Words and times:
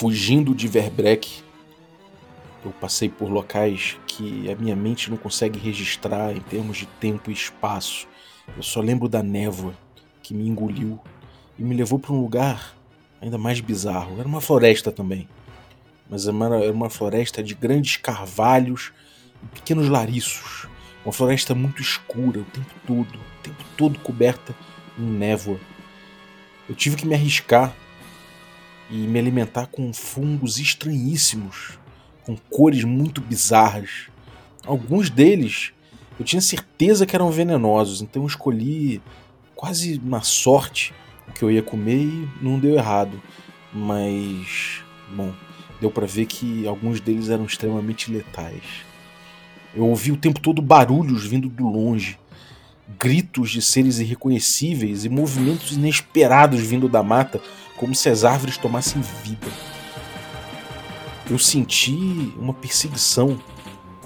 fugindo 0.00 0.54
de 0.54 0.66
Verbrek. 0.66 1.42
Eu 2.64 2.70
passei 2.70 3.06
por 3.06 3.28
locais 3.28 3.98
que 4.06 4.50
a 4.50 4.56
minha 4.56 4.74
mente 4.74 5.10
não 5.10 5.18
consegue 5.18 5.58
registrar 5.58 6.34
em 6.34 6.40
termos 6.40 6.78
de 6.78 6.86
tempo 6.86 7.30
e 7.30 7.34
espaço. 7.34 8.08
Eu 8.56 8.62
só 8.62 8.80
lembro 8.80 9.10
da 9.10 9.22
névoa 9.22 9.74
que 10.22 10.32
me 10.32 10.48
engoliu 10.48 10.98
e 11.58 11.62
me 11.62 11.74
levou 11.74 11.98
para 11.98 12.14
um 12.14 12.22
lugar 12.22 12.74
ainda 13.20 13.36
mais 13.36 13.60
bizarro. 13.60 14.18
Era 14.18 14.26
uma 14.26 14.40
floresta 14.40 14.90
também, 14.90 15.28
mas 16.08 16.26
era 16.26 16.72
uma 16.72 16.88
floresta 16.88 17.42
de 17.42 17.54
grandes 17.54 17.98
carvalhos 17.98 18.92
e 19.42 19.46
pequenos 19.48 19.90
lariços. 19.90 20.66
Uma 21.04 21.12
floresta 21.12 21.54
muito 21.54 21.82
escura 21.82 22.40
o 22.40 22.44
tempo 22.44 22.74
todo, 22.86 23.18
o 23.18 23.42
tempo 23.42 23.64
todo 23.76 23.98
coberta 23.98 24.56
em 24.98 25.04
névoa. 25.04 25.60
Eu 26.66 26.74
tive 26.74 26.96
que 26.96 27.06
me 27.06 27.14
arriscar 27.14 27.76
e 28.90 28.96
me 28.96 29.18
alimentar 29.18 29.66
com 29.66 29.92
fungos 29.92 30.58
estranhíssimos, 30.58 31.78
com 32.24 32.36
cores 32.50 32.84
muito 32.84 33.20
bizarras. 33.20 34.08
Alguns 34.66 35.08
deles 35.08 35.72
eu 36.18 36.24
tinha 36.24 36.42
certeza 36.42 37.06
que 37.06 37.16
eram 37.16 37.30
venenosos, 37.30 38.02
então 38.02 38.22
eu 38.22 38.26
escolhi 38.26 39.00
quase 39.54 39.98
na 40.04 40.20
sorte 40.20 40.92
o 41.26 41.32
que 41.32 41.42
eu 41.42 41.50
ia 41.50 41.62
comer 41.62 42.02
e 42.02 42.28
não 42.42 42.58
deu 42.58 42.74
errado. 42.74 43.20
Mas, 43.72 44.82
bom, 45.14 45.32
deu 45.80 45.90
para 45.90 46.06
ver 46.06 46.26
que 46.26 46.66
alguns 46.66 47.00
deles 47.00 47.30
eram 47.30 47.44
extremamente 47.44 48.12
letais. 48.12 48.62
Eu 49.74 49.86
ouvi 49.86 50.12
o 50.12 50.16
tempo 50.16 50.40
todo 50.40 50.60
barulhos 50.60 51.24
vindo 51.24 51.48
do 51.48 51.66
longe, 51.66 52.18
gritos 52.98 53.50
de 53.50 53.62
seres 53.62 53.98
irreconhecíveis 53.98 55.04
e 55.04 55.08
movimentos 55.08 55.72
inesperados 55.72 56.60
vindo 56.60 56.88
da 56.88 57.02
mata, 57.02 57.40
como 57.80 57.94
se 57.94 58.10
as 58.10 58.24
árvores 58.24 58.58
tomassem 58.58 59.00
vida. 59.24 59.48
Eu 61.30 61.38
senti 61.38 62.34
uma 62.38 62.52
perseguição 62.52 63.40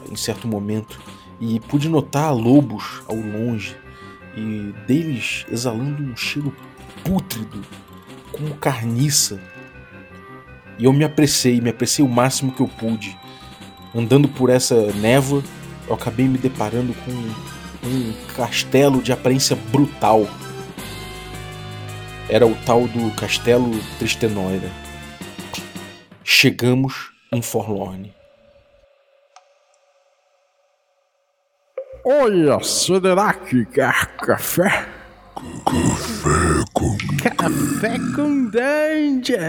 em 0.09 0.15
certo 0.15 0.47
momento 0.47 1.01
e 1.41 1.59
pude 1.59 1.89
notar 1.89 2.33
lobos 2.33 3.03
ao 3.09 3.17
longe 3.17 3.77
e 4.37 4.73
deles 4.87 5.45
exalando 5.51 6.05
um 6.05 6.17
cheiro 6.17 6.55
pútrido, 7.03 7.63
como 8.31 8.55
carniça. 8.55 9.41
E 10.79 10.85
eu 10.85 10.93
me 10.93 11.03
apressei, 11.03 11.61
me 11.61 11.71
apressei 11.71 12.05
o 12.05 12.09
máximo 12.09 12.53
que 12.53 12.61
eu 12.61 12.69
pude. 12.69 13.19
Andando 13.93 14.29
por 14.29 14.51
essa 14.51 14.93
névoa, 14.93 15.43
eu 15.89 15.95
acabei 15.95 16.29
me 16.29 16.39
deparando 16.39 16.95
com 16.95 17.89
um 17.89 18.15
castelo 18.37 19.03
de 19.03 19.13
aparência 19.13 19.57
brutal. 19.73 20.29
Era 22.29 22.47
o 22.47 22.55
tal 22.65 22.89
do 22.89 23.11
Castelo 23.17 23.71
Tristenoida. 23.99 24.71
Chegamos 26.25 27.13
em 27.31 27.43
Forlorn. 27.43 28.15
Olha, 32.05 32.61
Soderac, 32.61 33.67
quer 33.67 34.07
café? 34.17 34.87
Café 35.35 36.65
com 36.73 36.97
Café 37.37 37.99
com 38.15 38.51
Dungeon! 38.51 39.45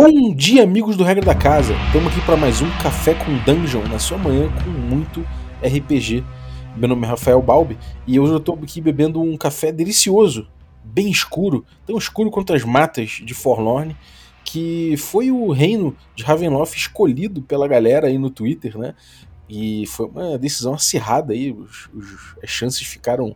Bom 0.00 0.32
dia, 0.32 0.62
amigos 0.62 0.96
do 0.96 1.02
Regra 1.02 1.24
da 1.24 1.34
Casa! 1.34 1.74
Estamos 1.86 2.12
aqui 2.12 2.24
para 2.24 2.36
mais 2.36 2.62
um 2.62 2.70
Café 2.78 3.14
com 3.14 3.36
Dungeon 3.38 3.82
na 3.88 3.98
sua 3.98 4.16
manhã 4.16 4.48
com 4.62 4.70
muito 4.70 5.26
RPG. 5.60 6.24
Meu 6.76 6.88
nome 6.88 7.04
é 7.04 7.10
Rafael 7.10 7.42
Balbi 7.42 7.76
e 8.06 8.20
hoje 8.20 8.32
eu 8.32 8.38
estou 8.38 8.56
aqui 8.62 8.80
bebendo 8.80 9.20
um 9.20 9.36
café 9.36 9.72
delicioso, 9.72 10.46
bem 10.84 11.10
escuro, 11.10 11.66
tão 11.84 11.98
escuro 11.98 12.30
quanto 12.30 12.54
as 12.54 12.62
matas 12.62 13.20
de 13.24 13.34
Forlorn, 13.34 13.96
que 14.44 14.96
foi 14.98 15.32
o 15.32 15.50
reino 15.50 15.96
de 16.14 16.22
Ravenloft 16.22 16.76
escolhido 16.76 17.42
pela 17.42 17.66
galera 17.66 18.06
aí 18.06 18.18
no 18.18 18.30
Twitter, 18.30 18.78
né? 18.78 18.94
E 19.48 19.84
foi 19.88 20.06
uma 20.06 20.38
decisão 20.38 20.74
acirrada 20.74 21.32
aí, 21.32 21.50
os, 21.50 21.90
os, 21.92 22.36
as 22.40 22.48
chances 22.48 22.86
ficaram 22.86 23.34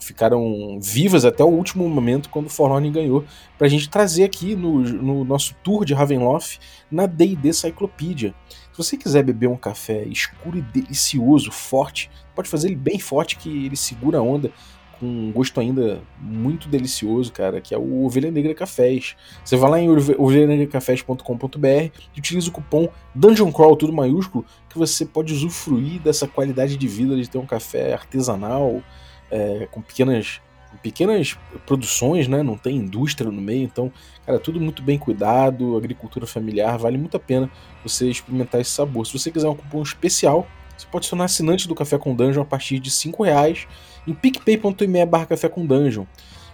ficaram 0.00 0.78
vivas 0.80 1.24
até 1.24 1.42
o 1.42 1.48
último 1.48 1.88
momento 1.88 2.28
quando 2.28 2.46
o 2.46 2.50
Forlorn 2.50 2.90
ganhou, 2.90 3.24
para 3.56 3.66
a 3.66 3.70
gente 3.70 3.88
trazer 3.88 4.24
aqui 4.24 4.54
no, 4.54 4.80
no, 4.80 5.24
nosso 5.24 5.54
tour 5.62 5.84
de 5.84 5.94
Ravenloft 5.94 6.58
na 6.90 7.06
D&D 7.06 7.52
Cyclopedia. 7.52 8.34
Se 8.72 8.78
você 8.78 8.96
quiser 8.96 9.22
beber 9.22 9.48
um 9.48 9.56
café 9.56 10.04
escuro 10.04 10.58
e 10.58 10.62
delicioso, 10.62 11.50
forte, 11.50 12.10
pode 12.34 12.48
fazer 12.48 12.68
ele 12.68 12.76
bem 12.76 12.98
forte 12.98 13.36
que 13.36 13.66
ele 13.66 13.76
segura 13.76 14.18
a 14.18 14.22
onda 14.22 14.52
com 14.98 15.06
um 15.06 15.32
gosto 15.32 15.60
ainda 15.60 16.00
muito 16.20 16.68
delicioso, 16.68 17.32
cara, 17.32 17.60
que 17.60 17.74
é 17.74 17.78
o 17.78 18.04
Ovelha 18.04 18.30
Negra 18.30 18.54
Cafés. 18.54 19.16
Você 19.44 19.56
vai 19.56 19.70
lá 19.70 19.80
em 19.80 19.88
ovelhanegracafés.com.br 19.88 21.92
e 22.16 22.18
utiliza 22.18 22.48
o 22.48 22.52
cupom 22.52 22.88
Dungeon 23.14 23.52
Crawl, 23.52 23.76
tudo 23.76 23.92
maiúsculo, 23.92 24.44
que 24.68 24.78
você 24.78 25.06
pode 25.06 25.32
usufruir 25.32 26.00
dessa 26.00 26.26
qualidade 26.26 26.76
de 26.76 26.88
vida 26.88 27.16
de 27.16 27.28
ter 27.28 27.38
um 27.38 27.46
café 27.46 27.94
artesanal, 27.94 28.82
é, 29.30 29.68
com 29.70 29.80
pequenas 29.80 30.40
pequenas 30.82 31.36
produções, 31.66 32.28
né? 32.28 32.42
Não 32.42 32.56
tem 32.56 32.76
indústria 32.76 33.30
no 33.30 33.40
meio, 33.40 33.64
então, 33.64 33.90
cara, 34.24 34.38
tudo 34.38 34.60
muito 34.60 34.82
bem 34.82 34.98
cuidado, 34.98 35.76
agricultura 35.76 36.26
familiar, 36.26 36.78
vale 36.78 36.98
muito 36.98 37.16
a 37.16 37.20
pena 37.20 37.50
você 37.82 38.08
experimentar 38.08 38.60
esse 38.60 38.70
sabor. 38.70 39.06
Se 39.06 39.18
você 39.18 39.30
quiser 39.30 39.48
um 39.48 39.54
cupom 39.54 39.82
especial, 39.82 40.46
você 40.76 40.86
pode 40.86 41.06
se 41.06 41.10
tornar 41.10 41.24
assinante 41.24 41.66
do 41.66 41.74
Café 41.74 41.98
com 41.98 42.14
Dungeon 42.14 42.42
a 42.42 42.44
partir 42.44 42.78
de 42.78 42.90
R$ 42.90 43.12
reais 43.24 43.66
em 44.06 44.14
picpay.me 44.14 45.06
barra 45.06 45.26
café 45.26 45.48
com 45.48 45.66
dungeon. 45.66 46.04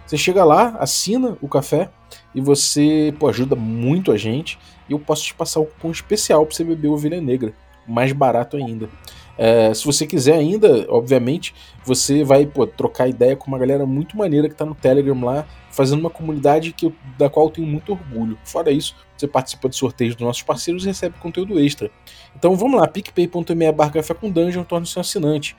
Você 0.07 0.17
chega 0.17 0.45
lá, 0.45 0.77
assina 0.81 1.37
o 1.41 1.49
café 1.49 1.91
e 2.35 2.41
você 2.41 3.15
pô, 3.19 3.29
ajuda 3.29 3.57
muito 3.57 4.13
a 4.13 4.17
gente. 4.17 4.59
E 4.89 4.93
eu 4.93 4.99
posso 4.99 5.25
te 5.25 5.35
passar 5.35 5.61
um 5.61 5.65
cupom 5.65 5.91
especial 5.91 6.45
para 6.45 6.55
você 6.55 6.65
beber 6.65 6.89
ovelha 6.89 7.21
negra, 7.21 7.55
mais 7.87 8.13
barato 8.13 8.57
ainda. 8.57 8.89
É, 9.37 9.75
se 9.75 9.85
você 9.85 10.07
quiser 10.07 10.35
ainda, 10.35 10.87
obviamente, 10.89 11.55
você 11.85 12.23
vai 12.23 12.47
pô, 12.47 12.67
trocar 12.67 13.09
ideia 13.09 13.37
com 13.37 13.49
uma 13.49 13.59
galera 13.59 13.85
muito 13.85 14.17
maneira 14.17 14.49
que 14.49 14.55
está 14.55 14.65
no 14.65 14.75
Telegram 14.75 15.25
lá, 15.25 15.47
fazendo 15.71 16.01
uma 16.01 16.11
comunidade 16.11 16.73
que 16.73 16.87
eu, 16.87 16.93
da 17.19 17.29
qual 17.29 17.47
eu 17.47 17.51
tenho 17.51 17.67
muito 17.67 17.93
orgulho. 17.93 18.39
Fora 18.45 18.71
isso, 18.71 18.95
você 19.17 19.27
participa 19.27 19.69
de 19.69 19.77
sorteios 19.77 20.15
dos 20.15 20.25
nossos 20.25 20.43
parceiros 20.43 20.85
e 20.85 20.87
recebe 20.87 21.19
conteúdo 21.19 21.59
extra. 21.59 21.91
Então 22.37 22.57
vamos 22.57 22.81
lá, 22.81 22.87
picpay.me 22.87 23.73
barra 23.73 23.91
café 23.91 24.15
com 24.15 24.31
dungeon, 24.31 24.63
torne-se 24.63 24.97
um 24.97 25.01
assinante. 25.01 25.57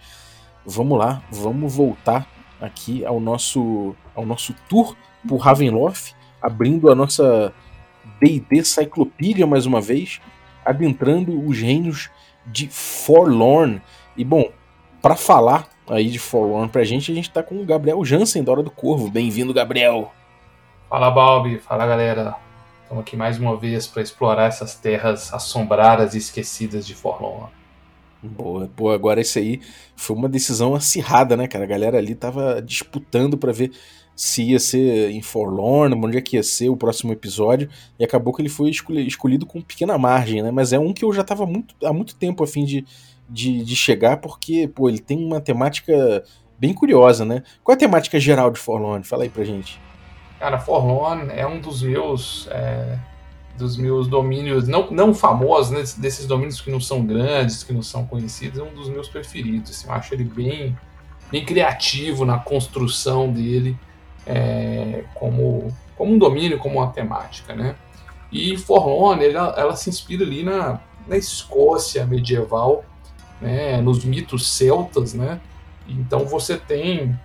Vamos 0.66 0.98
lá, 0.98 1.22
vamos 1.30 1.74
voltar 1.74 2.28
aqui 2.60 3.06
ao 3.06 3.20
nosso, 3.20 3.96
ao 4.16 4.26
nosso 4.26 4.56
tour 4.70 4.96
por 5.28 5.38
Ravenloft, 5.38 6.14
abrindo 6.42 6.90
a 6.90 6.96
nossa 6.96 7.54
D&D 8.22 8.64
Cyclopedia 8.64 9.46
mais 9.46 9.66
uma 9.66 9.82
vez, 9.82 10.22
adentrando 10.64 11.46
os 11.46 11.60
reinos 11.60 12.10
de 12.46 12.68
Forlorn. 12.68 13.82
E 14.16 14.24
bom, 14.24 14.50
para 15.02 15.16
falar 15.16 15.68
aí 15.88 16.10
de 16.10 16.20
Forlorn 16.20 16.70
pra 16.70 16.84
gente, 16.84 17.12
a 17.12 17.16
gente 17.16 17.30
tá 17.30 17.44
com 17.44 17.62
o 17.62 17.66
Gabriel 17.66 18.04
Jansen 18.04 18.44
da 18.44 18.52
Hora 18.52 18.64
do 18.64 18.72
Corvo. 18.72 19.10
Bem-vindo, 19.10 19.54
Gabriel. 19.54 20.12
Fala, 20.90 21.12
Balbi. 21.12 21.60
Fala, 21.60 21.86
galera. 21.86 22.36
Estamos 22.84 23.02
aqui 23.02 23.18
mais 23.18 23.40
uma 23.40 23.58
vez 23.58 23.88
para 23.88 24.02
explorar 24.02 24.46
essas 24.46 24.76
terras 24.76 25.34
assombradas 25.34 26.14
e 26.14 26.20
esquecidas 26.20 26.86
de 26.86 26.94
Forlorn. 26.94 27.50
Boa, 28.22 28.70
pô, 28.76 28.92
agora 28.92 29.22
isso 29.22 29.38
aí 29.38 29.62
foi 29.96 30.16
uma 30.16 30.30
decisão 30.30 30.74
acirrada, 30.74 31.38
né, 31.38 31.48
cara? 31.48 31.64
A 31.64 31.68
galera 31.68 31.98
ali 31.98 32.16
tava 32.16 32.62
disputando 32.62 33.38
para 33.38 33.52
ver 33.52 33.72
se 34.16 34.44
ia 34.44 34.60
ser 34.60 35.12
em 35.12 35.22
Forlorn, 35.22 35.94
onde 35.96 36.18
é 36.18 36.22
que 36.22 36.38
ia 36.38 36.44
ser 36.44 36.70
o 36.70 36.78
próximo 36.78 37.12
episódio, 37.12 37.70
e 38.00 38.04
acabou 38.04 38.34
que 38.34 38.42
ele 38.42 38.50
foi 38.50 38.70
escolhido 38.70 39.46
com 39.46 39.62
pequena 39.62 39.98
margem, 39.98 40.42
né? 40.42 40.52
Mas 40.52 40.72
é 40.72 40.80
um 40.80 40.94
que 40.94 41.04
eu 41.04 41.12
já 41.12 41.24
tava 41.24 41.46
muito, 41.46 41.76
há 41.84 41.92
muito 41.92 42.16
tempo 42.16 42.44
a 42.44 42.48
fim 42.48 42.64
de, 42.64 42.86
de, 43.30 43.64
de 43.64 43.76
chegar, 43.76 44.18
porque, 44.18 44.68
pô, 44.68 44.88
ele 44.88 45.00
tem 45.00 45.18
uma 45.18 45.42
temática 45.42 46.24
bem 46.58 46.74
curiosa, 46.74 47.26
né? 47.26 47.44
Qual 47.62 47.74
é 47.74 47.76
a 47.76 47.80
temática 47.80 48.18
geral 48.18 48.50
de 48.50 48.60
Forlorn? 48.60 49.04
Fala 49.04 49.24
aí 49.24 49.30
pra 49.30 49.44
gente. 49.44 49.82
Cara, 50.40 50.60
Forlorn 50.60 51.32
é 51.34 51.46
um 51.46 51.60
dos 51.60 51.82
meus. 51.82 52.48
É, 52.52 52.98
dos 53.58 53.78
meus 53.78 54.06
domínios, 54.10 54.68
não, 54.68 54.92
não 54.92 55.14
famosos, 55.14 55.72
né, 55.72 55.82
desses 55.98 56.28
domínios 56.28 56.60
que 56.60 56.70
não 56.70 56.82
são 56.82 57.06
grandes, 57.06 57.64
que 57.64 57.72
não 57.72 57.82
são 57.82 58.06
conhecidos, 58.06 58.60
é 58.60 58.62
um 58.62 58.74
dos 58.74 58.90
meus 58.90 59.08
preferidos. 59.08 59.72
Assim, 59.72 59.88
eu 59.88 59.94
acho 59.94 60.14
ele 60.14 60.26
bem, 60.26 60.78
bem 61.32 61.46
criativo 61.46 62.26
na 62.26 62.38
construção 62.38 63.32
dele 63.32 63.78
é, 64.26 65.04
como, 65.14 65.72
como 65.98 66.14
um 66.14 66.18
domínio, 66.18 66.58
como 66.58 66.80
uma 66.80 66.92
temática, 66.92 67.56
né? 67.56 67.76
E 68.32 68.58
Forlorn, 68.58 69.24
ela, 69.24 69.54
ela 69.58 69.76
se 69.76 69.90
inspira 69.90 70.24
ali 70.24 70.44
na, 70.44 70.80
na 71.08 71.18
Escócia 71.18 72.06
medieval, 72.06 72.84
né, 73.40 73.80
nos 73.82 74.04
mitos 74.04 74.48
celtas, 74.48 75.14
né? 75.14 75.40
Então 75.88 76.26
você 76.26 76.58
tem 76.58 77.18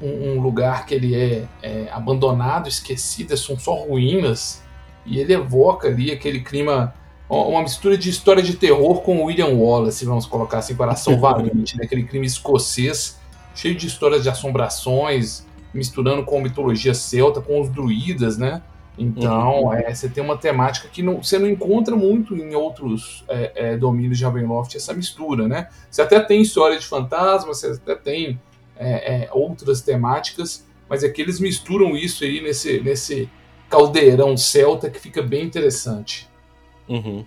um, 0.00 0.30
um 0.30 0.40
lugar 0.40 0.86
que 0.86 0.94
ele 0.94 1.14
é, 1.14 1.44
é, 1.62 1.88
abandonado, 1.90 2.68
esquecido, 2.68 3.36
são 3.36 3.58
só 3.58 3.74
ruínas, 3.74 4.62
e 5.04 5.18
ele 5.18 5.32
evoca 5.32 5.88
ali 5.88 6.12
aquele 6.12 6.40
clima, 6.40 6.94
uma 7.28 7.62
mistura 7.62 7.96
de 7.96 8.08
história 8.08 8.42
de 8.42 8.54
terror 8.54 9.00
com 9.00 9.24
William 9.24 9.48
Wallace, 9.48 10.04
vamos 10.04 10.26
colocar 10.26 10.58
assim, 10.58 10.74
Coração 10.74 11.18
Valente, 11.18 11.76
né? 11.76 11.84
aquele 11.84 12.04
clima 12.04 12.26
escocês 12.26 13.18
cheio 13.54 13.74
de 13.74 13.86
histórias 13.86 14.22
de 14.22 14.28
assombrações, 14.28 15.44
misturando 15.72 16.24
com 16.24 16.40
mitologia 16.40 16.94
celta, 16.94 17.40
com 17.40 17.60
os 17.60 17.68
druidas, 17.68 18.38
né? 18.38 18.62
Então, 18.98 19.64
uhum. 19.64 19.72
é, 19.72 19.94
você 19.94 20.08
tem 20.08 20.22
uma 20.22 20.36
temática 20.36 20.88
que 20.88 21.02
não, 21.02 21.22
você 21.22 21.38
não 21.38 21.48
encontra 21.48 21.94
muito 21.94 22.34
em 22.36 22.54
outros 22.54 23.24
é, 23.28 23.52
é, 23.54 23.76
domínios 23.76 24.18
de 24.18 24.24
Ravenloft, 24.24 24.76
essa 24.76 24.92
mistura, 24.92 25.46
né? 25.46 25.68
Você 25.88 26.02
até 26.02 26.18
tem 26.18 26.42
história 26.42 26.76
de 26.76 26.84
fantasmas, 26.84 27.60
você 27.60 27.68
até 27.68 27.94
tem 27.94 28.40
é, 28.76 29.24
é, 29.24 29.28
outras 29.32 29.80
temáticas, 29.80 30.66
mas 30.88 31.04
é 31.04 31.08
que 31.08 31.22
eles 31.22 31.38
misturam 31.38 31.96
isso 31.96 32.24
aí 32.24 32.40
nesse, 32.40 32.80
nesse 32.80 33.30
caldeirão 33.70 34.36
celta 34.36 34.90
que 34.90 34.98
fica 34.98 35.22
bem 35.22 35.44
interessante. 35.44 36.28
Uhum. 36.88 37.24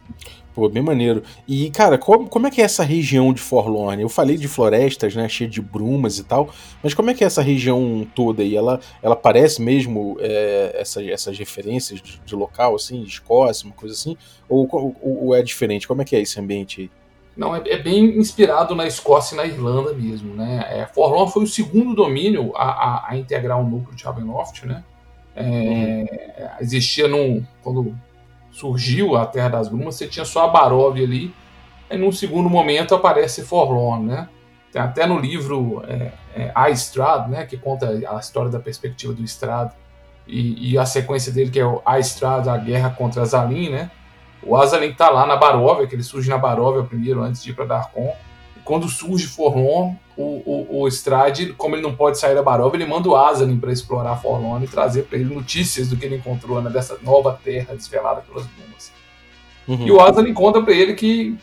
Pô, 0.53 0.67
bem 0.67 0.83
maneiro. 0.83 1.23
E, 1.47 1.69
cara, 1.69 1.97
como, 1.97 2.27
como 2.27 2.47
é 2.47 2.51
que 2.51 2.61
é 2.61 2.65
essa 2.65 2.83
região 2.83 3.31
de 3.31 3.39
Forlorn? 3.39 4.01
Eu 4.01 4.09
falei 4.09 4.35
de 4.35 4.49
florestas, 4.49 5.15
né, 5.15 5.27
cheia 5.29 5.49
de 5.49 5.61
brumas 5.61 6.19
e 6.19 6.23
tal, 6.23 6.49
mas 6.83 6.93
como 6.93 7.09
é 7.09 7.13
que 7.13 7.23
é 7.23 7.27
essa 7.27 7.41
região 7.41 8.05
toda 8.13 8.43
aí? 8.43 8.55
Ela, 8.55 8.79
ela 9.01 9.15
parece 9.15 9.61
mesmo 9.61 10.17
é, 10.19 10.75
essa, 10.77 11.03
essas 11.03 11.37
referências 11.37 12.01
de, 12.01 12.19
de, 12.19 12.35
local, 12.35 12.75
assim, 12.75 13.01
de 13.01 13.09
Escócia, 13.09 13.65
uma 13.65 13.73
coisa 13.73 13.95
assim? 13.95 14.17
Ou, 14.49 14.67
ou, 14.71 14.95
ou, 15.01 15.35
é 15.35 15.41
diferente? 15.41 15.87
Como 15.87 16.01
é 16.01 16.05
que 16.05 16.15
é 16.15 16.21
esse 16.21 16.37
ambiente 16.37 16.81
aí? 16.81 16.91
Não, 17.35 17.55
é, 17.55 17.61
é 17.65 17.77
bem 17.77 18.17
inspirado 18.17 18.75
na 18.75 18.85
Escócia 18.85 19.35
e 19.35 19.37
na 19.37 19.45
Irlanda 19.45 19.93
mesmo, 19.93 20.35
né? 20.35 20.65
É, 20.69 20.85
Forlorn 20.85 21.31
foi 21.31 21.43
o 21.43 21.47
segundo 21.47 21.95
domínio 21.95 22.51
a, 22.57 22.65
a, 22.65 23.11
a 23.11 23.17
integrar 23.17 23.57
o 23.57 23.63
núcleo 23.63 23.95
de 23.95 24.03
Ravenloft, 24.03 24.65
né? 24.65 24.83
É, 25.33 25.43
uhum. 25.43 26.49
Existia 26.59 27.07
num... 27.07 27.41
Quando 27.63 27.97
surgiu 28.51 29.15
a 29.15 29.25
Terra 29.25 29.49
das 29.49 29.67
Brumas, 29.67 29.95
você 29.95 30.07
tinha 30.07 30.25
só 30.25 30.45
a 30.45 30.47
Barov 30.47 30.97
ali, 30.97 31.33
e 31.89 31.97
num 31.97 32.11
segundo 32.11 32.49
momento 32.49 32.93
aparece 32.93 33.43
Forlorn, 33.43 34.05
né? 34.05 34.29
Tem 34.71 34.81
até 34.81 35.05
no 35.05 35.19
livro 35.19 35.83
é, 35.87 36.11
é, 36.33 36.51
A 36.55 36.69
Strad, 36.69 37.29
né, 37.29 37.45
que 37.45 37.57
conta 37.57 37.89
a 37.89 38.19
história 38.19 38.49
da 38.49 38.59
perspectiva 38.59 39.13
do 39.13 39.23
Strad, 39.23 39.71
e, 40.25 40.71
e, 40.71 40.77
a 40.77 40.85
sequência 40.85 41.31
dele, 41.31 41.49
que 41.49 41.59
é 41.59 41.81
A 41.85 41.99
Strad, 41.99 42.47
a 42.47 42.57
guerra 42.57 42.91
contra 42.91 43.21
Azalin, 43.21 43.69
né? 43.69 43.91
O 44.43 44.55
Azalin 44.55 44.93
tá 44.93 45.09
lá 45.09 45.25
na 45.25 45.35
Baróvia, 45.35 45.85
que 45.87 45.95
ele 45.95 46.03
surge 46.03 46.29
na 46.29 46.37
Baróvia 46.37 46.83
primeiro, 46.83 47.21
antes 47.21 47.43
de 47.43 47.49
ir 47.49 47.53
para 47.53 47.65
Darkon. 47.65 48.13
Quando 48.63 48.87
surge 48.87 49.27
Forlorn, 49.27 49.97
o, 50.17 50.21
o, 50.21 50.81
o 50.81 50.87
Strad, 50.87 51.53
como 51.57 51.75
ele 51.75 51.81
não 51.81 51.95
pode 51.95 52.19
sair 52.19 52.35
da 52.35 52.43
Baróvia, 52.43 52.77
ele 52.77 52.85
manda 52.85 53.09
o 53.09 53.15
Azalin 53.15 53.59
para 53.59 53.71
explorar 53.71 54.17
Forlorn 54.17 54.65
e 54.65 54.67
trazer 54.67 55.03
para 55.03 55.17
ele 55.17 55.33
notícias 55.33 55.89
do 55.89 55.97
que 55.97 56.05
ele 56.05 56.17
encontrou 56.17 56.61
né, 56.61 56.69
dessa 56.69 56.97
nova 57.01 57.39
terra 57.43 57.75
desvelada 57.75 58.21
pelas 58.21 58.45
brumas. 58.45 58.91
Uhum. 59.67 59.87
E 59.87 59.91
o 59.91 60.01
Azalin 60.01 60.33
conta 60.33 60.61
para 60.61 60.73
ele 60.73 60.93
que 60.93 61.35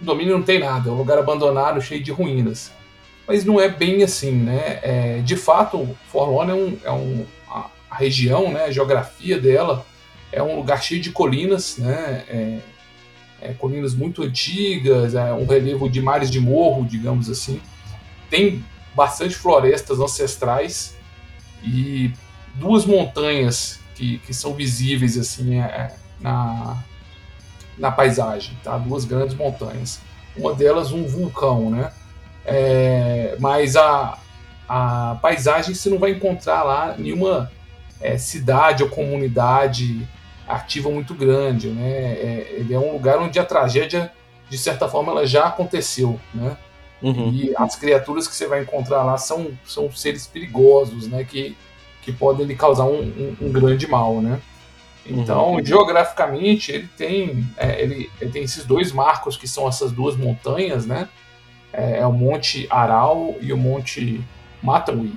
o 0.00 0.04
domínio 0.04 0.36
não 0.36 0.42
tem 0.42 0.58
nada, 0.58 0.88
é 0.88 0.92
um 0.92 0.96
lugar 0.96 1.18
abandonado, 1.18 1.80
cheio 1.80 2.02
de 2.02 2.10
ruínas. 2.10 2.72
Mas 3.26 3.44
não 3.44 3.60
é 3.60 3.68
bem 3.68 4.02
assim, 4.02 4.32
né? 4.32 4.80
É, 4.82 5.20
de 5.24 5.36
fato, 5.36 5.88
Forlorn 6.10 6.50
é, 6.50 6.54
um, 6.54 6.78
é 6.84 6.90
um, 6.90 7.26
a, 7.48 7.66
a, 7.90 7.96
região, 7.96 8.50
né, 8.52 8.64
a 8.64 8.70
geografia 8.70 9.38
dela 9.38 9.86
é 10.32 10.42
um 10.42 10.56
lugar 10.56 10.82
cheio 10.82 11.00
de 11.00 11.10
colinas, 11.10 11.76
né? 11.78 12.24
É, 12.28 12.58
é, 13.40 13.52
colinas 13.52 13.94
muito 13.94 14.22
antigas, 14.22 15.14
é 15.14 15.32
um 15.32 15.46
relevo 15.46 15.88
de 15.88 16.00
mares 16.00 16.30
de 16.30 16.40
morro, 16.40 16.84
digamos 16.84 17.28
assim. 17.30 17.60
Tem 18.28 18.64
bastante 18.94 19.34
florestas 19.34 19.98
ancestrais 19.98 20.96
e 21.62 22.12
duas 22.54 22.84
montanhas 22.84 23.80
que, 23.94 24.18
que 24.18 24.34
são 24.34 24.54
visíveis 24.54 25.16
assim 25.16 25.60
é, 25.60 25.64
é, 25.64 25.94
na, 26.20 26.82
na 27.78 27.90
paisagem, 27.90 28.56
tá? 28.62 28.76
Duas 28.78 29.04
grandes 29.04 29.34
montanhas. 29.34 30.00
Uma 30.36 30.54
delas 30.54 30.92
um 30.92 31.04
vulcão, 31.06 31.70
né? 31.70 31.92
É, 32.44 33.36
mas 33.38 33.76
a, 33.76 34.18
a 34.68 35.18
paisagem 35.20 35.74
você 35.74 35.90
não 35.90 35.98
vai 35.98 36.12
encontrar 36.12 36.62
lá 36.62 36.94
nenhuma 36.98 37.50
é, 38.00 38.16
cidade 38.16 38.82
ou 38.82 38.88
comunidade 38.88 40.08
ativa 40.54 40.90
muito 40.90 41.14
grande, 41.14 41.68
né? 41.68 41.90
É, 41.90 42.54
ele 42.58 42.74
é 42.74 42.78
um 42.78 42.92
lugar 42.92 43.18
onde 43.18 43.38
a 43.38 43.44
tragédia, 43.44 44.12
de 44.48 44.58
certa 44.58 44.88
forma, 44.88 45.12
ela 45.12 45.26
já 45.26 45.46
aconteceu, 45.46 46.18
né? 46.34 46.56
Uhum. 47.02 47.30
E 47.32 47.52
as 47.56 47.76
criaturas 47.76 48.28
que 48.28 48.34
você 48.34 48.46
vai 48.46 48.62
encontrar 48.62 49.02
lá 49.02 49.16
são, 49.16 49.52
são 49.64 49.90
seres 49.90 50.26
perigosos, 50.26 51.06
né? 51.06 51.24
Que, 51.24 51.56
que 52.02 52.12
podem 52.12 52.46
lhe 52.46 52.54
causar 52.54 52.84
um, 52.84 53.00
um, 53.00 53.36
um 53.40 53.52
grande 53.52 53.86
mal, 53.86 54.20
né? 54.20 54.40
Então, 55.06 55.54
uhum. 55.54 55.64
geograficamente, 55.64 56.72
ele 56.72 56.88
tem, 56.96 57.46
é, 57.56 57.82
ele, 57.82 58.10
ele, 58.20 58.30
tem 58.30 58.42
esses 58.42 58.64
dois 58.64 58.92
marcos 58.92 59.36
que 59.36 59.48
são 59.48 59.66
essas 59.66 59.90
duas 59.90 60.16
montanhas, 60.16 60.84
né? 60.84 61.08
É, 61.72 61.98
é 61.98 62.06
o 62.06 62.12
Monte 62.12 62.66
Aral 62.68 63.34
e 63.40 63.52
o 63.52 63.56
Monte 63.56 64.20
Matawi 64.62 65.12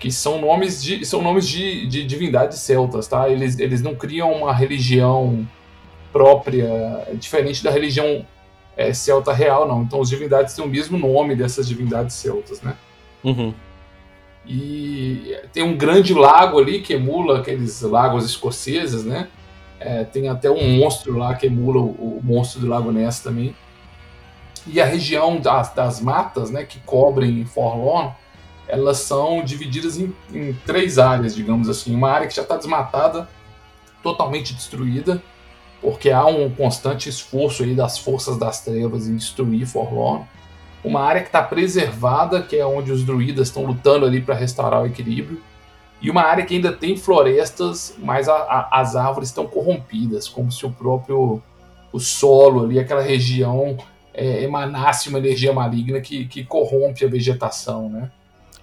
que 0.00 0.10
são 0.10 0.40
nomes 0.40 0.82
de, 0.82 1.04
são 1.04 1.20
nomes 1.20 1.46
de, 1.46 1.86
de 1.86 2.02
divindades 2.04 2.58
celtas, 2.58 3.06
tá? 3.06 3.28
Eles, 3.28 3.58
eles 3.58 3.82
não 3.82 3.94
criam 3.94 4.32
uma 4.32 4.52
religião 4.52 5.46
própria, 6.10 7.06
diferente 7.14 7.62
da 7.62 7.70
religião 7.70 8.26
é, 8.78 8.94
celta 8.94 9.30
real, 9.30 9.68
não. 9.68 9.82
Então, 9.82 10.00
as 10.00 10.08
divindades 10.08 10.54
têm 10.54 10.64
o 10.64 10.68
mesmo 10.68 10.98
nome 10.98 11.36
dessas 11.36 11.68
divindades 11.68 12.16
celtas, 12.16 12.62
né? 12.62 12.74
Uhum. 13.22 13.52
E 14.46 15.36
tem 15.52 15.62
um 15.62 15.76
grande 15.76 16.14
lago 16.14 16.58
ali 16.58 16.80
que 16.80 16.94
emula 16.94 17.40
aqueles 17.40 17.82
lagos 17.82 18.24
escoceses, 18.24 19.04
né? 19.04 19.28
É, 19.78 20.04
tem 20.04 20.28
até 20.28 20.50
um 20.50 20.78
monstro 20.78 21.18
lá 21.18 21.34
que 21.34 21.46
emula 21.46 21.78
o, 21.78 22.18
o 22.18 22.20
monstro 22.24 22.60
do 22.60 22.66
Lago 22.66 22.90
Ness 22.90 23.20
também. 23.20 23.54
E 24.66 24.80
a 24.80 24.86
região 24.86 25.38
das, 25.38 25.74
das 25.74 26.00
matas, 26.00 26.50
né, 26.50 26.64
que 26.64 26.78
cobrem 26.80 27.44
Forlorn, 27.44 28.12
elas 28.70 28.98
são 28.98 29.44
divididas 29.44 29.98
em, 29.98 30.14
em 30.32 30.52
três 30.66 30.98
áreas, 30.98 31.34
digamos 31.34 31.68
assim. 31.68 31.94
Uma 31.94 32.10
área 32.10 32.26
que 32.26 32.34
já 32.34 32.42
está 32.42 32.56
desmatada, 32.56 33.28
totalmente 34.02 34.54
destruída, 34.54 35.22
porque 35.80 36.10
há 36.10 36.24
um 36.26 36.50
constante 36.50 37.08
esforço 37.08 37.62
aí 37.62 37.74
das 37.74 37.98
forças 37.98 38.36
das 38.38 38.62
trevas 38.62 39.08
em 39.08 39.16
destruir 39.16 39.66
Forlorn. 39.66 40.24
Uma 40.82 41.00
área 41.00 41.20
que 41.20 41.28
está 41.28 41.42
preservada, 41.42 42.42
que 42.42 42.56
é 42.56 42.64
onde 42.64 42.90
os 42.90 43.04
druidas 43.04 43.48
estão 43.48 43.64
lutando 43.64 44.06
ali 44.06 44.20
para 44.20 44.34
restaurar 44.34 44.82
o 44.82 44.86
equilíbrio. 44.86 45.40
E 46.00 46.10
uma 46.10 46.22
área 46.22 46.44
que 46.46 46.54
ainda 46.54 46.72
tem 46.72 46.96
florestas, 46.96 47.94
mas 47.98 48.28
a, 48.28 48.34
a, 48.34 48.80
as 48.80 48.96
árvores 48.96 49.28
estão 49.28 49.46
corrompidas, 49.46 50.28
como 50.28 50.50
se 50.50 50.64
o 50.64 50.70
próprio 50.70 51.42
o 51.92 51.98
solo 51.98 52.64
ali, 52.64 52.78
aquela 52.78 53.02
região, 53.02 53.76
é, 54.14 54.42
emanasse 54.42 55.08
uma 55.08 55.18
energia 55.18 55.52
maligna 55.52 56.00
que, 56.00 56.24
que 56.26 56.44
corrompe 56.44 57.04
a 57.04 57.08
vegetação, 57.08 57.88
né? 57.88 58.10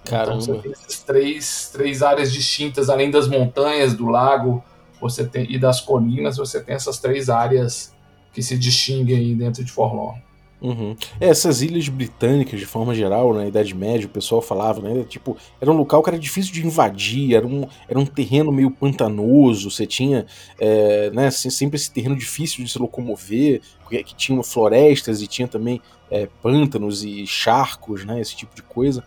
Caramba. 0.04 0.42
Então 0.42 0.54
você 0.54 0.62
tem 0.62 0.72
essas 0.72 1.00
três, 1.00 1.70
três 1.72 2.02
áreas 2.02 2.32
distintas, 2.32 2.88
além 2.88 3.10
das 3.10 3.28
montanhas, 3.28 3.94
do 3.94 4.06
lago 4.06 4.62
você 5.00 5.24
tem, 5.24 5.46
e 5.50 5.58
das 5.58 5.80
colinas, 5.80 6.36
você 6.36 6.60
tem 6.60 6.74
essas 6.74 6.98
três 6.98 7.28
áreas 7.30 7.94
que 8.32 8.42
se 8.42 8.58
distinguem 8.58 9.16
aí 9.16 9.34
dentro 9.34 9.64
de 9.64 9.70
Forlorn. 9.70 10.20
Uhum. 10.60 10.96
É, 11.20 11.28
essas 11.28 11.62
ilhas 11.62 11.88
britânicas, 11.88 12.58
de 12.58 12.66
forma 12.66 12.92
geral, 12.92 13.32
na 13.32 13.46
Idade 13.46 13.72
Média, 13.74 14.06
o 14.06 14.10
pessoal 14.10 14.42
falava, 14.42 14.80
né? 14.80 15.04
Tipo, 15.04 15.36
era 15.60 15.70
um 15.70 15.76
local 15.76 16.02
que 16.02 16.10
era 16.10 16.18
difícil 16.18 16.52
de 16.52 16.66
invadir, 16.66 17.36
era 17.36 17.46
um, 17.46 17.66
era 17.88 17.98
um 17.98 18.04
terreno 18.04 18.50
meio 18.50 18.70
pantanoso, 18.70 19.70
você 19.70 19.86
tinha 19.86 20.26
é, 20.58 21.10
né, 21.10 21.30
sempre 21.30 21.76
esse 21.76 21.90
terreno 21.92 22.16
difícil 22.16 22.64
de 22.64 22.70
se 22.70 22.78
locomover, 22.78 23.60
que 23.88 24.14
tinha 24.16 24.42
florestas 24.42 25.22
e 25.22 25.28
tinha 25.28 25.46
também 25.46 25.80
é, 26.10 26.28
pântanos 26.42 27.04
e 27.04 27.24
charcos, 27.24 28.04
né? 28.04 28.20
Esse 28.20 28.34
tipo 28.34 28.54
de 28.54 28.62
coisa 28.62 29.04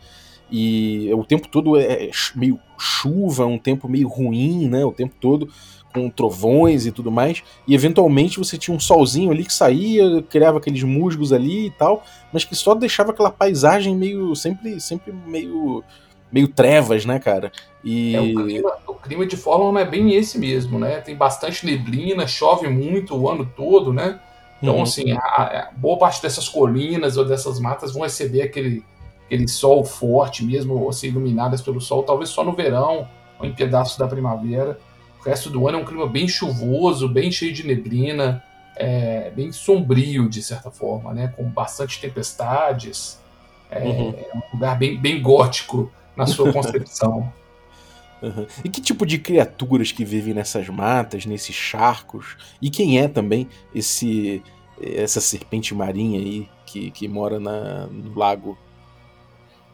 e 0.51 1.09
o 1.13 1.23
tempo 1.23 1.47
todo 1.47 1.77
é, 1.77 2.05
é 2.05 2.11
meio 2.35 2.59
chuva, 2.77 3.45
um 3.45 3.57
tempo 3.57 3.87
meio 3.87 4.07
ruim, 4.07 4.67
né? 4.67 4.83
O 4.83 4.91
tempo 4.91 5.15
todo 5.19 5.49
com 5.93 6.09
trovões 6.09 6.85
e 6.85 6.91
tudo 6.91 7.11
mais. 7.11 7.43
E 7.67 7.75
eventualmente 7.75 8.37
você 8.37 8.57
tinha 8.57 8.75
um 8.75 8.79
solzinho 8.79 9.31
ali 9.31 9.43
que 9.43 9.53
saía, 9.53 10.21
criava 10.23 10.57
aqueles 10.57 10.83
musgos 10.83 11.33
ali 11.33 11.67
e 11.67 11.71
tal, 11.71 12.03
mas 12.31 12.43
que 12.43 12.55
só 12.55 12.73
deixava 12.73 13.11
aquela 13.11 13.29
paisagem 13.29 13.95
meio 13.95 14.35
sempre 14.35 14.79
sempre 14.79 15.13
meio 15.25 15.83
meio 16.31 16.47
trevas, 16.47 17.05
né, 17.05 17.19
cara? 17.19 17.51
E 17.83 18.15
é, 18.15 18.21
o, 18.21 18.45
clima, 18.45 18.73
o 18.87 18.93
clima 18.93 19.25
de 19.25 19.35
Fórmula 19.35 19.81
é 19.81 19.85
bem 19.85 20.13
esse 20.15 20.39
mesmo, 20.39 20.79
né? 20.79 21.01
Tem 21.01 21.15
bastante 21.15 21.65
neblina, 21.65 22.25
chove 22.25 22.67
muito 22.67 23.15
o 23.15 23.29
ano 23.29 23.49
todo, 23.55 23.91
né? 23.91 24.19
Então, 24.61 24.75
uhum. 24.75 24.83
assim, 24.83 25.11
a, 25.11 25.17
a 25.17 25.71
boa 25.75 25.97
parte 25.97 26.21
dessas 26.21 26.47
colinas 26.47 27.17
ou 27.17 27.25
dessas 27.25 27.59
matas 27.59 27.91
vão 27.91 28.03
receber 28.03 28.43
aquele 28.43 28.83
aquele 29.31 29.47
sol 29.47 29.85
forte 29.85 30.43
mesmo, 30.43 30.73
ou 30.73 30.91
ser 30.91 31.07
iluminadas 31.07 31.61
pelo 31.61 31.79
sol, 31.79 32.03
talvez 32.03 32.29
só 32.29 32.43
no 32.43 32.51
verão 32.51 33.07
ou 33.39 33.45
em 33.45 33.53
pedaços 33.53 33.97
da 33.97 34.05
primavera. 34.05 34.77
O 35.21 35.23
resto 35.23 35.49
do 35.49 35.65
ano 35.69 35.77
é 35.77 35.81
um 35.81 35.85
clima 35.85 36.05
bem 36.05 36.27
chuvoso, 36.27 37.07
bem 37.07 37.31
cheio 37.31 37.53
de 37.53 37.65
neblina, 37.65 38.43
é, 38.75 39.31
bem 39.31 39.53
sombrio 39.53 40.27
de 40.27 40.43
certa 40.43 40.69
forma, 40.69 41.13
né? 41.13 41.29
com 41.29 41.45
bastante 41.45 42.01
tempestades. 42.01 43.21
É, 43.69 43.79
uhum. 43.79 44.09
é 44.09 44.37
um 44.37 44.41
lugar 44.53 44.77
bem, 44.77 44.99
bem 44.99 45.21
gótico 45.21 45.89
na 46.13 46.27
sua 46.27 46.51
concepção. 46.53 47.31
Uhum. 48.21 48.45
E 48.65 48.69
que 48.69 48.81
tipo 48.81 49.05
de 49.05 49.17
criaturas 49.17 49.93
que 49.93 50.03
vivem 50.03 50.33
nessas 50.33 50.67
matas, 50.67 51.25
nesses 51.25 51.55
charcos? 51.55 52.35
E 52.61 52.69
quem 52.69 52.99
é 52.99 53.07
também 53.07 53.47
esse 53.73 54.43
essa 54.81 55.21
serpente 55.21 55.75
marinha 55.75 56.19
aí 56.19 56.49
que, 56.65 56.89
que 56.89 57.07
mora 57.07 57.39
na, 57.39 57.85
no 57.85 58.17
lago 58.17 58.57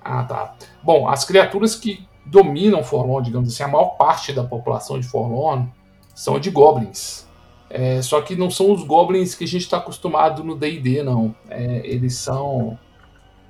Ah, 0.07 0.23
tá. 0.23 0.55
Bom, 0.81 1.07
as 1.07 1.25
criaturas 1.25 1.75
que 1.75 2.07
dominam 2.25 2.83
Forlorn, 2.83 3.25
digamos 3.25 3.53
assim, 3.53 3.63
a 3.63 3.67
maior 3.67 3.97
parte 3.97 4.31
da 4.31 4.43
população 4.43 4.99
de 4.99 5.07
Forlorn 5.07 5.67
são 6.15 6.39
de 6.39 6.49
goblins. 6.49 7.27
É, 7.69 8.01
só 8.01 8.21
que 8.21 8.35
não 8.35 8.49
são 8.49 8.71
os 8.71 8.83
goblins 8.83 9.35
que 9.35 9.43
a 9.43 9.47
gente 9.47 9.63
está 9.63 9.77
acostumado 9.77 10.43
no 10.43 10.55
D&D, 10.55 11.03
não. 11.03 11.35
É, 11.49 11.81
eles 11.83 12.15
são, 12.15 12.79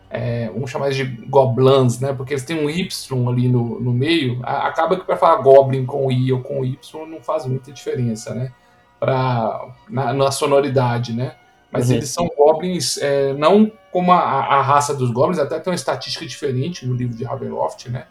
é, 0.10 0.50
vamos 0.50 0.72
chamar 0.72 0.90
de 0.90 1.04
goblins, 1.04 2.00
né? 2.00 2.14
Porque 2.14 2.34
eles 2.34 2.44
têm 2.44 2.60
um 2.60 2.70
Y 2.70 3.30
ali 3.30 3.48
no, 3.48 3.80
no 3.80 3.94
meio. 3.94 4.40
A, 4.44 4.68
acaba 4.68 4.96
que 4.98 5.06
para 5.06 5.18
falar 5.18 5.42
goblin 5.44 5.86
com 5.86 6.12
I 6.12 6.34
ou 6.34 6.42
com 6.42 6.66
Y 6.66 7.06
não 7.08 7.22
faz 7.22 7.46
muita 7.46 7.72
diferença, 7.72 8.34
né? 8.34 8.52
Pra, 9.00 9.68
na, 9.88 10.12
na 10.14 10.32
sonoridade, 10.32 11.14
né? 11.14 11.36
Mas 11.72 11.90
Uhum. 11.90 11.98
eles 11.98 12.10
são 12.10 12.28
goblins, 12.36 12.98
é, 12.98 13.34
não 13.34 13.72
como 13.98 14.12
a, 14.12 14.20
a 14.20 14.62
raça 14.62 14.94
dos 14.94 15.10
goblins, 15.10 15.40
até 15.40 15.60
tem 15.60 15.72
uma 15.72 15.76
estatística 15.76 16.24
diferente 16.24 16.86
no 16.86 16.94
livro 16.94 17.18
de 17.18 17.24
Ravenloft, 17.24 17.90
né? 17.90 18.06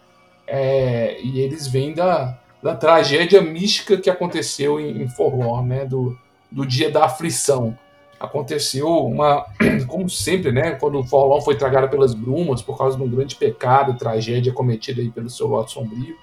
É, 0.45 1.21
e 1.23 1.38
eles 1.38 1.69
vêm 1.69 1.95
da, 1.95 2.37
da 2.61 2.75
tragédia 2.75 3.40
mística 3.40 3.97
que 3.97 4.11
aconteceu 4.11 4.81
em, 4.81 5.00
em 5.00 5.09
Forlorn, 5.09 5.69
né? 5.69 5.85
Do, 5.85 6.19
do 6.50 6.66
dia 6.66 6.90
da 6.90 7.05
aflição. 7.05 7.78
Aconteceu 8.19 8.88
uma, 8.88 9.47
como 9.87 10.11
sempre, 10.11 10.50
né? 10.50 10.73
Quando 10.73 11.05
Forlorn 11.05 11.45
foi 11.45 11.55
tragada 11.55 11.87
pelas 11.87 12.14
brumas 12.14 12.61
por 12.61 12.76
causa 12.76 12.97
de 12.97 13.05
um 13.05 13.09
grande 13.09 13.37
pecado, 13.37 13.97
tragédia 13.97 14.52
cometida 14.52 15.00
aí 15.00 15.09
pelo 15.09 15.31
seu 15.31 15.47
Lorde 15.47 15.71
Sombrio, 15.71 16.16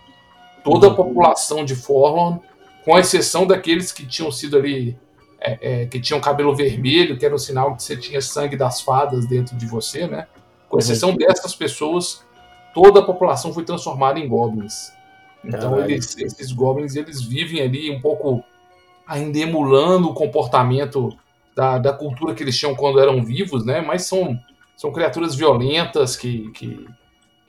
toda 0.62 0.88
a 0.88 0.93
população 0.93 1.63
de 1.63 1.74
Forlorn, 1.74 2.41
com 2.84 3.00
exceção 3.00 3.48
daqueles 3.48 3.93
que 3.93 4.05
tinham 4.05 4.29
sido 4.29 4.58
ali 4.58 5.00
é, 5.43 5.81
é, 5.83 5.85
que 5.85 6.00
tinham 6.00 6.21
cabelo 6.21 6.55
vermelho, 6.55 7.17
que 7.17 7.25
era 7.25 7.35
um 7.35 7.38
sinal 7.39 7.75
que 7.75 7.83
você 7.83 7.97
tinha 7.97 8.21
sangue 8.21 8.55
das 8.55 8.81
fadas 8.81 9.25
dentro 9.27 9.55
de 9.57 9.65
você, 9.65 10.07
né? 10.07 10.27
Com 10.69 10.77
exceção 10.79 11.15
dessas 11.15 11.53
pessoas, 11.53 12.23
toda 12.73 13.01
a 13.01 13.03
população 13.03 13.53
foi 13.53 13.63
transformada 13.65 14.19
em 14.19 14.27
goblins. 14.27 14.91
Então 15.43 15.71
eles- 15.91 16.17
esses 16.17 16.51
goblins 16.53 16.95
eles 16.95 17.21
vivem 17.21 17.62
ali 17.62 17.91
um 17.91 18.00
pouco 18.00 18.43
ainda 19.05 19.38
emulando 19.38 20.09
o 20.09 20.13
comportamento 20.13 21.15
da, 21.53 21.77
da 21.77 21.91
cultura 21.93 22.33
que 22.33 22.41
eles 22.41 22.57
tinham 22.57 22.73
quando 22.73 23.00
eram 23.00 23.23
vivos, 23.23 23.65
né? 23.65 23.81
Mas 23.81 24.05
são, 24.05 24.39
são 24.77 24.91
criaturas 24.93 25.35
violentas 25.35 26.15
que, 26.15 26.50
que, 26.51 26.88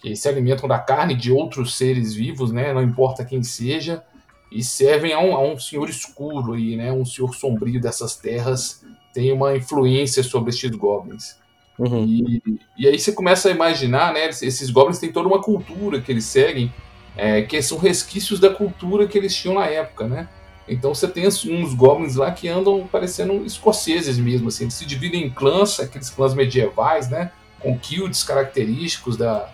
que 0.01 0.17
se 0.17 0.29
alimentam 0.29 0.69
da 0.69 0.79
carne 0.81 1.15
de 1.15 1.31
outros 1.31 1.77
seres 1.77 2.13
vivos, 2.13 2.51
né? 2.51 2.75
Não 2.75 2.83
importa 2.83 3.25
quem 3.25 3.43
seja 3.45 4.03
e 4.51 4.63
servem 4.63 5.13
a 5.13 5.21
um, 5.21 5.35
a 5.35 5.43
um 5.43 5.59
senhor 5.59 5.89
escuro 5.89 6.55
aí, 6.55 6.77
né? 6.77 6.93
Um 6.93 7.05
senhor 7.05 7.35
sombrio 7.35 7.81
dessas 7.81 8.17
terras 8.17 8.85
tem 9.13 9.33
uma 9.33 9.57
influência 9.57 10.23
sobre 10.23 10.51
estes 10.51 10.71
goblins. 10.71 11.37
Uhum. 11.79 12.05
E, 12.05 12.43
e 12.79 12.89
aí 12.89 12.99
você 12.99 13.13
começa 13.13 13.49
a 13.49 13.53
imaginar, 13.53 14.13
né? 14.13 14.29
Esses 14.29 14.71
goblins 14.71 14.99
têm 14.99 15.13
toda 15.13 15.29
uma 15.29 15.43
cultura 15.43 16.01
que 16.01 16.11
eles 16.11 16.25
seguem, 16.25 16.73
é, 17.17 17.43
que 17.43 17.61
são 17.63 17.79
resquícios 17.79 18.39
da 18.41 18.51
cultura 18.51 19.07
que 19.07 19.19
eles 19.19 19.35
tinham 19.35 19.57
na 19.57 19.67
época, 19.67 20.07
né? 20.07 20.29
Então 20.69 20.95
você 20.95 21.07
tem 21.07 21.27
uns- 21.27 21.75
goblins 21.75 22.17
lá 22.17 22.31
que 22.31 22.49
andam 22.49 22.89
parecendo 22.91 23.45
escoceses 23.45 24.19
mesmo, 24.19 24.49
assim. 24.49 24.65
Eles 24.65 24.75
se 24.75 24.87
dividem 24.87 25.25
em 25.25 25.31
clãs, 25.31 25.79
aqueles 25.79 26.09
clãs 26.11 26.35
medievais, 26.35 27.09
né? 27.09 27.33
Com 27.61 27.77
guilds 27.77 28.23
característicos 28.23 29.17
da, 29.17 29.51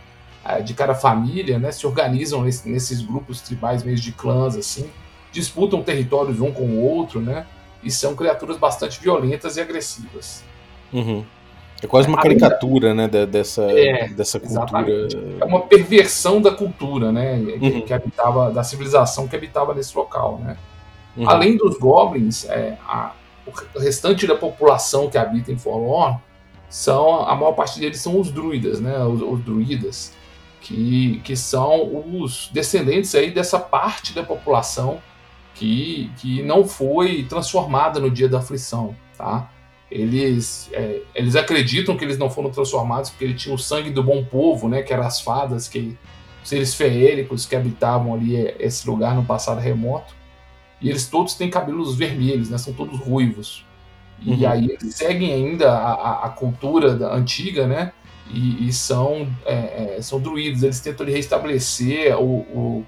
de 0.65 0.75
cada 0.75 0.95
família, 0.95 1.59
né? 1.59 1.71
Se 1.73 1.87
organizam 1.87 2.43
nesse- 2.43 2.69
nesses 2.69 3.03
grupos 3.03 3.41
tribais 3.41 3.83
meio 3.83 3.97
de 3.99 4.13
clãs, 4.13 4.57
assim. 4.57 4.89
Disputam 5.33 5.83
territórios 5.83 6.41
um 6.41 6.51
com 6.51 6.65
o 6.65 6.81
outro, 6.83 7.21
né? 7.21 7.47
E 7.83 7.91
são 7.91 8.15
criaturas 8.17 8.57
bastante 8.57 9.01
violentas 9.01 9.57
e 9.57 9.61
agressivas. 9.61 10.43
Uhum. 10.93 11.25
É 11.83 11.87
quase 11.87 12.09
uma 12.09 12.21
caricatura, 12.21 12.93
né, 12.93 13.09
dessa, 13.09 13.63
É, 13.63 14.09
dessa 14.09 14.39
cultura. 14.39 14.65
exatamente. 14.65 15.17
é 15.41 15.45
uma 15.45 15.61
perversão 15.63 16.41
da 16.43 16.51
cultura, 16.51 17.11
né? 17.11 17.39
Que, 17.59 17.67
Uhum. 17.67 17.81
que 17.83 17.93
habitava, 17.95 18.51
da 18.51 18.63
civilização 18.63 19.27
que 19.27 19.35
habitava 19.37 19.73
nesse 19.73 19.97
local, 19.97 20.39
né? 20.45 20.57
Uhum. 21.17 21.29
Além 21.29 21.57
dos 21.57 21.79
goblins, 21.79 22.45
é, 22.51 22.77
a- 22.87 23.13
o 23.75 23.79
restante 23.81 24.27
da 24.27 24.35
população 24.35 25.09
que 25.09 25.17
habita 25.17 25.51
em 25.51 25.57
Forlorn 25.59 26.19
são 26.69 27.21
a 27.27 27.35
maior 27.35 27.53
parte 27.53 27.81
deles 27.81 28.01
são 28.01 28.21
os 28.21 28.31
druidas, 28.31 28.79
né? 28.81 28.99
Os, 29.05 29.23
os 29.23 29.41
druidas, 29.41 30.13
que, 30.61 31.21
que 31.25 31.35
são 31.37 32.05
os 32.21 32.51
descendentes 32.53 33.15
aí 33.15 33.31
dessa 33.31 33.59
parte 33.59 34.13
da 34.13 34.23
população 34.23 35.01
que, 35.55 36.11
que 36.19 36.43
não 36.43 36.65
foi 36.67 37.25
transformada 37.25 37.99
no 38.01 38.11
dia 38.11 38.29
da 38.29 38.39
aflição, 38.39 38.95
tá? 39.17 39.51
Eles, 39.91 40.71
é, 40.73 41.01
eles 41.15 41.35
acreditam 41.35 41.97
que 41.97 42.05
eles 42.05 42.17
não 42.17 42.31
foram 42.31 42.51
transformados 42.51 43.11
porque 43.11 43.25
ele 43.25 43.35
tinha 43.35 43.55
o 43.55 43.59
sangue 43.59 43.91
do 43.91 44.03
bom 44.03 44.25
povo, 44.25 44.69
né? 44.69 44.83
Que 44.83 44.93
eram 44.93 45.05
as 45.05 45.21
fadas, 45.21 45.67
que 45.67 45.99
seres 46.45 46.75
feéricos 46.75 47.45
que 47.45 47.57
habitavam 47.57 48.15
ali 48.15 48.37
é, 48.37 48.57
esse 48.61 48.89
lugar 48.89 49.15
no 49.17 49.25
passado 49.25 49.61
remoto. 49.61 50.15
E 50.81 50.89
eles 50.89 51.09
todos 51.09 51.35
têm 51.35 51.51
cabelos 51.51 51.97
vermelhos, 51.97 52.49
né? 52.51 52.57
São 52.57 52.73
todos 52.73 52.99
ruivos. 53.01 53.65
E 54.23 54.31
Uhum. 54.45 54.49
aí 54.49 54.67
eles 54.71 54.95
seguem 54.95 55.33
ainda 55.33 55.73
a, 55.73 55.93
a- 55.93 56.27
a 56.27 56.29
cultura 56.29 56.95
da- 56.95 57.13
antiga, 57.13 57.67
né? 57.67 57.93
E, 58.33 58.69
e 58.69 58.73
são, 58.73 59.29
é, 59.45 59.97
é, 59.99 60.03
são 60.03 60.21
druidos. 60.21 60.63
Eles 60.63 60.81
tentam 60.81 61.07
restabelecer 61.07 62.17
o, 62.19 62.25
o- 62.25 62.87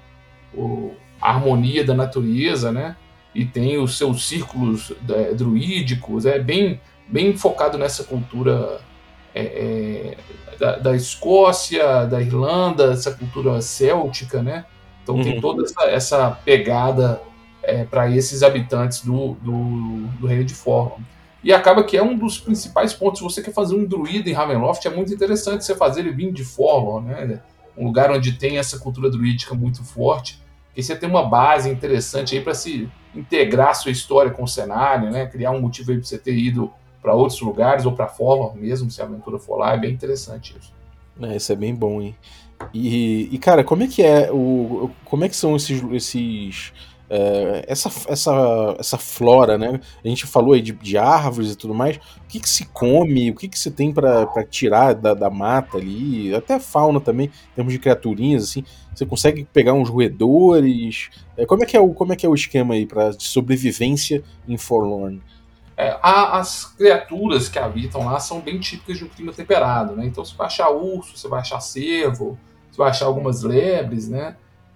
o- 0.53 0.91
a 1.21 1.29
harmonia 1.31 1.83
da 1.83 1.93
natureza, 1.93 2.71
né? 2.71 2.95
E 3.35 3.45
tem 3.45 3.77
os 3.77 3.97
seus 3.97 4.27
círculos 4.27 4.91
é, 5.09 5.33
druídicos. 5.33 6.25
É 6.25 6.39
bem, 6.39 6.79
bem 7.07 7.35
focado 7.35 7.77
nessa 7.77 8.03
cultura 8.03 8.79
é, 9.33 9.41
é, 9.41 10.17
da, 10.59 10.77
da 10.77 10.95
Escócia, 10.95 12.05
da 12.05 12.21
Irlanda, 12.21 12.93
essa 12.93 13.11
cultura 13.11 13.61
céltica, 13.61 14.41
né? 14.43 14.65
Então 15.03 15.21
tem 15.21 15.35
Uhum. 15.35 15.41
toda 15.41 15.63
essa, 15.63 15.83
essa 15.89 16.31
pegada 16.45 17.21
para 17.89 18.09
esses 18.11 18.43
habitantes 18.43 19.01
do, 19.05 19.35
do, 19.41 20.07
do 20.19 20.27
reino 20.27 20.43
de 20.43 20.53
Forlorn. 20.53 21.03
E 21.43 21.51
acaba 21.51 21.83
que 21.83 21.97
é 21.97 22.01
um 22.03 22.17
dos 22.17 22.39
principais 22.39 22.93
pontos. 22.93 23.19
Se 23.19 23.23
você 23.23 23.41
quer 23.41 23.53
fazer 23.53 23.75
um 23.75 23.85
druida 23.85 24.29
em 24.29 24.33
Ravenloft, 24.33 24.85
é 24.85 24.89
muito 24.89 25.13
interessante 25.13 25.65
você 25.65 25.75
fazer 25.75 26.01
ele 26.01 26.11
vir 26.11 26.31
de 26.31 26.43
Forlorn, 26.43 27.07
né? 27.07 27.41
Um 27.77 27.85
lugar 27.85 28.11
onde 28.11 28.33
tem 28.33 28.57
essa 28.57 28.79
cultura 28.79 29.09
druídica 29.09 29.53
muito 29.53 29.83
forte. 29.83 30.41
Que 30.73 30.81
você 30.81 30.95
tem 30.95 31.09
uma 31.09 31.27
base 31.27 31.69
interessante 31.69 32.35
aí 32.35 32.41
para 32.41 32.53
se 32.53 32.89
integrar 33.13 33.75
sua 33.75 33.91
história 33.91 34.31
com 34.31 34.43
o 34.43 34.47
cenário, 34.47 35.11
né? 35.11 35.25
Criar 35.25 35.51
um 35.51 35.61
motivo 35.61 35.91
aí 35.91 35.97
para 35.97 36.05
você 36.05 36.17
ter 36.17 36.35
ido 36.35 36.71
para 37.01 37.13
outros 37.13 37.41
lugares 37.41 37.85
ou 37.85 37.91
para 37.91 38.07
Forlorn 38.07 38.59
mesmo, 38.59 38.89
se 38.89 39.01
a 39.01 39.05
aventura 39.05 39.37
for 39.37 39.57
lá. 39.57 39.73
É 39.73 39.77
bem 39.77 39.91
interessante 39.91 40.55
isso. 40.57 40.71
É, 41.21 41.35
isso 41.35 41.51
é 41.51 41.55
bem 41.55 41.75
bom, 41.75 42.01
hein? 42.01 42.15
E, 42.73 43.27
e, 43.31 43.37
cara, 43.37 43.63
como 43.63 43.83
é 43.83 43.87
que 43.87 44.01
é 44.01 44.31
o. 44.31 44.89
Como 45.03 45.25
é 45.25 45.29
que 45.29 45.35
são 45.35 45.55
esses. 45.55 45.83
esses 45.91 46.73
é, 47.15 47.65
essa, 47.67 47.91
essa, 48.07 48.75
essa 48.79 48.97
flora, 48.97 49.55
né? 49.57 49.79
A 50.03 50.07
gente 50.07 50.25
falou 50.25 50.53
aí 50.53 50.61
de, 50.61 50.71
de 50.71 50.97
árvores 50.97 51.51
e 51.51 51.55
tudo 51.55 51.73
mais. 51.73 51.97
O 51.97 52.27
que, 52.27 52.39
que 52.39 52.49
se 52.49 52.65
come? 52.65 53.29
O 53.29 53.35
que, 53.35 53.47
que 53.47 53.59
se 53.59 53.69
tem 53.69 53.93
pra 53.93 54.25
tirar 54.49 54.93
da, 54.95 55.13
da 55.13 55.29
mata 55.29 55.77
ali? 55.77 56.33
Até 56.33 56.59
fauna 56.59 56.99
também, 56.99 57.27
em 57.27 57.55
termos 57.55 57.71
de 57.71 57.77
criaturinhas, 57.79 58.43
assim. 58.45 58.63
Você 58.95 59.05
consegue 59.05 59.45
pegar 59.53 59.73
uns 59.73 59.89
roedores? 59.89 61.09
É, 61.37 61.45
como, 61.45 61.63
é 61.63 61.65
que 61.67 61.77
é 61.77 61.79
o, 61.79 61.93
como 61.93 62.13
é 62.13 62.15
que 62.15 62.25
é 62.25 62.29
o 62.29 62.33
esquema 62.35 62.73
aí 62.73 62.85
pra, 62.87 63.11
de 63.11 63.23
sobrevivência 63.23 64.23
em 64.47 64.57
Forlorn? 64.57 65.21
É, 65.77 65.97
a- 66.01 66.37
as 66.39 66.65
criaturas 66.65 67.49
que 67.49 67.57
habitam 67.59 68.05
lá 68.05 68.19
são 68.19 68.39
bem 68.39 68.59
típicas 68.59 68.97
de 68.97 69.05
um 69.05 69.07
clima 69.09 69.31
temperado, 69.33 69.95
né? 69.95 70.05
Então 70.05 70.23
você 70.23 70.35
vai 70.35 70.47
achar 70.47 70.69
urso, 70.69 71.17
você 71.17 71.27
vai 71.27 71.41
achar 71.41 71.59
cervo, 71.59 72.37
você 72.71 72.77
vai 72.77 72.89
achar 72.89 73.05
algumas 73.05 73.41
lebres, 73.43 74.07
né? 74.07 74.35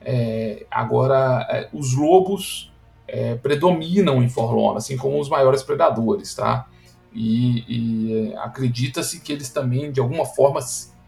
É, 0.09 0.65
agora, 0.71 1.45
é, 1.51 1.67
os 1.73 1.93
lobos 1.93 2.71
é, 3.05 3.35
predominam 3.35 4.23
em 4.23 4.29
Forlorn, 4.29 4.77
assim 4.77 4.95
como 4.95 5.19
os 5.19 5.27
maiores 5.27 5.61
predadores, 5.61 6.33
tá? 6.33 6.65
E, 7.13 7.65
e, 7.67 8.31
é, 8.31 8.37
acredita-se 8.37 9.19
que 9.19 9.33
eles 9.33 9.49
também, 9.49 9.91
de 9.91 9.99
alguma 9.99 10.25
forma, 10.25 10.61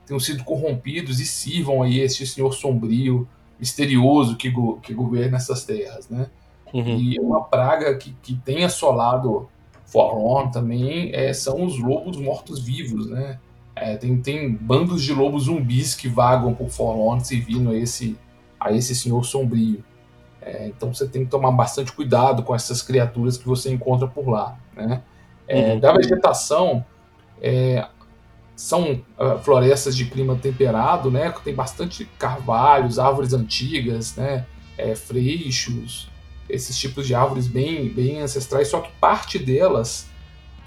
tenham 0.06 0.20
sido 0.20 0.44
corrompidos 0.44 1.22
e 1.22 1.26
sirvam 1.26 1.82
aí 1.82 2.00
este 2.02 2.28
senhor 2.28 2.54
sombrio, 2.54 3.26
misterioso 3.58 4.36
que, 4.36 4.50
go- 4.50 4.80
que 4.82 4.94
governa 4.94 5.38
essas 5.38 5.64
terras, 5.64 6.10
né? 6.10 6.28
Uhum. 6.74 6.98
E 7.00 7.18
uma 7.20 7.44
praga 7.46 7.96
que, 7.98 8.14
que 8.22 8.36
tem 8.36 8.66
assolado 8.66 9.48
Forlorn 9.86 10.52
também 10.52 11.10
é, 11.14 11.32
são 11.32 11.64
os 11.64 11.80
lobos 11.80 12.18
mortos-vivos, 12.18 13.08
né? 13.10 13.40
É, 13.76 13.96
tem, 13.96 14.22
tem 14.22 14.52
bandos 14.52 15.04
de 15.04 15.14
lobos 15.14 15.44
zumbis 15.46 15.96
que 15.96 16.10
vagam 16.10 16.54
por 16.54 16.70
Forlorn 16.70 17.24
servindo 17.24 17.70
a 17.72 17.78
esse, 17.78 18.18
a 18.60 18.72
esse 18.72 18.96
senhor 18.96 19.24
sombrio. 19.24 19.84
É, 20.42 20.68
então 20.68 20.94
você 20.94 21.08
tem 21.08 21.26
que 21.26 21.32
tomar 21.32 21.52
bastante 21.52 21.92
cuidado 21.92 22.44
com 22.44 22.56
essas 22.56 22.82
criaturas 22.82 23.38
que 23.38 23.48
você 23.48 23.72
encontra 23.72 24.08
por 24.08 24.28
lá, 24.28 24.58
né? 24.76 25.02
É, 25.48 25.74
Uhum. 25.74 25.80
Da 25.80 25.94
vegetação, 25.94 26.86
é, 27.42 27.88
são 28.56 29.02
ah, 29.18 29.38
florestas 29.38 29.96
de 29.96 30.06
clima 30.06 30.36
temperado, 30.36 31.10
né? 31.10 31.34
Tem 31.44 31.56
bastante 31.56 32.06
carvalhos, 32.20 33.00
árvores 33.00 33.34
antigas, 33.34 34.16
né? 34.16 34.46
É, 34.78 34.96
freixos, 34.96 36.10
esses 36.50 36.78
tipos 36.78 37.08
de 37.08 37.16
árvores 37.16 37.48
bem, 37.48 37.90
bem 37.90 38.20
ancestrais, 38.22 38.68
só 38.68 38.80
que 38.82 38.92
parte 39.00 39.40
delas 39.40 40.10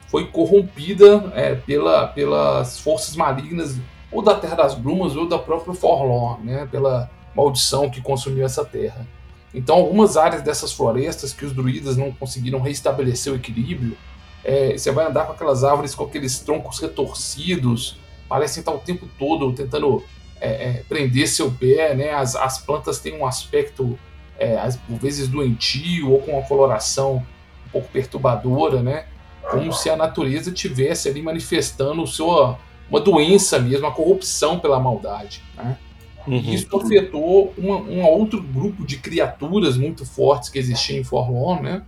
foi 0.08 0.26
corrompida 0.26 1.32
é, 1.34 1.54
pela, 1.54 2.08
pelas 2.08 2.78
forças 2.78 3.16
malignas 3.16 3.78
ou 4.10 4.20
da 4.20 4.34
Terra 4.34 4.56
das 4.56 4.74
Brumas 4.74 5.16
ou 5.16 5.26
da 5.26 5.38
própria 5.38 5.74
Forlorn, 5.74 6.44
né, 6.44 6.68
pela 6.70 7.10
maldição 7.34 7.90
que 7.90 8.00
consumiu 8.00 8.44
essa 8.44 8.64
terra. 8.64 9.06
Então, 9.54 9.76
algumas 9.76 10.16
áreas 10.16 10.42
dessas 10.42 10.72
florestas 10.72 11.32
que 11.32 11.44
os 11.44 11.52
druidas 11.52 11.96
não 11.96 12.10
conseguiram 12.12 12.60
restabelecer 12.60 13.32
o 13.32 13.36
equilíbrio, 13.36 13.96
é, 14.44 14.76
você 14.76 14.90
vai 14.90 15.06
andar 15.06 15.26
com 15.26 15.32
aquelas 15.32 15.62
árvores 15.62 15.94
com 15.94 16.04
aqueles 16.04 16.40
troncos 16.40 16.78
retorcidos, 16.80 17.98
parecem 18.28 18.60
estar 18.60 18.72
o 18.72 18.78
tempo 18.78 19.08
todo 19.18 19.52
tentando 19.52 20.02
é, 20.40 20.48
é, 20.48 20.84
prender 20.88 21.28
seu 21.28 21.50
pé, 21.50 21.94
né? 21.94 22.12
As, 22.12 22.34
as 22.34 22.58
plantas 22.58 22.98
têm 22.98 23.16
um 23.16 23.26
aspecto, 23.26 23.98
é, 24.38 24.56
às 24.58 24.78
vezes 24.88 25.28
doentio 25.28 26.10
ou 26.10 26.20
com 26.20 26.32
uma 26.32 26.42
coloração 26.42 27.24
um 27.66 27.70
pouco 27.70 27.88
perturbadora, 27.88 28.82
né? 28.82 29.06
Como 29.50 29.72
se 29.72 29.90
a 29.90 29.96
natureza 29.96 30.50
tivesse 30.50 31.08
ali 31.08 31.20
manifestando 31.20 32.06
sua, 32.06 32.58
uma 32.88 33.00
doença 33.00 33.58
mesmo, 33.58 33.86
uma 33.86 33.94
corrupção 33.94 34.58
pela 34.58 34.80
maldade, 34.80 35.42
né? 35.54 35.76
Uhum. 36.26 36.38
Isso 36.38 36.76
afetou 36.76 37.52
uma, 37.58 37.76
um 37.76 38.04
outro 38.04 38.40
grupo 38.42 38.86
de 38.86 38.98
criaturas 38.98 39.76
muito 39.76 40.06
fortes 40.06 40.48
que 40.48 40.58
existia 40.58 40.98
em 40.98 41.04
Forlorn, 41.04 41.62
né? 41.62 41.82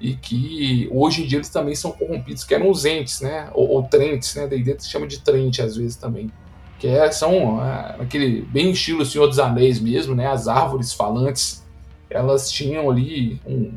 E 0.00 0.14
que 0.14 0.88
hoje 0.90 1.22
em 1.22 1.26
dia 1.26 1.38
eles 1.38 1.48
também 1.48 1.74
são 1.74 1.92
corrompidos, 1.92 2.44
que 2.44 2.54
eram 2.54 2.70
os 2.70 2.84
entes, 2.84 3.20
né? 3.20 3.48
Ou, 3.52 3.68
ou 3.68 3.82
trentes, 3.82 4.34
né? 4.34 4.46
Daí 4.46 4.62
dentro 4.62 4.84
se 4.84 4.90
chama 4.90 5.06
de 5.06 5.20
trente 5.20 5.60
às 5.60 5.76
vezes 5.76 5.96
também. 5.96 6.30
Que 6.78 6.88
é, 6.88 7.10
são 7.10 7.62
é, 7.62 7.96
aquele 8.00 8.42
bem 8.42 8.70
estilo 8.70 9.04
Senhor 9.04 9.26
dos 9.26 9.38
Anéis 9.38 9.78
mesmo, 9.78 10.14
né? 10.14 10.26
As 10.26 10.48
árvores 10.48 10.92
falantes, 10.92 11.64
elas 12.08 12.50
tinham 12.50 12.90
ali 12.90 13.40
um, 13.46 13.72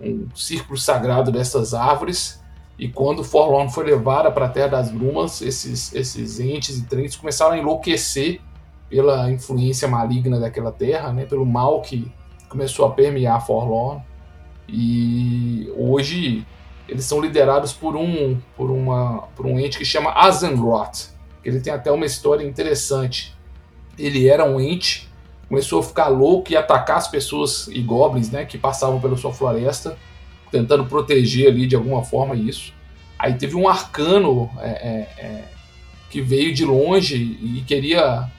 um 0.00 0.28
círculo 0.34 0.78
sagrado 0.78 1.32
dessas 1.32 1.72
árvores. 1.72 2.42
E 2.78 2.88
quando 2.88 3.24
Forlorn 3.24 3.70
foi 3.70 3.84
levada 3.84 4.30
para 4.30 4.46
a 4.46 4.48
Terra 4.48 4.68
das 4.68 4.90
Brumas, 4.90 5.40
esses, 5.40 5.94
esses 5.94 6.40
entes 6.40 6.78
e 6.78 6.82
trentes 6.82 7.16
começaram 7.16 7.52
a 7.52 7.58
enlouquecer 7.58 8.40
pela 8.94 9.28
influência 9.28 9.88
maligna 9.88 10.38
daquela 10.38 10.70
terra, 10.70 11.12
né, 11.12 11.24
pelo 11.24 11.44
mal 11.44 11.82
que 11.82 12.08
começou 12.48 12.86
a 12.86 12.90
permear 12.90 13.44
Forlorn. 13.44 14.00
E 14.68 15.68
hoje 15.76 16.46
eles 16.88 17.04
são 17.04 17.20
liderados 17.20 17.72
por 17.72 17.96
um 17.96 18.38
por 18.56 18.70
uma 18.70 19.22
por 19.34 19.46
um 19.46 19.58
ente 19.58 19.78
que 19.78 19.84
chama 19.84 20.12
Azenroth. 20.12 21.12
Ele 21.44 21.58
tem 21.58 21.72
até 21.72 21.90
uma 21.90 22.06
história 22.06 22.46
interessante. 22.46 23.36
Ele 23.98 24.28
era 24.28 24.44
um 24.44 24.60
ente, 24.60 25.08
começou 25.48 25.80
a 25.80 25.82
ficar 25.82 26.06
louco 26.06 26.52
e 26.52 26.56
atacar 26.56 26.98
as 26.98 27.08
pessoas 27.08 27.66
e 27.66 27.80
goblins, 27.80 28.30
né, 28.30 28.44
que 28.44 28.56
passavam 28.56 29.00
pela 29.00 29.16
sua 29.16 29.32
floresta, 29.32 29.98
tentando 30.52 30.84
proteger 30.86 31.48
ali 31.48 31.66
de 31.66 31.74
alguma 31.74 32.04
forma 32.04 32.36
isso. 32.36 32.72
Aí 33.18 33.34
teve 33.34 33.56
um 33.56 33.68
arcano 33.68 34.48
é, 34.60 34.68
é, 34.68 35.24
é, 35.26 35.44
que 36.10 36.20
veio 36.20 36.54
de 36.54 36.64
longe 36.64 37.16
e 37.16 37.64
queria 37.66 38.30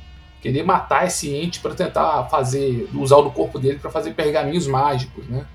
querer 0.42 0.64
matar 0.64 1.08
esse 1.08 1.34
ente 1.34 1.60
para 1.60 1.74
tentar 1.74 2.26
fazer, 2.26 2.88
usar 2.94 3.18
o 3.18 3.32
corpo 3.32 3.58
dele 3.58 3.80
para 3.80 3.90
fazer 3.90 4.14
pergaminhos 4.14 4.68
mágicos, 4.68 5.28
né? 5.28 5.46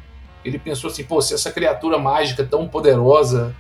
Ele 0.45 0.59
pensou 0.59 0.91
assim, 0.91 1.05
pô, 1.05 1.21
se 1.21 1.35
essa 1.35 1.53
criatura 1.53 1.99
mágica 1.99 2.45
tão 2.45 2.67
poderosa 2.67 3.55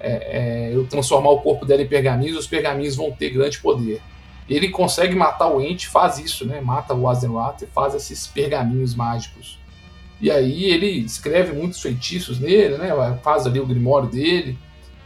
é, 0.00 0.68
é, 0.70 0.74
eu 0.74 0.86
transformar 0.86 1.30
o 1.30 1.40
corpo 1.40 1.64
dela 1.64 1.82
em 1.82 1.86
pergaminhos, 1.86 2.36
os 2.36 2.46
pergaminhos 2.46 2.96
vão 2.96 3.10
ter 3.12 3.30
grande 3.30 3.58
poder. 3.58 4.02
Ele 4.48 4.68
consegue 4.68 5.14
matar 5.14 5.48
o 5.48 5.60
ente, 5.60 5.88
faz 5.88 6.18
isso, 6.18 6.44
né? 6.44 6.60
Mata 6.60 6.92
o 6.92 7.08
Azenroth 7.08 7.62
e 7.62 7.66
faz 7.66 7.94
esses 7.94 8.26
pergaminhos 8.26 8.94
mágicos. 8.94 9.58
E 10.20 10.30
aí 10.30 10.64
ele 10.64 10.86
escreve 10.86 11.52
muitos 11.52 11.80
feitiços 11.80 12.38
nele, 12.38 12.76
né? 12.76 12.90
Faz 13.22 13.46
ali 13.46 13.58
o 13.58 13.66
grimório 13.66 14.08
dele. 14.08 14.58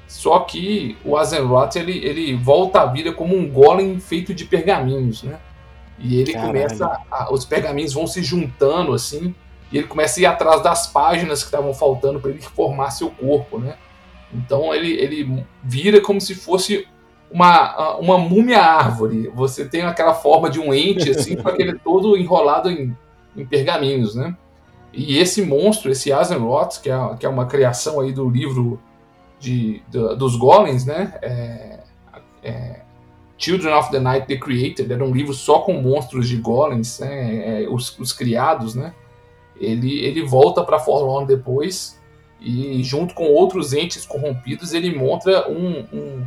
Só 0.09 0.41
que 0.41 0.97
o 1.05 1.17
Azenroth 1.17 1.77
ele, 1.77 1.99
ele 2.05 2.35
volta 2.35 2.81
à 2.81 2.87
vida 2.87 3.13
como 3.13 3.37
um 3.37 3.49
golem 3.49 4.01
feito 4.01 4.35
de 4.35 4.45
pergaminhos, 4.45 5.23
né? 5.23 5.38
E 5.99 6.21
ele 6.21 6.33
Caralho. 6.33 6.53
começa. 6.53 7.01
A, 7.11 7.33
os 7.33 7.45
pergaminhos 7.45 7.93
vão 7.93 8.07
se 8.07 8.23
juntando 8.23 8.93
assim. 8.93 9.35
E 9.71 9.79
ele 9.79 9.87
começa 9.87 10.19
a 10.19 10.23
ir 10.23 10.27
atrás 10.27 10.63
das 10.63 10.87
páginas 10.87 11.41
que 11.41 11.47
estavam 11.47 11.75
faltando 11.75 12.21
para 12.21 12.31
ele 12.31 12.41
formar 12.41 12.91
seu 12.91 13.11
corpo, 13.11 13.59
né? 13.59 13.77
Então 14.33 14.75
ele, 14.75 14.93
ele 14.93 15.45
vira 15.63 16.01
como 16.01 16.21
se 16.21 16.35
fosse 16.35 16.87
uma, 17.31 17.97
uma 17.97 18.19
múmia 18.19 18.61
árvore. 18.61 19.31
Você 19.35 19.67
tem 19.67 19.83
aquela 19.83 20.15
forma 20.15 20.49
de 20.49 20.59
um 20.59 20.73
ente, 20.73 21.11
assim, 21.11 21.37
com 21.37 21.49
aquele 21.49 21.79
todo 21.79 22.17
enrolado 22.17 22.71
em, 22.71 22.97
em 23.37 23.47
pergaminhos, 23.47 24.15
né? 24.15 24.35
E 24.93 25.19
esse 25.19 25.43
monstro, 25.43 25.91
esse 25.91 26.13
Azenroth, 26.13 26.81
que 26.83 26.91
é, 26.91 27.17
que 27.19 27.27
é 27.27 27.29
uma 27.29 27.47
criação 27.47 28.01
aí 28.01 28.13
do 28.13 28.29
livro 28.29 28.81
de, 29.39 29.83
dos 29.91 30.35
golems, 30.37 30.85
né? 30.87 31.15
É, 31.23 31.81
é, 32.43 32.81
Children 33.38 33.74
of 33.74 33.90
the 33.90 34.01
Night 34.01 34.27
The 34.27 34.37
Created 34.37 34.92
era 34.92 35.05
um 35.05 35.14
livro 35.14 35.33
só 35.33 35.61
com 35.61 35.74
monstros 35.74 36.29
de 36.29 36.37
golems, 36.37 36.98
né, 36.98 37.62
é, 37.62 37.68
os, 37.68 37.96
os, 37.98 38.12
criados, 38.12 38.74
né? 38.74 38.92
Ele, 39.61 40.01
ele 40.01 40.22
volta 40.22 40.62
para 40.64 40.79
Forlorn 40.79 41.27
depois 41.27 41.98
e 42.40 42.83
junto 42.83 43.14
com 43.14 43.24
outros 43.24 43.72
entes 43.72 44.05
corrompidos 44.05 44.72
ele 44.72 44.94
monta 44.94 45.48
um, 45.48 45.85
um, 45.92 46.27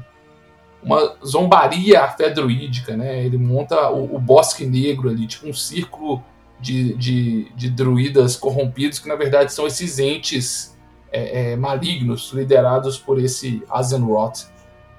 uma 0.84 1.16
zombaria 1.26 2.08
fé 2.10 2.30
druídica, 2.30 2.96
né? 2.96 3.26
Ele 3.26 3.38
monta 3.38 3.90
o, 3.90 4.16
o, 4.16 4.20
bosque 4.20 4.66
negro 4.66 5.10
ali, 5.10 5.28
tipo 5.28 5.48
um 5.48 5.54
círculo 5.54 6.24
de, 6.60 6.94
de, 6.96 7.52
de 7.56 7.70
druidas 7.70 8.36
corrompidos 8.36 9.00
que 9.00 9.08
na 9.08 9.16
verdade 9.16 9.54
são 9.54 9.68
esses 9.68 10.00
entes 10.00 10.78
é, 11.12 11.52
é, 11.52 11.56
malignos 11.56 12.32
liderados 12.34 12.98
por 12.98 13.20
esse 13.20 13.62
Azenroth. 13.70 14.50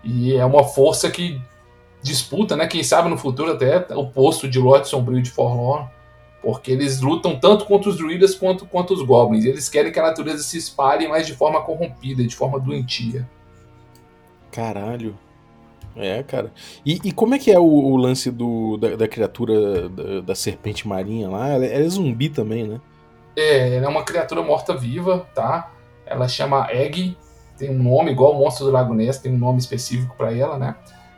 E 0.05 0.35
é 0.35 0.45
uma 0.45 0.65
força 0.65 1.11
que 1.11 1.41
disputa, 2.03 2.57
né? 2.57 2.67
Quem 2.67 2.83
sabe 2.83 3.09
no 3.09 3.17
futuro 3.17 3.53
até 3.53 3.87
o 3.95 4.07
posto 4.07 4.49
de 4.49 4.59
Lorde 4.59 4.89
Sombrio 4.89 5.23
de 5.23 5.31
Forlorn, 5.31 5.89
porque 6.43 6.73
eles 6.73 7.01
lutam 7.01 7.39
tanto 7.39 7.65
contra 7.65 7.89
os 7.89 7.97
druidas 7.97 8.35
quanto 8.35 8.67
contra 8.67 8.95
os 8.95 9.03
goblins. 9.03 9.45
Eles 9.45 9.69
querem 9.69 9.93
que 9.93 10.01
a 10.01 10.03
natureza 10.03 10.43
se 10.43 10.59
espalhe, 10.59 11.07
mas 11.07 11.27
de 11.27 11.35
forma 11.35 11.63
corrompida, 11.63 12.25
de 12.25 12.35
forma 12.35 12.59
doentia. 12.59 13.29
Caralho. 14.51 15.17
É, 15.95 16.23
cara. 16.23 16.51
E, 16.85 16.99
e 17.05 17.13
como 17.13 17.35
é 17.35 17.39
que 17.39 17.51
é 17.51 17.59
o, 17.59 17.65
o 17.65 17.97
lance 17.97 18.31
do, 18.31 18.77
da, 18.79 18.97
da 18.97 19.09
criatura 19.09 19.89
da, 19.89 20.21
da, 20.23 20.35
serpente 20.35 20.89
marinha 20.89 21.29
lá? 21.29 21.49
Ela, 21.49 21.67
ela, 21.67 21.85
é 21.85 21.89
zumbi 21.89 22.29
também, 22.29 22.67
né? 22.67 22.81
É, 23.37 23.77
ela 23.77 23.87
é 23.87 23.89
uma 23.89 24.03
criatura 24.03 24.43
morta-viva, 24.43 25.27
tá? 25.35 25.71
Ela 26.07 26.29
chama 26.29 26.67
Egg, 26.71 27.17
tem 27.59 27.71
um 27.71 27.83
nome 27.83 28.11
igual 28.11 28.33
o 28.33 28.39
monstro 28.39 28.67
do 28.67 28.73
Lago 28.73 28.95
Ness, 28.95 29.19
tem 29.19 29.33
um 29.33 29.39
nome 29.39 29.59
específico 29.59 30.17
para 30.17 30.35
ela, 30.35 30.59
né? 30.59 30.75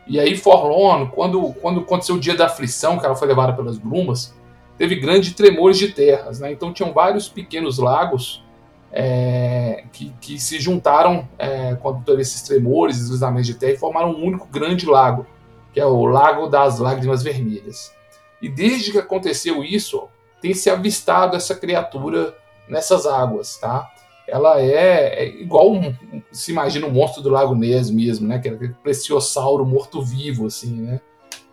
E 0.07 0.19
aí 0.19 0.37
Forlorn, 0.37 1.09
quando, 1.11 1.53
quando 1.61 1.81
aconteceu 1.81 2.15
o 2.15 2.19
dia 2.19 2.35
da 2.35 2.45
aflição, 2.45 2.99
que 2.99 3.05
ela 3.05 3.15
foi 3.15 3.27
levada 3.27 3.53
pelas 3.53 3.77
brumas, 3.77 4.35
teve 4.77 4.95
grandes 4.95 5.33
tremores 5.33 5.77
de 5.77 5.89
terras, 5.89 6.39
né? 6.39 6.51
Então 6.51 6.71
tinham 6.71 6.93
vários 6.93 7.27
pequenos 7.27 7.79
lagos 7.79 8.43
é, 8.91 9.83
que, 9.91 10.13
que, 10.21 10.39
se 10.39 10.59
juntaram 10.59 11.27
é, 11.37 11.75
quando 11.81 12.03
teve 12.05 12.21
esses 12.21 12.41
tremores, 12.43 12.97
deslizamentos 12.97 13.47
de 13.47 13.55
terra 13.55 13.73
e 13.73 13.77
formaram 13.77 14.11
um 14.11 14.23
único 14.23 14.47
grande 14.47 14.85
lago, 14.85 15.25
que 15.73 15.79
é 15.79 15.85
o 15.85 16.05
Lago 16.05 16.47
das 16.47 16.79
Lágrimas 16.79 17.21
Vermelhas. 17.21 17.93
E 18.41 18.47
desde 18.47 18.91
que 18.91 18.97
aconteceu 18.97 19.63
isso, 19.63 20.07
tem 20.39 20.53
se 20.53 20.69
avistado 20.69 21.35
essa 21.35 21.55
criatura 21.55 22.33
nessas 22.69 23.05
águas, 23.05 23.57
tá? 23.57 23.91
Ela 24.27 24.59
é, 24.59 25.23
é 25.23 25.27
igual 25.27 25.71
um, 25.71 25.93
se 26.31 26.51
imagina 26.51 26.87
um 26.87 26.91
monstro 26.91 27.21
do 27.21 27.29
Lago 27.29 27.55
Ness 27.55 27.89
mesmo, 27.89 28.27
né? 28.27 28.39
Que 28.39 28.47
era 28.47 28.57
aquele 28.57 28.73
preciossauro 28.73 29.65
morto-vivo, 29.65 30.47
assim, 30.47 30.81
né? 30.81 31.01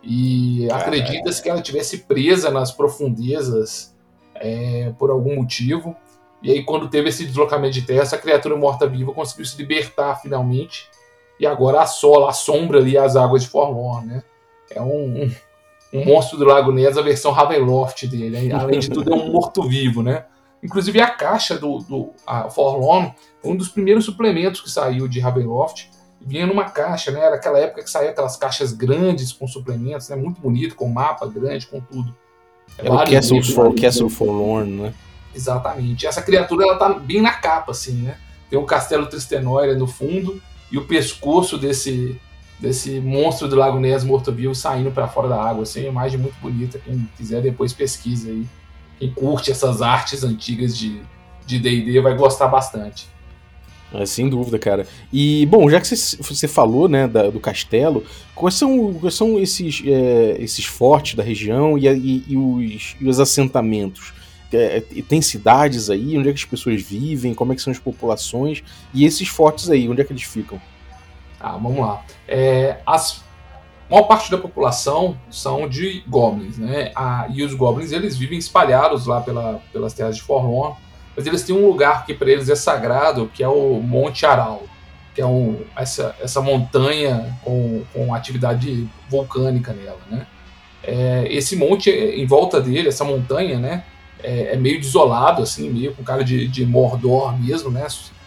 E 0.01 0.67
acredita-se 0.71 1.41
que 1.41 1.49
ela 1.49 1.61
tivesse 1.61 1.99
presa 1.99 2.51
nas 2.51 2.71
profundezas 2.71 3.95
é, 4.35 4.91
por 4.97 5.09
algum 5.09 5.35
motivo. 5.35 5.95
E 6.41 6.51
aí, 6.51 6.63
quando 6.63 6.89
teve 6.89 7.07
esse 7.07 7.25
deslocamento 7.25 7.75
de 7.75 7.83
terra, 7.83 8.01
essa 8.01 8.17
criatura 8.17 8.57
morta-viva 8.57 9.13
conseguiu 9.13 9.45
se 9.45 9.57
libertar 9.57 10.21
finalmente. 10.21 10.89
E 11.39 11.45
agora 11.45 11.81
assola, 11.81 12.29
assombra 12.29 12.79
ali 12.79 12.97
as 12.97 13.15
águas 13.15 13.43
de 13.43 13.49
Forlorn, 13.49 14.07
né? 14.07 14.23
É 14.69 14.81
um, 14.81 15.23
um, 15.23 15.31
um 15.93 16.05
monstro 16.05 16.37
do 16.37 16.45
Lago 16.45 16.71
Ness, 16.71 16.97
a 16.97 17.01
versão 17.01 17.31
Ravenloft 17.31 18.05
dele. 18.07 18.51
Além 18.51 18.79
de 18.79 18.89
tudo, 18.89 19.13
é 19.13 19.15
um 19.15 19.31
morto-vivo, 19.31 20.03
né? 20.03 20.25
Inclusive 20.63 21.01
a 21.01 21.09
caixa 21.09 21.57
do, 21.57 21.79
do 21.79 22.11
a 22.25 22.49
Forlorn 22.49 23.13
foi 23.41 23.51
um 23.51 23.55
dos 23.55 23.67
primeiros 23.67 24.05
suplementos 24.05 24.61
que 24.61 24.71
saiu 24.71 25.09
de 25.09 25.19
Ravenloft. 25.19 25.89
Vinha 26.21 26.47
numa 26.47 26.69
caixa, 26.69 27.11
né? 27.11 27.19
Era 27.19 27.35
aquela 27.35 27.59
época 27.59 27.83
que 27.83 27.89
saía 27.89 28.11
aquelas 28.11 28.37
caixas 28.37 28.71
grandes 28.71 29.33
com 29.33 29.45
suplementos, 29.45 30.07
né? 30.07 30.15
Muito 30.15 30.39
bonito, 30.39 30.75
com 30.75 30.87
mapa 30.87 31.27
grande, 31.27 31.67
com 31.67 31.81
tudo. 31.81 32.15
É 32.77 32.89
o 32.89 32.97
Castle, 33.03 33.43
for, 33.43 33.75
Castle 33.75 34.09
Forlorn, 34.09 34.71
né? 34.83 34.93
Exatamente. 35.35 36.07
Essa 36.07 36.21
criatura 36.21 36.63
ela 36.63 36.77
tá 36.77 36.93
bem 36.93 37.21
na 37.21 37.33
capa, 37.33 37.71
assim, 37.71 37.95
né? 38.03 38.17
Tem 38.49 38.57
o 38.57 38.63
castelo 38.63 39.05
Tristenória 39.07 39.75
no 39.75 39.85
fundo 39.85 40.41
e 40.71 40.77
o 40.77 40.85
pescoço 40.85 41.57
desse 41.57 42.19
desse 42.57 43.01
monstro 43.01 43.49
do 43.49 43.57
Lago 43.57 43.77
Ness 43.77 44.05
morto-vivo 44.05 44.55
saindo 44.55 44.89
para 44.89 45.09
fora 45.09 45.27
da 45.27 45.43
água, 45.43 45.63
assim, 45.63 45.81
uma 45.81 45.89
imagem 45.89 46.17
muito 46.17 46.35
bonita. 46.39 46.79
Quem 46.79 47.09
quiser 47.17 47.41
depois 47.41 47.73
pesquisa 47.73 48.29
aí 48.29 48.45
quem 49.03 49.13
curte 49.13 49.51
essas 49.51 49.81
artes 49.81 50.23
antigas 50.23 50.77
de 50.77 51.01
D&D 51.59 51.99
vai 51.99 52.15
gostar 52.15 52.47
bastante. 52.47 53.07
É, 53.93 54.05
sem 54.05 54.27
dúvida, 54.29 54.57
cara. 54.57 54.87
E, 55.11 55.45
bom, 55.45 55.69
já 55.69 55.79
que 55.79 55.85
você, 55.87 56.47
falou, 56.47 56.87
né, 56.87 57.07
da- 57.07 57.29
do 57.29 57.39
castelo, 57.39 58.03
quais 58.33 58.55
são, 58.55 58.93
quais 58.95 59.13
são 59.13 59.37
esses, 59.39 59.83
é, 59.85 60.37
esses 60.39 60.65
fortes 60.65 61.13
da 61.15 61.21
região 61.21 61.77
e, 61.77 61.85
e- 61.87 62.23
e 62.29 62.37
os, 62.37 62.95
e 62.99 63.07
os 63.07 63.19
assentamentos? 63.19 64.13
É, 64.51 64.77
é, 64.77 65.01
tem 65.01 65.21
cidades 65.21 65.89
aí? 65.89 66.17
Onde 66.17 66.29
é 66.29 66.31
que 66.33 66.39
as 66.39 66.45
pessoas 66.45 66.81
vivem? 66.81 67.33
Como 67.33 67.53
é 67.53 67.55
que 67.55 67.61
são 67.61 67.71
as 67.71 67.79
populações? 67.79 68.63
E 68.93 69.05
esses 69.05 69.27
fortes 69.27 69.69
aí, 69.69 69.87
onde 69.89 70.01
é 70.01 70.03
que 70.03 70.13
eles 70.13 70.23
ficam? 70.23 70.59
Ah, 71.39 71.57
vamos 71.57 71.79
lá. 71.79 72.03
É, 72.27 72.77
as, 72.85 73.23
maior 73.93 74.07
parte 74.07 74.31
da 74.31 74.37
população 74.37 75.17
são 75.29 75.69
de 75.69 76.03
goblins, 76.07 76.57
né? 76.57 76.91
Ah, 76.95 77.27
e 77.29 77.43
os 77.43 77.53
goblins 77.53 77.91
eles 77.91 78.17
vivem 78.17 78.39
espalhados 78.39 79.05
lá 79.05 79.21
pela, 79.21 79.61
pelas 79.71 79.93
terras 79.93 80.15
de 80.15 80.23
Forlorn, 80.23 80.75
mas 81.15 81.27
eles 81.27 81.43
têm 81.43 81.55
um 81.55 81.67
lugar 81.67 82.05
que 82.05 82.13
para 82.13 82.31
eles 82.31 82.49
é 82.49 82.55
sagrado, 82.55 83.29
que 83.31 83.43
é 83.43 83.47
o 83.47 83.79
Monte 83.79 84.25
Aral, 84.25 84.63
que 85.13 85.21
é 85.21 85.25
um, 85.25 85.61
essa, 85.75 86.15
essa 86.19 86.41
montanha 86.41 87.37
com, 87.43 87.83
com 87.93 88.15
atividade 88.15 88.89
vulcânica 89.09 89.71
nela, 89.73 89.99
né? 90.09 90.25
É, 90.83 91.27
esse 91.29 91.55
monte 91.55 91.89
em 91.89 92.25
volta 92.25 92.59
dele, 92.59 92.89
essa 92.89 93.05
montanha, 93.05 93.59
né? 93.59 93.83
É, 94.21 94.53
é 94.53 94.57
meio 94.57 94.81
desolado, 94.81 95.43
assim, 95.43 95.69
meio 95.69 95.93
com 95.93 96.03
cara 96.03 96.23
de, 96.23 96.47
de 96.47 96.65
Mordor 96.65 97.39
mesmo, 97.39 97.69
né? 97.69 97.85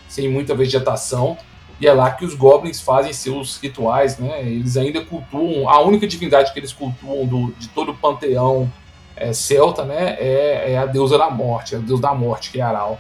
Sem 0.09 0.29
muita 0.29 0.55
vegetação. 0.55 1.37
E 1.81 1.87
é 1.87 1.93
lá 1.93 2.11
que 2.11 2.25
os 2.25 2.35
goblins 2.35 2.81
fazem 2.81 3.13
seus 3.13 3.59
rituais, 3.59 4.19
né? 4.19 4.41
Eles 4.41 4.77
ainda 4.77 5.05
cultuam. 5.05 5.69
A 5.69 5.81
única 5.81 6.07
divindade 6.07 6.53
que 6.53 6.59
eles 6.59 6.73
cultuam 6.73 7.27
do, 7.27 7.53
de 7.59 7.69
todo 7.69 7.93
o 7.93 7.95
panteão 7.95 8.73
é, 9.15 9.33
celta, 9.33 9.85
né? 9.85 10.17
É, 10.19 10.73
é 10.73 10.79
a 10.79 10.87
deusa 10.87 11.19
da 11.19 11.31
morte, 11.31 11.75
é 11.75 11.79
deus 11.79 12.01
da 12.01 12.15
morte, 12.15 12.51
que 12.51 12.61
é 12.61 12.63
Aral. 12.63 12.99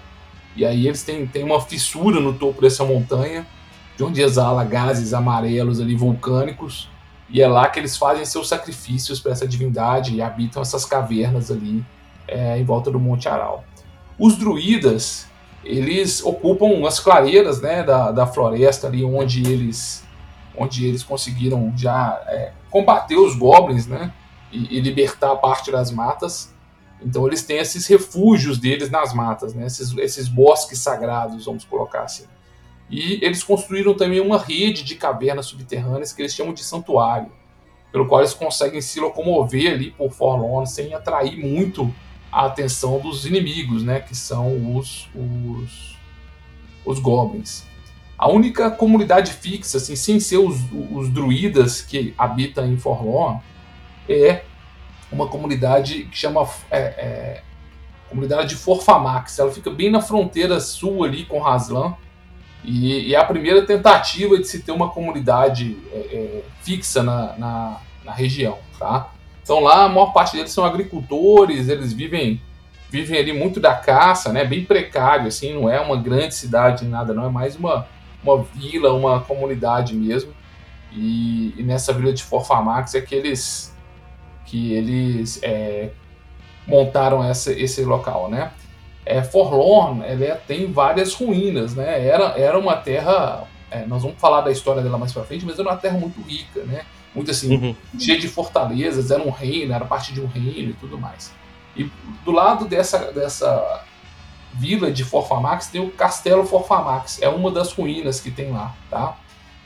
E 0.55 0.65
aí 0.65 0.87
eles 0.87 1.03
têm, 1.03 1.27
têm 1.27 1.45
uma 1.45 1.61
fissura 1.61 2.21
no 2.21 2.35
topo 2.35 2.61
dessa 2.61 2.85
montanha, 2.85 3.47
de 3.97 4.05
onde 4.05 4.21
exala 4.21 4.65
gases 4.65 5.15
amarelos 5.15 5.81
ali 5.81 5.95
vulcânicos. 5.95 6.89
E 7.29 7.43
é 7.43 7.49
lá 7.49 7.69
que 7.69 7.81
eles 7.81 7.97
fazem 7.97 8.25
seus 8.25 8.49
sacrifícios 8.49 9.21
para 9.21 9.33
essa 9.33 9.49
divindade 9.49 10.15
e 10.15 10.23
habitam 10.23 10.63
essas 10.63 10.85
cavernas 10.85 11.51
ali 11.51 11.85
é, 12.29 12.59
em 12.59 12.65
volta 12.65 12.91
do 12.91 13.01
Monte 13.01 13.29
Aral. 13.29 13.65
Os 14.19 14.37
druidas, 14.37 15.27
eles 15.67 16.23
ocupam 16.23 16.87
as 16.87 17.01
clareiras 17.01 17.61
né, 17.61 17.83
da, 17.83 18.13
da 18.13 18.27
floresta 18.27 18.87
ali 18.87 19.05
onde 19.05 19.43
eles 19.51 20.05
onde 20.59 20.87
eles 20.87 21.03
conseguiram 21.03 21.71
já 21.77 22.19
é, 22.29 22.53
combater 22.71 23.17
os 23.17 23.37
goblins 23.37 23.87
né, 23.87 24.11
e, 24.51 24.79
e, 24.79 24.81
libertar 24.81 25.37
parte 25.37 25.71
das 25.71 25.91
matas. 25.91 26.51
Então 27.03 27.27
eles 27.27 27.43
têm 27.43 27.59
esses 27.59 27.87
refúgios 27.87 28.57
deles 28.59 28.89
nas 28.91 29.13
matas, 29.13 29.53
né, 29.53 29.67
esses, 29.67 29.95
esses 29.99 30.29
bosques 30.29 30.79
sagrados, 30.79 31.45
vamos 31.45 31.67
colocar 31.67 32.05
assim. 32.05 32.25
E 32.89 33.23
eles 33.23 33.43
construíram 33.43 33.95
também 33.95 34.19
uma 34.19 34.39
rede 34.39 34.83
de 34.83 34.95
cavernas 34.95 35.45
subterrâneas 35.45 36.15
que 36.15 36.23
eles 36.23 36.35
chamam 36.35 36.55
de 36.55 36.65
santuário, 36.65 37.31
pelo 37.93 38.07
qual 38.07 38.23
eles 38.23 38.33
conseguem 38.33 38.81
se 38.81 38.99
locomover 38.99 39.73
ali 39.73 39.91
por 39.91 40.11
Forlorn 40.11 40.67
sem 40.67 40.95
atrair 40.95 41.37
muito 41.37 41.93
a 42.31 42.47
atenção 42.47 42.99
dos 42.99 43.25
inimigos, 43.25 43.83
né, 43.83 44.01
que 44.01 44.15
são 44.15 44.77
os, 44.77 45.09
os, 45.15 45.97
os 46.85 46.99
goblins. 46.99 47.65
A 48.19 48.29
única 48.31 48.71
comunidade 48.71 49.33
fixa, 49.33 49.77
assim, 49.77 49.95
sem 49.95 50.19
ser 50.19 50.39
os, 50.39 50.57
os 50.91 51.09
druidas 51.11 51.83
que 51.83 52.15
habitam 52.17 52.67
em 52.67 52.77
Forlorn, 52.79 53.41
é 54.09 54.43
uma 55.13 55.29
comunidade 55.29 56.05
que 56.05 56.17
chama 56.17 56.49
é, 56.71 56.79
é, 56.79 57.43
comunidade 58.09 58.51
de 58.51 58.57
Forfamax. 58.57 59.39
Ela 59.39 59.53
fica 59.53 59.71
bem 59.71 59.91
na 59.91 60.01
fronteira 60.01 60.61
sul 60.61 61.05
ali 61.05 61.25
com 61.25 61.43
Haslan 61.43 61.95
e, 62.65 63.09
e 63.09 63.15
é 63.15 63.19
a 63.19 63.25
primeira 63.25 63.65
tentativa 63.67 64.39
de 64.39 64.47
se 64.47 64.63
ter 64.63 64.73
uma 64.73 64.89
comunidade 64.89 65.77
é, 65.93 66.43
fixa 66.63 67.03
na, 67.03 67.37
na, 67.37 67.81
na 68.05 68.13
região, 68.13 68.59
tá? 68.79 69.11
Então 69.47 69.61
lá 69.61 69.85
a 69.85 69.89
maior 69.89 70.13
parte 70.13 70.35
deles 70.35 70.51
são 70.51 70.65
agricultores, 70.65 71.69
eles 71.69 71.93
vivem 71.93 72.43
vivem 72.91 73.17
ali 73.17 73.33
muito 73.33 73.61
da 73.61 73.75
caça, 73.77 74.33
né? 74.33 74.45
Bem 74.45 74.65
precário, 74.65 75.29
assim, 75.29 75.55
não 75.55 75.71
é 75.71 75.81
uma 75.81 75.97
grande 75.97 76.35
cidade 76.35 76.85
nada, 76.85 77.15
não 77.15 77.27
é 77.27 77.29
mais 77.29 77.55
uma, 77.55 77.87
uma 78.25 78.43
vila, 78.43 78.93
uma 78.93 79.21
comunidade 79.21 79.95
mesmo. 79.95 80.33
E, 80.91 81.55
e 81.57 81.63
nessa 81.63 81.93
vila 81.93 82.13
de 82.13 82.25
Forfamax 82.25 82.97
é 82.97 83.01
que 83.01 83.15
eles 83.15 83.73
que 84.47 84.73
eles 84.73 85.41
é, 85.45 85.91
montaram 86.67 87.23
essa, 87.23 87.53
esse 87.53 87.85
local, 87.85 88.29
né? 88.29 88.51
É, 89.05 89.23
Forlorn, 89.23 90.03
ela 90.05 90.25
é, 90.25 90.35
tem 90.35 90.73
várias 90.73 91.15
ruínas, 91.15 91.77
né? 91.77 92.05
Era, 92.05 92.37
era 92.37 92.59
uma 92.59 92.75
terra, 92.75 93.45
é, 93.71 93.87
nós 93.87 94.03
vamos 94.03 94.19
falar 94.19 94.41
da 94.41 94.51
história 94.51 94.83
dela 94.83 94.99
mais 94.99 95.13
para 95.13 95.23
frente, 95.23 95.47
mas 95.47 95.57
era 95.57 95.69
uma 95.69 95.77
terra 95.77 95.97
muito 95.97 96.21
rica, 96.23 96.65
né? 96.65 96.85
Muito 97.17 97.31
assim, 97.31 97.57
uhum. 97.57 97.77
cheia 97.99 98.19
de 98.19 98.29
fortalezas, 98.29 99.11
era 99.11 99.23
um 99.23 99.31
reino, 99.31 99.73
era 99.73 99.87
parte 99.87 100.13
de 100.13 100.21
um 100.21 100.27
reino 100.27 100.71
e 100.71 100.75
tudo 100.75 100.99
mais. 100.99 101.33
E 101.75 101.91
do 102.25 102.31
lado 102.31 102.67
dessa, 102.67 103.11
dessa 103.11 103.83
vila 104.53 104.91
de 104.93 105.03
Forfamax 105.03 105.69
tem 105.69 105.81
o 105.81 105.91
Castelo 105.91 106.45
Forfamax, 106.45 107.23
é 107.23 107.29
uma 107.29 107.51
das 107.51 107.73
ruínas 107.73 108.21
que 108.21 108.31
tem 108.31 108.53
lá, 108.53 108.75
tá? 108.91 109.17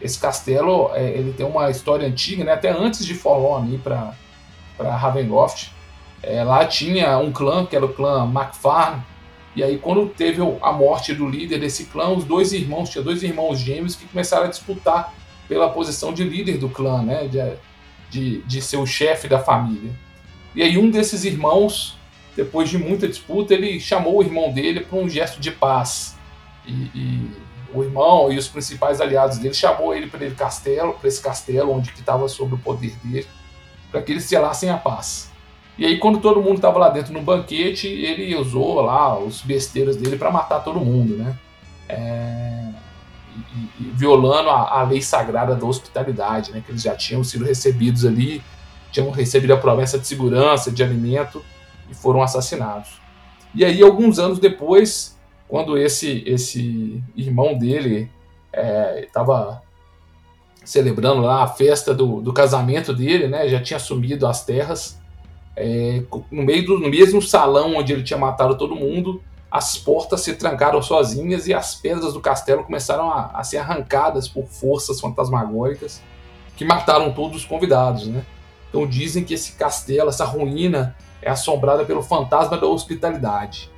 Esse 0.00 0.18
castelo, 0.18 0.90
é, 0.94 1.10
ele 1.10 1.32
tem 1.32 1.44
uma 1.44 1.68
história 1.70 2.06
antiga, 2.06 2.44
né? 2.44 2.52
Até 2.52 2.70
antes 2.70 3.04
de 3.04 3.14
Forlorn 3.14 3.74
ir 3.74 3.78
para 3.78 4.14
para 4.76 4.96
Ravenloft. 4.96 5.72
É, 6.22 6.42
lá 6.42 6.64
tinha 6.64 7.18
um 7.18 7.30
clã, 7.30 7.66
que 7.66 7.76
era 7.76 7.84
o 7.84 7.92
clã 7.92 8.24
MacFarn, 8.24 9.02
e 9.54 9.62
aí 9.62 9.76
quando 9.76 10.06
teve 10.08 10.40
a 10.62 10.72
morte 10.72 11.12
do 11.14 11.28
líder 11.28 11.58
desse 11.58 11.86
clã, 11.86 12.08
os 12.10 12.24
dois 12.24 12.52
irmãos, 12.52 12.88
tinha 12.88 13.04
dois 13.04 13.22
irmãos 13.22 13.58
gêmeos 13.58 13.94
que 13.94 14.06
começaram 14.06 14.44
a 14.44 14.48
disputar 14.48 15.12
pela 15.50 15.68
posição 15.68 16.14
de 16.14 16.22
líder 16.22 16.58
do 16.58 16.68
clã, 16.68 17.02
né, 17.02 17.26
de, 17.26 17.40
de, 18.08 18.42
de 18.42 18.62
ser 18.62 18.76
o 18.76 18.86
chefe 18.86 19.26
da 19.26 19.40
família. 19.40 19.90
E 20.54 20.62
aí 20.62 20.78
um 20.78 20.88
desses 20.88 21.24
irmãos, 21.24 21.98
depois 22.36 22.70
de 22.70 22.78
muita 22.78 23.08
disputa, 23.08 23.52
ele 23.52 23.80
chamou 23.80 24.18
o 24.18 24.22
irmão 24.22 24.52
dele 24.52 24.78
para 24.78 24.96
um 24.96 25.08
gesto 25.08 25.40
de 25.40 25.50
paz. 25.50 26.16
E, 26.64 26.72
e, 26.94 27.30
o 27.74 27.82
irmão 27.82 28.32
e 28.32 28.38
os 28.38 28.46
principais 28.46 29.00
aliados 29.00 29.38
dele 29.38 29.54
chamou 29.54 29.92
ele 29.92 30.06
para 30.06 30.24
ele 30.24 30.36
castelo, 30.36 30.92
para 30.94 31.08
esse 31.08 31.20
castelo 31.20 31.72
onde 31.72 31.90
estava 31.90 32.28
sob 32.28 32.54
o 32.54 32.58
poder 32.58 32.92
dele 33.02 33.26
para 33.90 34.02
que 34.02 34.12
eles 34.12 34.24
selassem 34.24 34.70
a 34.70 34.76
paz. 34.76 35.32
E 35.76 35.84
aí, 35.84 35.98
quando 35.98 36.20
todo 36.20 36.40
mundo 36.40 36.56
estava 36.56 36.78
lá 36.78 36.90
dentro 36.90 37.12
no 37.12 37.22
banquete, 37.22 37.88
ele 37.88 38.36
usou 38.36 38.80
lá 38.82 39.18
os 39.18 39.40
besteiros 39.40 39.96
dele 39.96 40.16
para 40.16 40.30
matar 40.30 40.60
todo 40.60 40.78
mundo, 40.78 41.16
né? 41.16 41.36
É... 41.88 42.68
Violando 43.94 44.50
a, 44.50 44.80
a, 44.80 44.82
lei 44.82 45.00
sagrada 45.00 45.54
da 45.54 45.66
hospitalidade, 45.66 46.52
né? 46.52 46.62
Que 46.64 46.72
eles 46.72 46.82
já 46.82 46.94
tinham 46.94 47.22
sido 47.24 47.44
recebidos 47.44 48.04
ali, 48.04 48.42
tinham 48.90 49.10
recebido 49.10 49.52
a 49.52 49.56
promessa 49.56 49.98
de 49.98 50.06
segurança, 50.06 50.70
de 50.70 50.82
alimento 50.82 51.42
e 51.90 51.94
foram 51.94 52.22
assassinados. 52.22 53.00
E 53.54 53.64
aí, 53.64 53.82
alguns 53.82 54.18
anos 54.18 54.38
depois, 54.38 55.18
quando 55.48 55.76
esse 55.76 56.22
esse 56.26 57.02
irmão 57.16 57.58
dele 57.58 58.10
estava 59.02 59.62
celebrando 60.64 61.22
lá 61.22 61.42
a 61.42 61.46
festa 61.46 61.94
do, 61.94 62.20
do 62.20 62.32
casamento 62.32 62.92
dele, 62.94 63.26
né? 63.28 63.48
Já 63.48 63.60
tinha 63.60 63.76
assumido 63.76 64.26
as 64.26 64.44
terras. 64.44 65.00
É, 65.56 66.02
no 66.30 66.42
meio 66.42 66.64
do 66.64 66.78
no 66.78 66.88
mesmo 66.88 67.20
salão 67.20 67.74
onde 67.74 67.92
ele 67.92 68.02
tinha 68.02 68.18
matado 68.18 68.56
todo 68.56 68.76
mundo, 68.76 69.22
as 69.50 69.76
portas 69.76 70.20
se 70.20 70.34
trancaram 70.34 70.80
sozinhas 70.80 71.46
e 71.48 71.54
as 71.54 71.74
pedras 71.74 72.12
do 72.12 72.20
castelo 72.20 72.62
começaram 72.62 73.10
a, 73.10 73.30
a 73.34 73.42
ser 73.42 73.58
arrancadas 73.58 74.28
por 74.28 74.46
forças 74.46 75.00
fantasmagóricas 75.00 76.00
que 76.56 76.64
mataram 76.64 77.12
todos 77.12 77.38
os 77.38 77.44
convidados, 77.44 78.06
né? 78.06 78.24
Então 78.68 78.86
dizem 78.86 79.24
que 79.24 79.34
esse 79.34 79.52
castelo, 79.52 80.10
essa 80.10 80.24
ruína, 80.24 80.94
é 81.20 81.28
assombrada 81.28 81.84
pelo 81.84 82.02
fantasma 82.02 82.56
da 82.56 82.66
hospitalidade. 82.66 83.70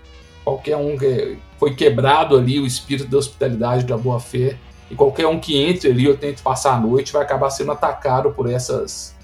Qualquer 0.45 0.77
um 0.77 0.99
que 0.99 1.39
foi 1.59 1.75
quebrado 1.75 2.37
ali 2.37 2.59
o 2.59 2.67
espírito 2.67 3.09
da 3.09 3.17
hospitalidade, 3.17 3.85
da 3.85 3.97
boa 3.97 4.21
fé, 4.21 4.59
e 4.91 4.95
qualquer 4.95 5.27
um 5.27 5.41
que 5.41 5.57
entre 5.57 5.91
ali 5.91 6.07
ou 6.07 6.17
tente 6.17 6.43
passar 6.43 6.75
a 6.75 6.81
noite 6.81 7.13
vai 7.13 7.23
acabar 7.23 7.49
sendo 7.49 7.73
atacado 7.73 8.33
por 8.33 8.51
essas 8.51 9.15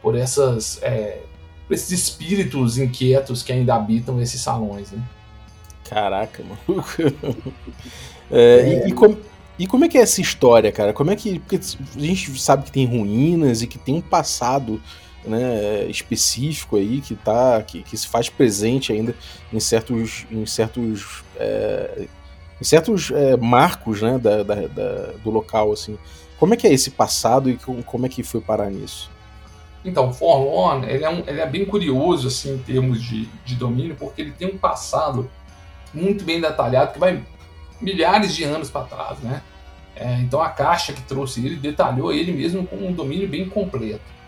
por 0.00 0.14
essas 0.16 0.78
é, 0.80 1.22
por 1.66 1.74
esses 1.74 1.90
espíritos 1.90 2.78
inquietos 2.78 3.42
que 3.42 3.52
ainda 3.52 3.74
habitam 3.74 4.20
esses 4.20 4.40
salões 4.40 4.92
né? 4.92 5.02
Caraca 5.88 6.42
maluco 6.44 6.90
é, 8.30 8.36
é... 8.36 8.86
E, 8.86 8.88
e, 8.88 8.92
com, 8.92 9.16
e, 9.58 9.66
como 9.66 9.84
é 9.84 9.88
que 9.88 9.98
é 9.98 10.02
essa 10.02 10.20
história 10.20 10.70
cara 10.70 10.92
como 10.92 11.10
é 11.10 11.16
que 11.16 11.38
porque 11.38 11.56
a 11.56 12.00
gente 12.00 12.40
sabe 12.40 12.64
que 12.64 12.72
tem 12.72 12.86
ruínas 12.86 13.62
e 13.62 13.66
que 13.66 13.78
tem 13.78 13.94
um 13.94 14.00
passado 14.00 14.80
né, 15.24 15.86
específico 15.88 16.76
aí 16.76 17.00
que 17.00 17.14
tá 17.14 17.62
que, 17.62 17.82
que 17.82 17.96
se 17.96 18.06
faz 18.06 18.28
presente 18.28 18.92
ainda 18.92 19.14
em 19.52 19.60
certos 19.60 20.26
em 20.30 20.46
certos 20.46 21.24
é, 21.36 22.06
em 22.60 22.64
certos 22.64 23.10
é, 23.10 23.36
marcos 23.36 24.02
né, 24.02 24.18
da, 24.18 24.42
da, 24.42 24.54
da, 24.66 25.12
do 25.22 25.30
local, 25.30 25.72
assim. 25.72 25.96
Como 26.38 26.54
é 26.54 26.56
que 26.56 26.66
é 26.66 26.72
esse 26.72 26.90
passado 26.90 27.50
e 27.50 27.56
como 27.56 28.06
é 28.06 28.08
que 28.08 28.22
foi 28.22 28.40
parar 28.40 28.70
nisso? 28.70 29.10
Então, 29.84 30.12
Forlorn, 30.12 30.86
ele 30.86 31.04
é, 31.04 31.08
um, 31.08 31.22
ele 31.26 31.40
é 31.40 31.46
bem 31.46 31.64
curioso, 31.64 32.28
assim, 32.28 32.54
em 32.54 32.58
termos 32.58 33.02
de, 33.02 33.26
de 33.44 33.54
domínio, 33.54 33.96
porque 33.96 34.20
ele 34.20 34.32
tem 34.32 34.48
um 34.48 34.58
passado 34.58 35.30
muito 35.92 36.24
bem 36.24 36.40
detalhado, 36.40 36.92
que 36.92 36.98
vai 36.98 37.22
milhares 37.80 38.34
de 38.34 38.44
anos 38.44 38.70
para 38.70 38.86
trás, 38.86 39.18
né? 39.20 39.42
É, 39.94 40.14
então 40.20 40.40
a 40.40 40.48
caixa 40.48 40.92
que 40.92 41.02
trouxe 41.02 41.44
ele 41.44 41.56
detalhou 41.56 42.12
ele 42.12 42.32
mesmo 42.32 42.66
com 42.66 42.76
um 42.76 42.92
domínio 42.92 43.28
bem 43.28 43.48
completo. 43.48 44.18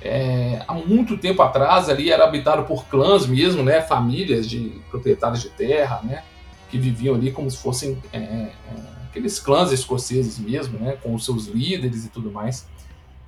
É, 0.00 0.62
há 0.66 0.74
muito 0.74 1.18
tempo 1.18 1.42
atrás 1.42 1.88
ali 1.88 2.10
era 2.10 2.24
habitado 2.24 2.64
por 2.64 2.86
clãs 2.86 3.26
mesmo, 3.26 3.62
né? 3.62 3.80
Famílias 3.82 4.48
de 4.48 4.80
proprietários 4.90 5.42
de 5.42 5.50
terra, 5.50 6.00
né? 6.02 6.22
Que 6.70 6.78
viviam 6.78 7.14
ali 7.14 7.30
como 7.32 7.50
se 7.50 7.58
fossem 7.58 7.98
é, 8.12 8.18
é 8.18 8.52
aqueles 9.08 9.38
clãs 9.40 9.72
escoceses 9.72 10.38
mesmo, 10.38 10.78
né? 10.78 10.96
Com 11.02 11.14
os 11.14 11.24
seus 11.24 11.46
líderes 11.46 12.04
e 12.06 12.08
tudo 12.08 12.30
mais. 12.30 12.66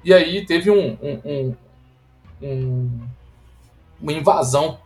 E 0.05 0.15
aí 0.15 0.47
teve 0.47 0.71
um, 0.71 0.97
um, 1.03 1.55
um, 2.41 3.01
uma 4.01 4.13
invasão 4.13 4.79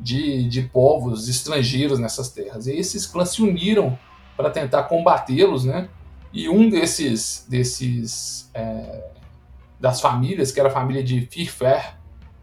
de, 0.00 0.48
de 0.48 0.62
povos 0.62 1.28
estrangeiros 1.28 1.98
nessas 1.98 2.30
terras. 2.30 2.66
E 2.66 2.72
esses 2.72 3.06
clãs 3.06 3.30
se 3.30 3.42
uniram 3.42 3.98
para 4.36 4.50
tentar 4.50 4.84
combatê-los, 4.84 5.64
né? 5.64 5.88
E 6.32 6.48
um 6.48 6.68
desses, 6.68 7.46
desses 7.48 8.50
é, 8.54 9.10
das 9.78 10.00
famílias, 10.00 10.52
que 10.52 10.60
era 10.60 10.68
a 10.68 10.72
família 10.72 11.02
de 11.02 11.22
Firfer, 11.22 11.94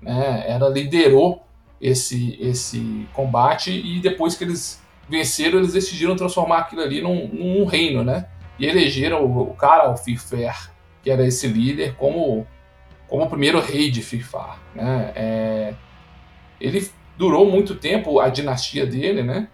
né, 0.01 0.43
ela 0.47 0.69
liderou 0.69 1.43
esse, 1.79 2.37
esse 2.41 3.07
combate 3.13 3.71
e 3.71 3.99
depois 3.99 4.35
que 4.35 4.43
eles 4.43 4.81
venceram, 5.07 5.59
eles 5.59 5.73
decidiram 5.73 6.15
transformar 6.15 6.59
aquilo 6.59 6.81
ali 6.81 7.01
num, 7.01 7.27
num 7.27 7.65
reino, 7.65 8.03
né? 8.03 8.27
E 8.59 8.65
elegeram 8.65 9.23
o, 9.23 9.51
o 9.51 9.53
cara, 9.53 9.89
o 9.89 9.95
Firfer, 9.95 10.71
que 11.03 11.09
era 11.09 11.25
esse 11.25 11.47
líder, 11.47 11.95
como, 11.95 12.45
como 13.07 13.23
o 13.23 13.29
primeiro 13.29 13.61
rei 13.61 13.89
de 13.89 14.01
Firfar, 14.01 14.59
né? 14.75 15.11
É, 15.15 15.73
ele 16.59 16.89
durou 17.17 17.49
muito 17.49 17.75
tempo 17.75 18.19
a 18.19 18.29
dinastia 18.29 18.85
dele, 18.85 19.23
né? 19.23 19.47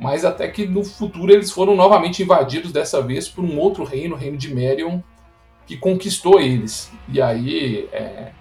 mas 0.00 0.24
até 0.24 0.48
que 0.48 0.66
no 0.66 0.82
futuro 0.82 1.30
eles 1.30 1.50
foram 1.50 1.76
novamente 1.76 2.22
invadidos, 2.22 2.72
dessa 2.72 3.02
vez 3.02 3.28
por 3.28 3.44
um 3.44 3.58
outro 3.58 3.84
reino, 3.84 4.14
o 4.14 4.18
reino 4.18 4.38
de 4.38 4.52
Merion, 4.52 5.00
que 5.66 5.76
conquistou 5.76 6.40
eles. 6.40 6.90
E 7.06 7.20
aí 7.20 7.86
é, 7.92 8.32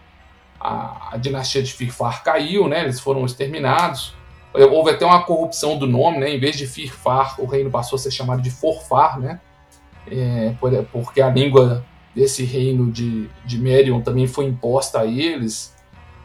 a, 0.57 1.15
a, 1.15 1.17
dinastia 1.17 1.61
de 1.61 1.73
Firfar 1.73 2.23
caiu, 2.23 2.69
né? 2.69 2.83
eles 2.83 3.01
foram 3.01 3.25
exterminados. 3.25 4.15
Houve 4.53 4.91
até 4.91 5.05
uma 5.05 5.21
corrupção 5.23 5.77
do 5.77 5.85
nome, 5.85 6.19
né? 6.19 6.33
em 6.33 6.39
vez 6.39 6.57
de 6.57 6.65
Firfar, 6.65 7.39
o 7.41 7.45
reino 7.45 7.69
passou 7.69 7.97
a 7.97 7.99
ser 7.99 8.11
chamado 8.11 8.41
de 8.41 8.49
Forfar, 8.49 9.19
né? 9.19 9.41
É, 10.09 10.55
porque 10.91 11.21
a 11.21 11.29
língua 11.29 11.85
desse 12.15 12.45
reino 12.45 12.89
de, 12.89 13.29
de 13.45 13.59
Merion 13.59 14.01
também 14.01 14.27
foi 14.27 14.45
imposta 14.45 15.01
a 15.01 15.05
eles. 15.05 15.75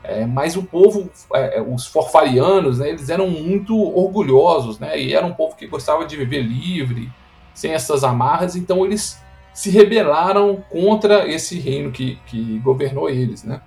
É, 0.07 0.27
mas 0.27 0.55
o 0.55 0.63
povo, 0.63 1.11
é, 1.33 1.59
é, 1.59 1.63
os 1.63 1.87
forfarianos, 1.87 2.79
né, 2.79 2.91
eles 2.91 3.09
eram 3.09 3.27
muito 3.29 3.75
orgulhosos, 3.75 4.79
né, 4.79 5.01
e 5.01 5.15
era 5.15 5.25
um 5.25 5.33
povo 5.33 5.57
que 5.57 5.67
gostava 5.67 6.05
de 6.05 6.15
viver 6.15 6.43
livre, 6.43 7.11
sem 7.55 7.73
essas 7.73 8.05
amarras, 8.05 8.55
então 8.55 8.85
eles 8.85 9.19
se 9.55 9.71
rebelaram 9.71 10.63
contra 10.69 11.27
esse 11.27 11.59
reino 11.59 11.91
que, 11.91 12.19
que 12.27 12.59
governou 12.59 13.09
eles. 13.09 13.45
Né. 13.45 13.63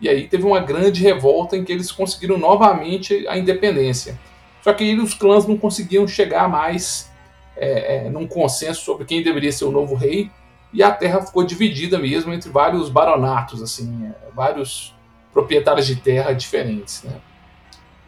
E 0.00 0.08
aí 0.08 0.26
teve 0.26 0.44
uma 0.44 0.60
grande 0.60 1.02
revolta 1.02 1.56
em 1.56 1.64
que 1.64 1.72
eles 1.72 1.92
conseguiram 1.92 2.38
novamente 2.38 3.26
a 3.28 3.36
independência. 3.36 4.18
Só 4.62 4.72
que 4.72 4.82
aí 4.82 4.98
os 4.98 5.12
clãs 5.12 5.46
não 5.46 5.58
conseguiam 5.58 6.08
chegar 6.08 6.48
mais 6.48 7.10
é, 7.54 8.06
é, 8.06 8.10
num 8.10 8.26
consenso 8.26 8.82
sobre 8.82 9.04
quem 9.04 9.22
deveria 9.22 9.52
ser 9.52 9.64
o 9.64 9.70
novo 9.70 9.94
rei, 9.94 10.30
e 10.72 10.82
a 10.82 10.90
terra 10.90 11.22
ficou 11.22 11.44
dividida 11.44 11.98
mesmo 11.98 12.32
entre 12.32 12.50
vários 12.50 12.88
baronatos, 12.88 13.62
assim, 13.62 14.06
é, 14.06 14.14
vários 14.34 14.95
proprietários 15.36 15.86
de 15.86 15.96
terra 15.96 16.32
diferentes. 16.32 17.02
Né? 17.02 17.12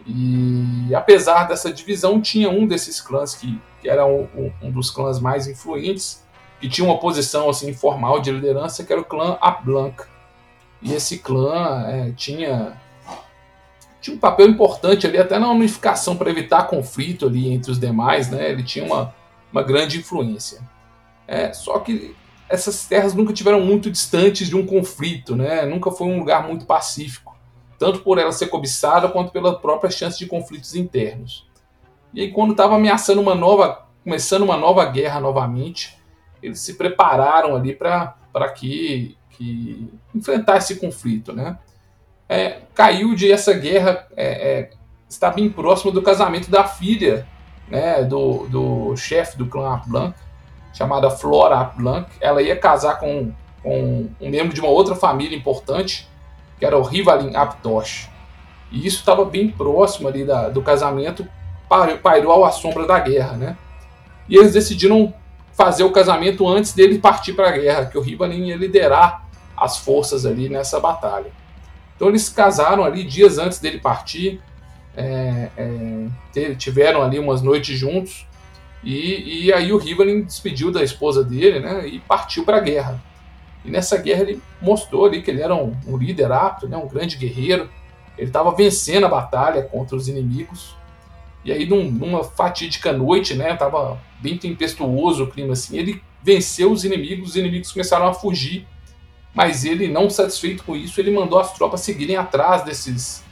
E 0.06 0.94
apesar 0.94 1.44
dessa 1.44 1.70
divisão, 1.70 2.22
tinha 2.22 2.48
um 2.48 2.66
desses 2.66 3.02
clãs 3.02 3.34
que, 3.34 3.60
que 3.82 3.88
era 3.90 4.06
um, 4.06 4.26
um, 4.62 4.70
dos 4.70 4.90
clãs 4.90 5.20
mais 5.20 5.46
influentes, 5.46 6.24
que 6.58 6.70
tinha 6.70 6.88
uma 6.88 6.96
posição 6.96 7.50
assim 7.50 7.74
formal 7.74 8.18
de 8.22 8.30
liderança, 8.30 8.82
que 8.82 8.90
era 8.90 9.02
o 9.02 9.04
clã 9.04 9.36
Ablanc. 9.42 10.04
E 10.80 10.94
esse 10.94 11.18
clã 11.18 11.84
é, 11.86 12.12
tinha 12.12 12.80
tinha 14.00 14.16
um 14.16 14.18
papel 14.18 14.48
importante 14.48 15.06
ali 15.06 15.18
até 15.18 15.38
na 15.38 15.50
unificação 15.50 16.16
para 16.16 16.30
evitar 16.30 16.68
conflito 16.68 17.26
ali 17.26 17.52
entre 17.52 17.70
os 17.70 17.78
demais, 17.78 18.30
né? 18.30 18.50
Ele 18.50 18.62
tinha 18.62 18.86
uma, 18.86 19.14
uma 19.52 19.62
grande 19.62 19.98
influência. 19.98 20.60
É, 21.26 21.52
só 21.52 21.78
que 21.80 22.16
essas 22.48 22.86
terras 22.86 23.14
nunca 23.14 23.32
tiveram 23.32 23.60
muito 23.60 23.90
distantes 23.90 24.48
de 24.48 24.56
um 24.56 24.66
conflito, 24.66 25.36
né? 25.36 25.66
Nunca 25.66 25.90
foi 25.90 26.06
um 26.06 26.18
lugar 26.18 26.46
muito 26.46 26.64
pacífico, 26.64 27.36
tanto 27.78 28.00
por 28.00 28.18
ela 28.18 28.32
ser 28.32 28.46
cobiçada 28.48 29.08
quanto 29.08 29.32
pela 29.32 29.58
própria 29.58 29.90
chance 29.90 30.18
de 30.18 30.26
conflitos 30.26 30.74
internos. 30.74 31.46
E 32.14 32.22
aí 32.22 32.32
quando 32.32 32.52
estava 32.52 32.76
ameaçando 32.76 33.20
uma 33.20 33.34
nova, 33.34 33.86
começando 34.02 34.42
uma 34.42 34.56
nova 34.56 34.84
guerra 34.86 35.20
novamente, 35.20 35.98
eles 36.42 36.60
se 36.60 36.74
prepararam 36.74 37.54
ali 37.54 37.74
para 37.74 38.14
que, 38.54 39.16
que 39.30 39.92
enfrentar 40.14 40.56
esse 40.56 40.76
conflito, 40.76 41.32
né? 41.32 41.58
É, 42.28 42.60
caiu 42.74 43.14
de 43.14 43.30
essa 43.30 43.54
guerra 43.54 44.06
é, 44.14 44.26
é, 44.26 44.70
está 45.08 45.30
bem 45.30 45.48
próximo 45.48 45.90
do 45.90 46.02
casamento 46.02 46.50
da 46.50 46.64
filha, 46.64 47.26
né, 47.68 48.04
do, 48.04 48.46
do 48.48 48.96
chefe 48.96 49.38
do 49.38 49.46
clã 49.46 49.80
Blanc, 49.86 50.14
chamada 50.78 51.10
Flora 51.10 51.72
Blanc. 51.76 52.08
Ela 52.20 52.40
ia 52.40 52.54
casar 52.54 53.00
com, 53.00 53.32
com 53.64 54.08
um 54.20 54.30
membro 54.30 54.54
de 54.54 54.60
uma 54.60 54.70
outra 54.70 54.94
família 54.94 55.36
importante, 55.36 56.08
que 56.56 56.64
era 56.64 56.78
o 56.78 56.82
Rivalin 56.82 57.34
Aptosh. 57.34 58.08
E 58.70 58.86
isso 58.86 58.98
estava 58.98 59.24
bem 59.24 59.50
próximo 59.50 60.06
ali 60.06 60.24
da, 60.24 60.48
do 60.48 60.62
casamento, 60.62 61.26
pairou 62.00 62.44
à 62.44 62.52
sombra 62.52 62.86
da 62.86 63.00
guerra, 63.00 63.32
né? 63.36 63.56
E 64.28 64.36
eles 64.36 64.52
decidiram 64.52 65.12
fazer 65.52 65.82
o 65.82 65.90
casamento 65.90 66.46
antes 66.46 66.72
dele 66.72 67.00
partir 67.00 67.32
para 67.32 67.48
a 67.48 67.52
guerra, 67.52 67.86
que 67.86 67.98
o 67.98 68.00
Rivalin 68.00 68.46
ia 68.46 68.56
liderar 68.56 69.26
as 69.56 69.78
forças 69.78 70.24
ali 70.24 70.48
nessa 70.48 70.78
batalha. 70.78 71.32
Então 71.96 72.08
eles 72.08 72.28
casaram 72.28 72.84
ali 72.84 73.02
dias 73.02 73.38
antes 73.38 73.58
dele 73.58 73.80
partir, 73.80 74.40
é, 74.96 75.48
é, 75.56 76.54
tiveram 76.54 77.02
ali 77.02 77.18
umas 77.18 77.42
noites 77.42 77.76
juntos, 77.76 78.27
e, 78.82 79.46
e 79.46 79.52
aí 79.52 79.72
o 79.72 79.76
Rivalin 79.76 80.22
despediu 80.22 80.70
da 80.70 80.82
esposa 80.82 81.24
dele, 81.24 81.60
né? 81.60 81.86
E 81.86 81.98
partiu 82.00 82.44
para 82.44 82.58
a 82.58 82.60
guerra. 82.60 83.02
E 83.64 83.70
nessa 83.70 83.96
guerra 83.96 84.22
ele 84.22 84.40
mostrou 84.62 85.06
ali 85.06 85.22
que 85.22 85.30
ele 85.30 85.42
era 85.42 85.54
um, 85.54 85.76
um 85.86 85.96
líder 85.96 86.30
apto, 86.30 86.68
né? 86.68 86.76
Um 86.76 86.86
grande 86.86 87.16
guerreiro. 87.16 87.68
Ele 88.16 88.28
estava 88.28 88.54
vencendo 88.54 89.04
a 89.04 89.08
batalha 89.08 89.62
contra 89.62 89.96
os 89.96 90.08
inimigos. 90.08 90.76
E 91.44 91.52
aí 91.52 91.66
num, 91.66 91.90
numa 91.90 92.22
fatídica 92.22 92.92
noite, 92.92 93.34
né? 93.34 93.54
Tava 93.54 94.00
bem 94.20 94.38
tempestuoso 94.38 95.24
o 95.24 95.30
clima 95.30 95.54
assim. 95.54 95.76
Ele 95.76 96.02
venceu 96.22 96.70
os 96.70 96.84
inimigos, 96.84 97.30
os 97.30 97.36
inimigos 97.36 97.72
começaram 97.72 98.06
a 98.06 98.14
fugir. 98.14 98.66
Mas 99.34 99.64
ele, 99.64 99.88
não 99.88 100.08
satisfeito 100.08 100.64
com 100.64 100.74
isso, 100.74 101.00
ele 101.00 101.10
mandou 101.10 101.38
as 101.38 101.52
tropas 101.52 101.80
seguirem 101.80 102.16
atrás 102.16 102.64
desses, 102.64 103.22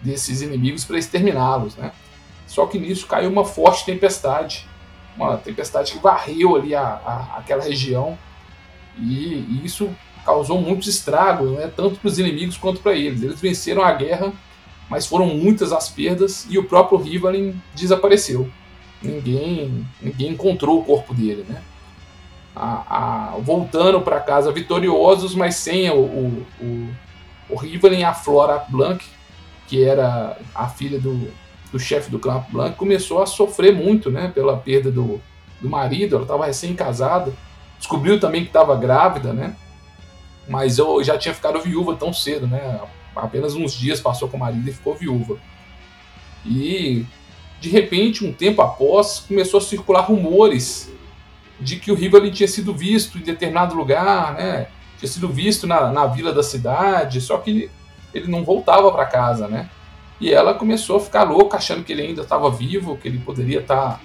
desses 0.00 0.40
inimigos 0.40 0.84
para 0.84 0.98
exterminá-los, 0.98 1.76
né? 1.76 1.92
Só 2.46 2.66
que 2.66 2.78
nisso 2.78 3.06
caiu 3.06 3.30
uma 3.30 3.44
forte 3.44 3.84
tempestade 3.84 4.69
uma 5.24 5.36
tempestade 5.36 5.92
que 5.92 5.98
varreu 5.98 6.56
ali 6.56 6.74
a, 6.74 6.82
a 6.82 7.36
aquela 7.38 7.62
região 7.62 8.18
e, 8.98 9.34
e, 9.34 9.60
isso 9.64 9.90
causou 10.24 10.60
muitos 10.60 10.88
estragos, 10.88 11.52
né, 11.52 11.70
tanto 11.74 11.98
para 11.98 12.08
os 12.08 12.18
inimigos 12.18 12.56
quanto 12.56 12.80
para 12.80 12.94
eles. 12.94 13.22
Eles 13.22 13.40
venceram 13.40 13.82
a 13.82 13.92
guerra, 13.92 14.32
mas 14.88 15.06
foram 15.06 15.26
muitas 15.26 15.72
as 15.72 15.88
perdas 15.88 16.46
e 16.48 16.58
o 16.58 16.64
próprio 16.64 16.98
Rivalin 16.98 17.60
desapareceu. 17.74 18.50
Ninguém, 19.02 19.86
ninguém 20.00 20.32
encontrou 20.32 20.80
o 20.80 20.84
corpo 20.84 21.14
dele, 21.14 21.44
né? 21.48 21.62
A, 22.54 23.32
a, 23.34 23.38
voltando 23.38 24.00
para 24.00 24.20
casa 24.20 24.52
vitoriosos, 24.52 25.34
mas 25.34 25.54
sem 25.54 25.88
o, 25.90 26.00
o, 26.00 26.46
o, 26.60 26.88
o 27.48 27.56
Rivalin 27.56 28.02
a 28.02 28.12
Flora 28.12 28.64
Blanc, 28.68 29.02
que 29.66 29.82
era 29.82 30.36
a 30.54 30.68
filha 30.68 31.00
do, 31.00 31.32
do 31.72 31.78
chefe 31.78 32.10
do 32.10 32.18
clã 32.18 32.44
Blanc, 32.50 32.76
começou 32.76 33.22
a 33.22 33.26
sofrer 33.26 33.74
muito 33.74 34.10
né, 34.10 34.30
pela 34.34 34.56
perda 34.56 34.90
do, 34.90 35.20
do 35.60 35.68
marido, 35.68 36.16
ela 36.16 36.24
estava 36.24 36.46
recém-casada, 36.46 37.32
descobriu 37.78 38.18
também 38.18 38.42
que 38.42 38.48
estava 38.48 38.76
grávida, 38.76 39.32
né? 39.32 39.56
Mas 40.48 40.78
eu 40.78 41.02
já 41.02 41.16
tinha 41.16 41.34
ficado 41.34 41.60
viúva 41.60 41.94
tão 41.94 42.12
cedo, 42.12 42.46
né? 42.46 42.80
Apenas 43.14 43.54
uns 43.54 43.72
dias 43.72 44.00
passou 44.00 44.28
com 44.28 44.36
o 44.36 44.40
marido 44.40 44.68
e 44.68 44.72
ficou 44.72 44.94
viúva. 44.94 45.36
E 46.44 47.06
de 47.60 47.68
repente, 47.68 48.24
um 48.24 48.32
tempo 48.32 48.62
após, 48.62 49.20
começou 49.20 49.58
a 49.58 49.62
circular 49.62 50.00
rumores 50.00 50.90
de 51.60 51.76
que 51.76 51.92
o 51.92 51.94
Rivali 51.94 52.30
tinha 52.30 52.48
sido 52.48 52.74
visto 52.74 53.18
em 53.18 53.22
determinado 53.22 53.74
lugar, 53.74 54.34
né? 54.34 54.66
Tinha 54.98 55.10
sido 55.10 55.28
visto 55.28 55.66
na, 55.66 55.92
na 55.92 56.06
vila 56.06 56.32
da 56.32 56.42
cidade, 56.42 57.20
só 57.20 57.36
que 57.38 57.70
ele 58.14 58.28
não 58.28 58.44
voltava 58.44 58.90
para 58.90 59.06
casa, 59.06 59.46
né? 59.46 59.68
E 60.20 60.32
ela 60.32 60.52
começou 60.52 60.96
a 60.96 61.00
ficar 61.00 61.24
louca, 61.24 61.56
achando 61.56 61.82
que 61.82 61.92
ele 61.92 62.02
ainda 62.02 62.22
estava 62.22 62.50
vivo, 62.50 62.98
que 62.98 63.08
ele 63.08 63.18
poderia 63.18 63.60
estar 63.60 63.92
tá, 63.92 64.00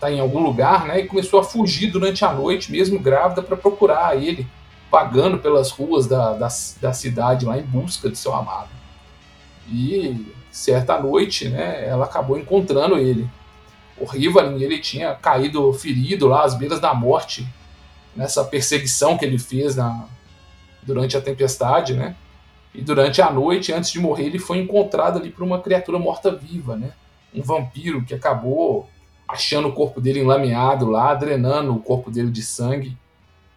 tá 0.00 0.12
em 0.12 0.20
algum 0.20 0.40
lugar, 0.40 0.86
né? 0.86 1.00
E 1.00 1.06
começou 1.06 1.40
a 1.40 1.44
fugir 1.44 1.90
durante 1.90 2.24
a 2.24 2.32
noite, 2.32 2.70
mesmo 2.70 2.98
grávida, 2.98 3.42
para 3.42 3.56
procurar 3.56 4.14
ele, 4.16 4.46
vagando 4.90 5.38
pelas 5.38 5.70
ruas 5.70 6.06
da, 6.06 6.34
da, 6.34 6.48
da 6.80 6.92
cidade 6.92 7.46
lá 7.46 7.58
em 7.58 7.62
busca 7.62 8.10
de 8.10 8.18
seu 8.18 8.34
amado. 8.34 8.68
E 9.70 10.34
certa 10.50 11.00
noite, 11.00 11.48
né, 11.48 11.86
ela 11.86 12.04
acabou 12.04 12.38
encontrando 12.38 12.98
ele. 12.98 13.28
o 13.96 14.04
Rivalin 14.04 14.62
ele 14.62 14.78
tinha 14.78 15.14
caído 15.14 15.72
ferido 15.72 16.26
lá 16.26 16.44
às 16.44 16.54
beiras 16.54 16.80
da 16.80 16.92
morte 16.92 17.46
nessa 18.14 18.44
perseguição 18.44 19.16
que 19.16 19.24
ele 19.24 19.38
fez 19.38 19.76
na, 19.76 20.04
durante 20.82 21.16
a 21.16 21.20
tempestade, 21.20 21.94
né? 21.94 22.16
E 22.74 22.82
durante 22.82 23.20
a 23.22 23.30
noite, 23.30 23.72
antes 23.72 23.90
de 23.90 23.98
morrer, 23.98 24.26
ele 24.26 24.38
foi 24.38 24.58
encontrado 24.58 25.18
ali 25.18 25.30
por 25.30 25.42
uma 25.42 25.60
criatura 25.60 25.98
morta-viva, 25.98 26.76
né? 26.76 26.92
Um 27.34 27.42
vampiro 27.42 28.04
que 28.04 28.14
acabou 28.14 28.88
achando 29.26 29.68
o 29.68 29.72
corpo 29.72 30.00
dele 30.00 30.20
enlameado 30.20 30.86
lá, 30.86 31.14
drenando 31.14 31.74
o 31.74 31.80
corpo 31.80 32.10
dele 32.10 32.30
de 32.30 32.42
sangue 32.42 32.96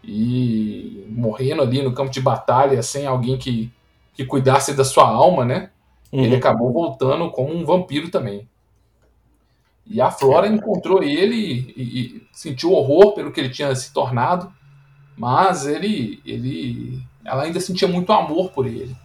e 0.04 1.06
morrendo 1.10 1.62
ali 1.62 1.82
no 1.82 1.94
campo 1.94 2.12
de 2.12 2.20
batalha 2.20 2.82
sem 2.82 3.06
alguém 3.06 3.38
que, 3.38 3.72
que 4.14 4.26
cuidasse 4.26 4.74
da 4.74 4.84
sua 4.84 5.08
alma, 5.08 5.46
né? 5.46 5.70
Uhum. 6.12 6.24
Ele 6.24 6.36
acabou 6.36 6.72
voltando 6.74 7.30
como 7.32 7.54
um 7.54 7.66
vampiro 7.66 8.10
também. 8.10 8.48
E 9.86 10.02
a 10.02 10.10
Flora 10.10 10.48
encontrou 10.48 11.04
ele 11.04 11.74
e, 11.76 11.82
e, 11.82 12.28
sentiu 12.34 12.74
horror 12.74 13.14
pelo 13.14 13.32
que 13.32 13.40
ele 13.40 13.50
tinha 13.50 13.74
se 13.76 13.94
tornado, 13.94 14.52
mas 15.18 15.66
ele, 15.66 16.22
ele, 16.26 17.02
ela 17.26 17.44
ainda 17.44 17.60
sentia 17.60 17.88
muito 17.88 18.12
amor 18.12 18.52
por 18.52 18.66
ele 18.66 18.96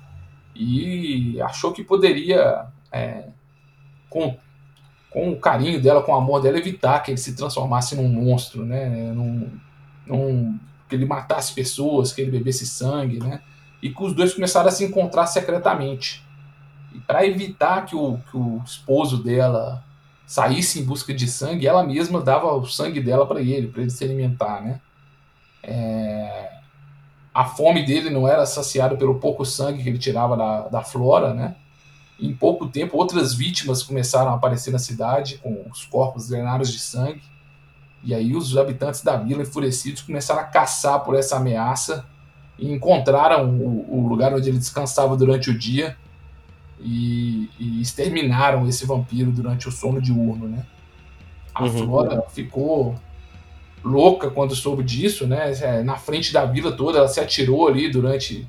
e 0.58 1.40
achou 1.42 1.72
que 1.72 1.84
poderia, 1.84 2.66
é, 2.90 3.28
com, 4.08 4.36
com 5.10 5.30
o 5.32 5.40
carinho 5.40 5.80
dela, 5.80 6.02
com 6.02 6.12
o 6.12 6.16
amor 6.16 6.40
dela, 6.40 6.58
evitar 6.58 7.00
que 7.00 7.10
ele 7.10 7.18
se 7.18 7.36
transformasse 7.36 7.94
num 7.94 8.08
monstro, 8.08 8.64
né? 8.64 9.12
Num, 9.12 9.50
num, 10.06 10.58
que 10.88 10.94
ele 10.94 11.04
matasse 11.04 11.52
pessoas, 11.52 12.12
que 12.12 12.20
ele 12.20 12.30
bebesse 12.30 12.66
sangue, 12.66 13.18
né? 13.18 13.40
E 13.82 13.90
que 13.90 14.02
os 14.02 14.14
dois 14.14 14.34
começaram 14.34 14.68
a 14.68 14.72
se 14.72 14.84
encontrar 14.84 15.26
secretamente. 15.26 16.24
E 16.94 16.98
para 17.00 17.26
evitar 17.26 17.84
que 17.84 17.94
o, 17.94 18.18
que 18.30 18.36
o 18.36 18.62
esposo 18.64 19.22
dela 19.22 19.84
saísse 20.26 20.80
em 20.80 20.84
busca 20.84 21.14
de 21.14 21.28
sangue, 21.28 21.66
ela 21.66 21.84
mesma 21.84 22.20
dava 22.20 22.52
o 22.52 22.66
sangue 22.66 23.00
dela 23.00 23.26
para 23.26 23.40
ele, 23.40 23.68
para 23.68 23.82
ele 23.82 23.90
se 23.90 24.02
alimentar, 24.04 24.60
né? 24.62 24.80
É... 25.62 26.55
A 27.36 27.44
fome 27.44 27.84
dele 27.84 28.08
não 28.08 28.26
era 28.26 28.46
saciada 28.46 28.96
pelo 28.96 29.16
pouco 29.16 29.44
sangue 29.44 29.82
que 29.82 29.88
ele 29.90 29.98
tirava 29.98 30.34
da, 30.38 30.68
da 30.68 30.82
flora, 30.82 31.34
né? 31.34 31.54
Em 32.18 32.34
pouco 32.34 32.66
tempo, 32.66 32.96
outras 32.96 33.34
vítimas 33.34 33.82
começaram 33.82 34.30
a 34.30 34.36
aparecer 34.36 34.70
na 34.70 34.78
cidade 34.78 35.36
com 35.42 35.66
os 35.70 35.84
corpos 35.84 36.28
drenados 36.28 36.72
de 36.72 36.78
sangue. 36.78 37.20
E 38.02 38.14
aí 38.14 38.34
os 38.34 38.56
habitantes 38.56 39.02
da 39.02 39.18
vila, 39.18 39.42
enfurecidos, 39.42 40.00
começaram 40.00 40.40
a 40.40 40.44
caçar 40.44 41.04
por 41.04 41.14
essa 41.14 41.36
ameaça 41.36 42.06
e 42.58 42.72
encontraram 42.72 43.50
o, 43.50 43.98
o 43.98 44.08
lugar 44.08 44.32
onde 44.32 44.48
ele 44.48 44.56
descansava 44.56 45.14
durante 45.14 45.50
o 45.50 45.58
dia 45.58 45.94
e, 46.80 47.50
e, 47.58 47.82
exterminaram 47.82 48.66
esse 48.66 48.86
vampiro 48.86 49.30
durante 49.30 49.68
o 49.68 49.70
sono 49.70 50.00
diurno, 50.00 50.48
né? 50.48 50.64
A 51.54 51.64
uhum. 51.64 51.84
Flora 51.84 52.22
ficou 52.30 52.94
louca 53.84 54.30
quando 54.30 54.54
soube 54.54 54.82
disso, 54.82 55.26
né? 55.26 55.52
É, 55.60 55.82
na 55.82 55.96
frente 55.96 56.32
da 56.32 56.44
vila 56.44 56.72
toda, 56.72 56.98
ela 56.98 57.08
se 57.08 57.20
atirou 57.20 57.68
ali 57.68 57.90
durante 57.90 58.46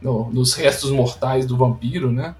no, 0.00 0.30
nos 0.30 0.54
restos 0.54 0.90
mortais 0.90 1.46
do 1.46 1.56
vampiro, 1.56 2.10
né? 2.10 2.34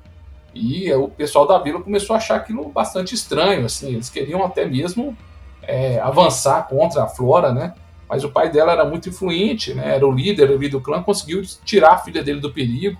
E 0.54 0.92
o 0.92 1.08
pessoal 1.08 1.46
da 1.46 1.58
vila 1.58 1.80
começou 1.80 2.14
a 2.14 2.18
achar 2.18 2.36
aquilo 2.36 2.68
bastante 2.68 3.14
estranho, 3.14 3.64
assim. 3.64 3.94
Eles 3.94 4.10
queriam 4.10 4.44
até 4.44 4.66
mesmo 4.66 5.16
é, 5.62 5.98
avançar 6.00 6.68
contra 6.68 7.04
a 7.04 7.08
Flora, 7.08 7.52
né? 7.52 7.74
Mas 8.08 8.24
o 8.24 8.28
pai 8.28 8.50
dela 8.50 8.72
era 8.72 8.84
muito 8.84 9.08
influente, 9.08 9.72
né? 9.72 9.94
Era 9.94 10.06
o 10.06 10.12
líder 10.12 10.50
ali 10.50 10.68
do 10.68 10.80
clã, 10.80 11.02
conseguiu 11.02 11.42
tirar 11.64 11.92
a 11.92 11.98
filha 11.98 12.22
dele 12.22 12.40
do 12.40 12.52
perigo 12.52 12.98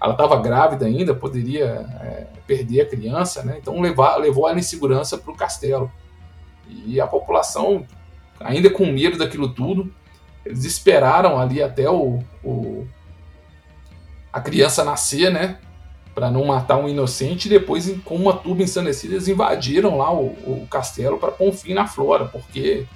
ela 0.00 0.12
estava 0.12 0.36
grávida 0.40 0.86
ainda, 0.86 1.14
poderia 1.14 1.86
é, 2.00 2.26
perder 2.46 2.82
a 2.82 2.86
criança, 2.86 3.42
né? 3.42 3.56
Então 3.60 3.80
levar, 3.80 4.16
levou 4.16 4.48
ela 4.48 4.58
em 4.58 4.62
segurança 4.62 5.16
para 5.16 5.32
o 5.32 5.36
castelo. 5.36 5.90
E 6.68 7.00
a 7.00 7.06
população, 7.06 7.86
ainda 8.40 8.70
com 8.70 8.86
medo 8.86 9.18
daquilo 9.18 9.48
tudo, 9.48 9.92
eles 10.44 10.64
esperaram 10.64 11.38
ali 11.38 11.62
até 11.62 11.90
o, 11.90 12.20
o 12.42 12.86
a 14.32 14.40
criança 14.40 14.84
nascer, 14.84 15.32
né? 15.32 15.58
Para 16.14 16.30
não 16.30 16.44
matar 16.44 16.76
um 16.76 16.88
inocente. 16.88 17.46
E 17.46 17.50
depois, 17.50 17.92
com 18.04 18.16
uma 18.16 18.34
turba 18.34 18.62
ensandecida, 18.62 19.14
eles 19.14 19.28
invadiram 19.28 19.96
lá 19.98 20.12
o, 20.12 20.26
o 20.26 20.66
castelo 20.70 21.18
para 21.18 21.32
pôr 21.32 21.48
um 21.48 21.52
fim 21.52 21.74
na 21.74 21.86
Flora, 21.86 22.26
porque 22.26 22.86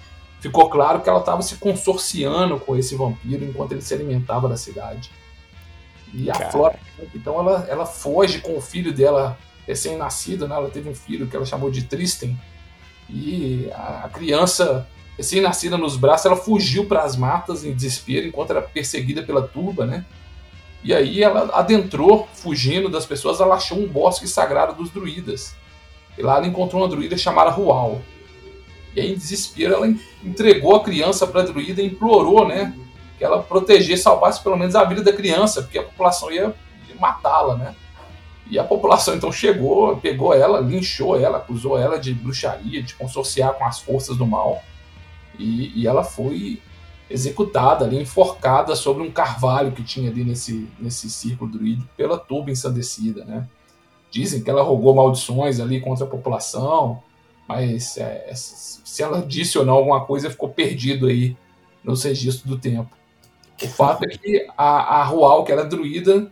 ficou 0.41 0.69
claro 0.71 1.01
que 1.01 1.09
ela 1.09 1.21
estava 1.21 1.43
se 1.43 1.57
consorciando 1.57 2.59
com 2.59 2.77
esse 2.77 2.95
vampiro 2.95 3.45
enquanto 3.45 3.73
ele 3.73 3.83
se 3.83 3.93
alimentava 3.95 4.49
da 4.49 4.57
cidade. 4.57 5.11
E 6.13 6.31
a 6.31 6.35
Cara. 6.35 6.51
Flora, 6.51 6.79
então 7.15 7.39
ela, 7.39 7.67
ela 7.69 7.87
foge 7.87 8.41
com 8.41 8.57
o 8.57 8.61
filho 8.61 8.93
dela 8.93 9.39
recém-nascido, 9.67 10.47
né? 10.47 10.55
Ela 10.55 10.71
teve 10.71 10.89
um 10.89 10.95
filho 10.95 11.27
que 11.27 11.37
ela 11.37 11.47
chamou 11.47 11.71
de 11.71 11.85
Tristan. 11.85 12.35
E 13.09 13.71
a 13.73 14.09
criança 14.13 14.87
recém-nascida 15.21 15.77
nos 15.77 15.97
braços, 15.97 16.27
ela 16.27 16.37
fugiu 16.37 16.87
para 16.87 17.03
as 17.03 17.17
matas 17.17 17.65
em 17.65 17.75
desespero 17.75 18.27
enquanto 18.27 18.51
era 18.51 18.63
perseguida 18.63 19.23
pela 19.23 19.43
turba, 19.43 19.87
né? 19.87 20.05
E 20.83 20.95
aí 20.95 21.23
ela 21.23 21.51
adentrou, 21.55 22.27
fugindo 22.33 22.89
das 22.89 23.05
pessoas, 23.05 23.41
ela 23.41 23.57
achou 23.57 23.79
um 23.79 23.87
bosque 23.87 24.27
sagrado 24.27 24.75
dos 24.75 24.91
druidas. 24.91 25.55
E 26.17 26.23
lá 26.23 26.37
ela 26.37 26.47
encontrou 26.47 26.83
uma 26.83 26.89
druida 26.89 27.19
chamada 27.19 27.51
Rual. 27.51 28.01
E 28.97 29.01
aí, 29.01 29.13
em 29.13 29.15
desespero, 29.15 29.75
ela 29.75 29.87
entregou 30.25 30.75
a 30.75 30.83
criança 30.83 31.27
para 31.27 31.43
a 31.43 31.45
druida 31.45 31.83
e 31.83 31.87
implorou, 31.87 32.49
né? 32.49 32.75
que 33.21 33.25
ela 33.25 33.43
protegesse, 33.43 34.03
salvasse 34.03 34.43
pelo 34.43 34.57
menos 34.57 34.75
a 34.75 34.83
vida 34.83 35.03
da 35.03 35.13
criança, 35.13 35.61
porque 35.61 35.79
a 35.79 35.83
população 35.83 36.33
ia, 36.33 36.55
ia 36.89 36.95
matá-la, 36.99 37.55
né? 37.55 37.77
E 38.51 38.59
a 38.59 38.65
população 38.65 39.15
então 39.15 39.31
chegou, 39.31 39.99
pegou 39.99 40.33
ela, 40.33 40.59
linchou 40.59 41.21
ela, 41.21 41.37
acusou 41.37 41.79
ela 41.79 41.99
de 41.99 42.15
bruxaria, 42.15 42.83
de 42.83 42.95
consorciar 42.95 43.53
com 43.53 43.67
as 43.67 43.79
forças 43.79 44.17
do 44.17 44.27
mal. 44.27 44.63
E, 45.41 45.81
e 45.81 45.87
ela 45.87 46.05
foi 46.05 46.61
executada 47.09 47.85
ali, 47.85 48.01
enforcada 48.01 48.77
sobre 48.77 49.03
um 49.03 49.11
carvalho 49.11 49.73
que 49.73 49.83
tinha 49.83 50.11
ali 50.11 50.25
nesse, 50.25 50.69
nesse 50.79 51.11
círculo 51.11 51.51
druídico 51.51 51.89
pela 51.97 52.17
turba 52.17 52.51
ensandecida, 52.51 53.25
né? 53.25 53.49
Dizem 54.11 54.43
que 54.43 54.51
ela 54.51 54.63
rogou 54.63 54.95
maldições 54.95 55.61
ali 55.61 55.81
contra 55.81 56.05
a 56.05 56.09
população, 56.09 57.03
mas 57.49 57.97
é, 57.97 58.33
se 58.35 59.03
ela 59.03 59.23
disse 59.23 59.59
ou 59.59 59.65
não 59.65 59.75
alguma 59.75 60.05
coisa 60.05 60.31
ficou 60.31 60.49
perdido 60.49 61.07
aí 61.07 61.37
nos 61.83 62.05
registros 62.05 62.49
do 62.49 62.59
tempo. 62.59 62.97
O 63.63 63.69
fato 63.69 64.05
é 64.05 64.09
que 64.09 64.47
a, 64.57 65.01
a 65.01 65.05
Rual, 65.05 65.45
que 65.45 65.53
era 65.53 65.65
druida, 65.65 66.31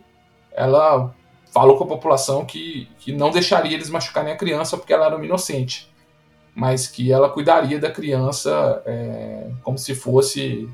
ela 0.51 1.13
falou 1.51 1.77
com 1.77 1.83
a 1.83 1.87
população 1.87 2.45
que, 2.45 2.87
que 2.99 3.11
não 3.11 3.31
deixaria 3.31 3.73
eles 3.73 3.89
machucarem 3.89 4.31
a 4.31 4.37
criança 4.37 4.77
porque 4.77 4.93
ela 4.93 5.05
era 5.05 5.15
uma 5.15 5.25
inocente, 5.25 5.91
mas 6.55 6.87
que 6.87 7.11
ela 7.11 7.29
cuidaria 7.29 7.79
da 7.79 7.91
criança 7.91 8.81
é, 8.85 9.49
como 9.63 9.77
se 9.77 9.95
fosse. 9.95 10.69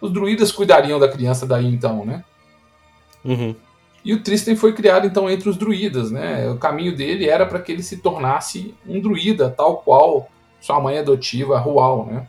Os 0.00 0.12
druidas 0.12 0.52
cuidariam 0.52 0.98
da 0.98 1.08
criança 1.08 1.46
daí 1.46 1.66
então, 1.66 2.04
né? 2.04 2.24
Uhum. 3.24 3.54
E 4.04 4.14
o 4.14 4.22
Tristan 4.22 4.54
foi 4.56 4.72
criado 4.72 5.06
então 5.06 5.28
entre 5.28 5.48
os 5.48 5.56
druidas, 5.56 6.10
né? 6.10 6.48
O 6.48 6.56
caminho 6.56 6.96
dele 6.96 7.28
era 7.28 7.44
para 7.44 7.58
que 7.58 7.72
ele 7.72 7.82
se 7.82 7.98
tornasse 7.98 8.74
um 8.86 9.00
druida, 9.00 9.50
tal 9.50 9.78
qual 9.78 10.28
sua 10.60 10.80
mãe 10.80 10.98
adotiva, 10.98 11.58
Rual, 11.58 12.06
né? 12.06 12.28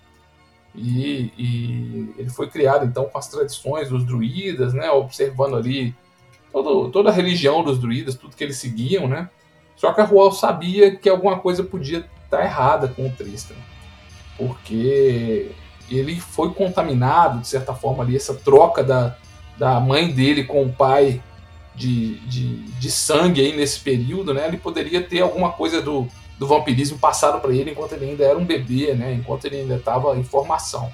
E, 0.76 1.32
e, 1.38 2.14
ele 2.18 2.30
foi 2.30 2.48
criado 2.48 2.86
então 2.86 3.06
com 3.06 3.18
as 3.18 3.28
tradições 3.28 3.90
dos 3.90 4.06
druidas, 4.06 4.74
né, 4.74 4.90
observando 4.92 5.56
ali 5.56 5.96
todo, 6.52 6.90
toda 6.90 7.10
a 7.10 7.14
religião 7.14 7.64
dos 7.64 7.80
druidas, 7.80 8.16
tudo 8.16 8.36
que 8.36 8.44
eles 8.44 8.58
seguiam, 8.58 9.08
né? 9.08 9.30
Só 9.76 9.94
que 9.94 10.02
a 10.02 10.04
Rual 10.04 10.32
sabia 10.32 10.96
que 10.96 11.10
alguma 11.10 11.40
coisa 11.40 11.64
podia 11.64 12.06
estar 12.30 12.44
errada 12.44 12.88
com 12.88 13.08
o 13.08 13.12
Tristan, 13.12 13.56
porque 14.38 15.52
ele 15.90 16.20
foi 16.20 16.54
contaminado 16.54 17.40
de 17.40 17.48
certa 17.48 17.74
forma 17.74 18.04
ali 18.04 18.16
essa 18.16 18.36
troca 18.36 18.84
da, 18.84 19.16
da 19.58 19.80
mãe 19.80 20.12
dele 20.12 20.44
com 20.44 20.64
o 20.64 20.72
pai 20.72 21.22
de, 21.76 22.16
de, 22.28 22.58
de 22.58 22.92
sangue 22.92 23.42
aí 23.42 23.56
nesse 23.56 23.80
período, 23.80 24.34
né? 24.34 24.48
Ele 24.48 24.58
poderia 24.58 25.02
ter 25.02 25.22
alguma 25.22 25.52
coisa 25.52 25.82
do 25.82 26.08
do 26.40 26.48
vampirismo 26.48 26.98
passaram 26.98 27.42
para 27.42 27.54
ele 27.54 27.72
enquanto 27.72 27.92
ele 27.92 28.06
ainda 28.06 28.24
era 28.24 28.38
um 28.38 28.46
bebê, 28.46 28.94
né? 28.94 29.14
Enquanto 29.14 29.44
ele 29.44 29.58
ainda 29.58 29.76
estava 29.76 30.18
em 30.18 30.24
formação. 30.24 30.90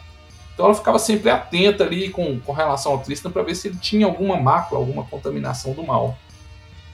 Então 0.51 0.65
ela 0.65 0.73
ficava 0.73 0.97
sempre 0.97 1.29
atenta 1.29 1.83
ali 1.83 2.09
com, 2.09 2.39
com 2.39 2.51
relação 2.51 2.93
ao 2.93 2.99
Tristan 2.99 3.29
para 3.29 3.43
ver 3.43 3.53
se 3.53 3.67
ele 3.67 3.77
tinha 3.77 4.07
alguma 4.07 4.37
mácula, 4.37 4.81
alguma 4.81 5.03
contaminação 5.03 5.73
do 5.73 5.83
mal. 5.83 6.17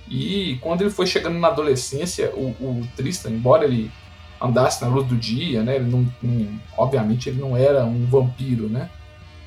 E 0.10 0.58
quando 0.62 0.82
ele 0.82 0.90
foi 0.90 1.08
chegando 1.08 1.40
na 1.40 1.48
adolescência, 1.48 2.34
o, 2.36 2.50
o 2.60 2.88
Tristan, 2.98 3.30
embora 3.30 3.64
ele 3.64 3.90
andasse 4.42 4.84
na 4.84 4.90
luz 4.90 5.08
do 5.08 5.16
dia, 5.16 5.64
né? 5.64 5.76
Ele 5.76 5.90
não, 5.90 6.08
não, 6.22 6.60
obviamente 6.78 7.30
ele 7.30 7.40
não 7.40 7.56
era 7.56 7.86
um 7.86 8.06
vampiro, 8.06 8.68
né? 8.68 8.90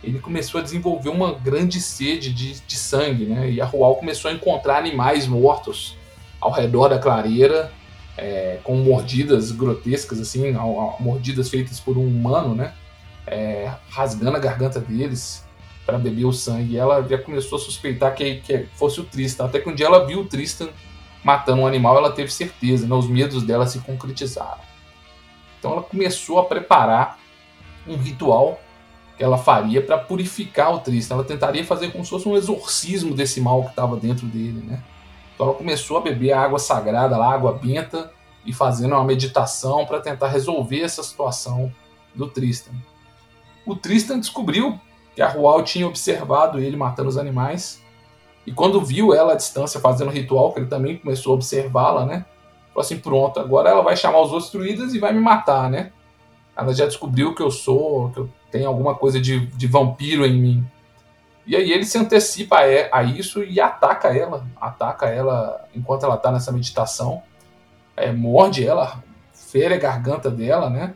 Ele 0.03 0.19
começou 0.19 0.61
a 0.61 0.63
desenvolver 0.63 1.09
uma 1.09 1.33
grande 1.33 1.81
sede 1.81 2.33
de, 2.33 2.61
de 2.61 2.77
sangue, 2.77 3.25
né? 3.25 3.51
E 3.51 3.61
a 3.61 3.65
Rual 3.65 3.97
começou 3.97 4.31
a 4.31 4.35
encontrar 4.35 4.79
animais 4.79 5.27
mortos 5.27 5.97
ao 6.41 6.53
redor 6.53 6.89
da 6.89 6.99
clareira 6.99 7.73
é, 8.17 8.59
com 8.63 8.77
mordidas 8.77 9.51
grotescas, 9.51 10.21
assim, 10.21 10.55
mordidas 11.01 11.49
feitas 11.49 11.81
por 11.81 11.97
um 11.97 12.07
humano, 12.07 12.55
né? 12.55 12.73
É, 13.27 13.73
rasgando 13.89 14.37
a 14.37 14.41
garganta 14.41 14.79
deles 14.79 15.43
para 15.87 15.99
beber 15.99 16.27
o 16.27 16.33
sangue. 16.33 16.75
E 16.75 16.77
ela 16.77 17.03
já 17.03 17.19
começou 17.19 17.57
a 17.57 17.61
suspeitar 17.61 18.15
que, 18.15 18.37
que 18.37 18.67
fosse 18.75 19.01
o 19.01 19.05
Tristan. 19.05 19.47
Até 19.47 19.59
que 19.59 19.69
um 19.69 19.75
dia 19.75 19.87
ela 19.87 20.07
viu 20.07 20.21
o 20.21 20.25
Tristan 20.27 20.69
matando 21.25 21.63
um 21.63 21.67
animal, 21.67 21.97
ela 21.97 22.13
teve 22.13 22.31
certeza, 22.31 22.87
né? 22.87 22.95
Os 22.95 23.09
medos 23.09 23.43
dela 23.43 23.67
se 23.67 23.79
concretizaram. 23.79 24.74
Então 25.65 25.73
ela 25.73 25.83
começou 25.83 26.39
a 26.39 26.45
preparar 26.45 27.19
um 27.89 27.97
ritual 27.97 28.61
que 29.17 29.25
ela 29.25 29.39
faria 29.39 29.81
para 29.81 29.97
purificar 29.97 30.75
o 30.75 30.81
Tristan. 30.81 31.15
Ela 31.15 31.25
tentaria 31.25 31.65
fazer 31.65 31.91
como 31.91 32.05
se 32.05 32.11
fosse 32.11 32.29
um 32.29 32.37
exorcismo 32.37 33.15
desse 33.15 33.41
mal 33.41 33.63
que 33.63 33.71
estava 33.71 33.97
dentro 33.97 34.27
dele, 34.27 34.63
né? 34.63 34.83
Então 35.35 35.47
ela 35.47 35.57
começou 35.57 35.97
a 35.97 36.01
beber 36.03 36.33
a 36.33 36.43
água 36.43 36.59
sagrada, 36.59 37.17
lá, 37.17 37.33
água 37.33 37.53
benta, 37.53 38.13
e 38.45 38.53
fazendo 38.53 38.95
uma 38.95 39.05
meditação 39.05 39.87
para 39.87 40.01
tentar 40.01 40.29
resolver 40.29 40.83
essa 40.83 41.03
situação 41.03 41.73
do 42.15 42.29
Tristan. 42.29 42.73
O 43.65 43.75
Tristan 43.75 44.21
descobriu 44.21 44.79
que 45.17 45.23
a 45.23 45.29
Rual 45.31 45.63
tinha 45.63 45.89
observado 45.89 46.61
ele 46.61 46.77
matando 46.77 47.09
os 47.09 47.17
animais, 47.17 47.83
e 48.47 48.53
quando 48.53 48.85
viu 48.85 49.15
ela 49.15 49.33
à 49.33 49.37
distância 49.37 49.81
fazendo 49.81 50.09
o 50.09 50.13
ritual, 50.13 50.53
que 50.53 50.61
ele 50.61 50.67
também 50.67 50.99
começou 50.99 51.33
a 51.33 51.37
observá-la, 51.37 52.05
né? 52.05 52.27
Falou 52.75 52.85
assim: 52.85 52.99
pronto, 52.99 53.39
agora 53.39 53.71
ela 53.71 53.83
vai 53.83 53.97
chamar 53.97 54.21
os 54.21 54.33
outros 54.33 54.51
druidas 54.51 54.93
e 54.93 54.99
vai 54.99 55.13
me 55.13 55.21
matar, 55.21 55.71
né? 55.71 55.93
Ela 56.57 56.75
já 56.75 56.87
descobriu 56.87 57.35
que 57.35 57.43
eu 57.43 57.51
sou, 57.51 58.11
que 58.11 58.19
eu 58.19 58.29
tenho 58.51 58.69
alguma 58.69 58.97
coisa 58.97 59.21
de, 59.21 59.47
de 59.47 59.67
vampiro 59.69 60.27
em 60.27 60.41
mim. 60.41 60.67
E 61.47 61.55
aí 61.55 61.73
ele 61.73 61.85
se 61.85 61.97
antecipa 61.97 62.59
a, 62.59 62.99
a 62.99 63.03
isso 63.05 63.45
e 63.45 63.61
ataca 63.61 64.09
ela. 64.09 64.45
Ataca 64.61 65.07
ela 65.07 65.69
enquanto 65.75 66.05
ela 66.05 66.17
está 66.17 66.33
nessa 66.33 66.51
meditação. 66.51 67.23
É, 67.97 68.11
morde 68.11 68.67
ela, 68.67 69.03
fere 69.33 69.75
a 69.75 69.79
garganta 69.79 70.29
dela, 70.29 70.69
né? 70.69 70.95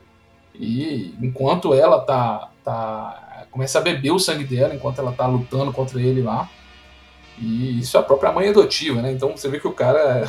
E 0.52 1.14
enquanto 1.20 1.72
ela 1.74 2.00
tá, 2.00 2.50
tá. 2.64 3.46
começa 3.52 3.78
a 3.78 3.82
beber 3.82 4.10
o 4.10 4.18
sangue 4.18 4.42
dela 4.42 4.74
enquanto 4.74 4.98
ela 4.98 5.12
tá 5.12 5.26
lutando 5.26 5.72
contra 5.72 6.00
ele 6.00 6.22
lá. 6.22 6.50
E 7.38 7.78
isso 7.78 7.96
é 7.96 8.00
a 8.00 8.02
própria 8.02 8.32
mãe 8.32 8.48
adotiva, 8.48 9.00
né? 9.00 9.12
Então 9.12 9.36
você 9.36 9.48
vê 9.48 9.60
que 9.60 9.68
o 9.68 9.72
cara 9.72 10.28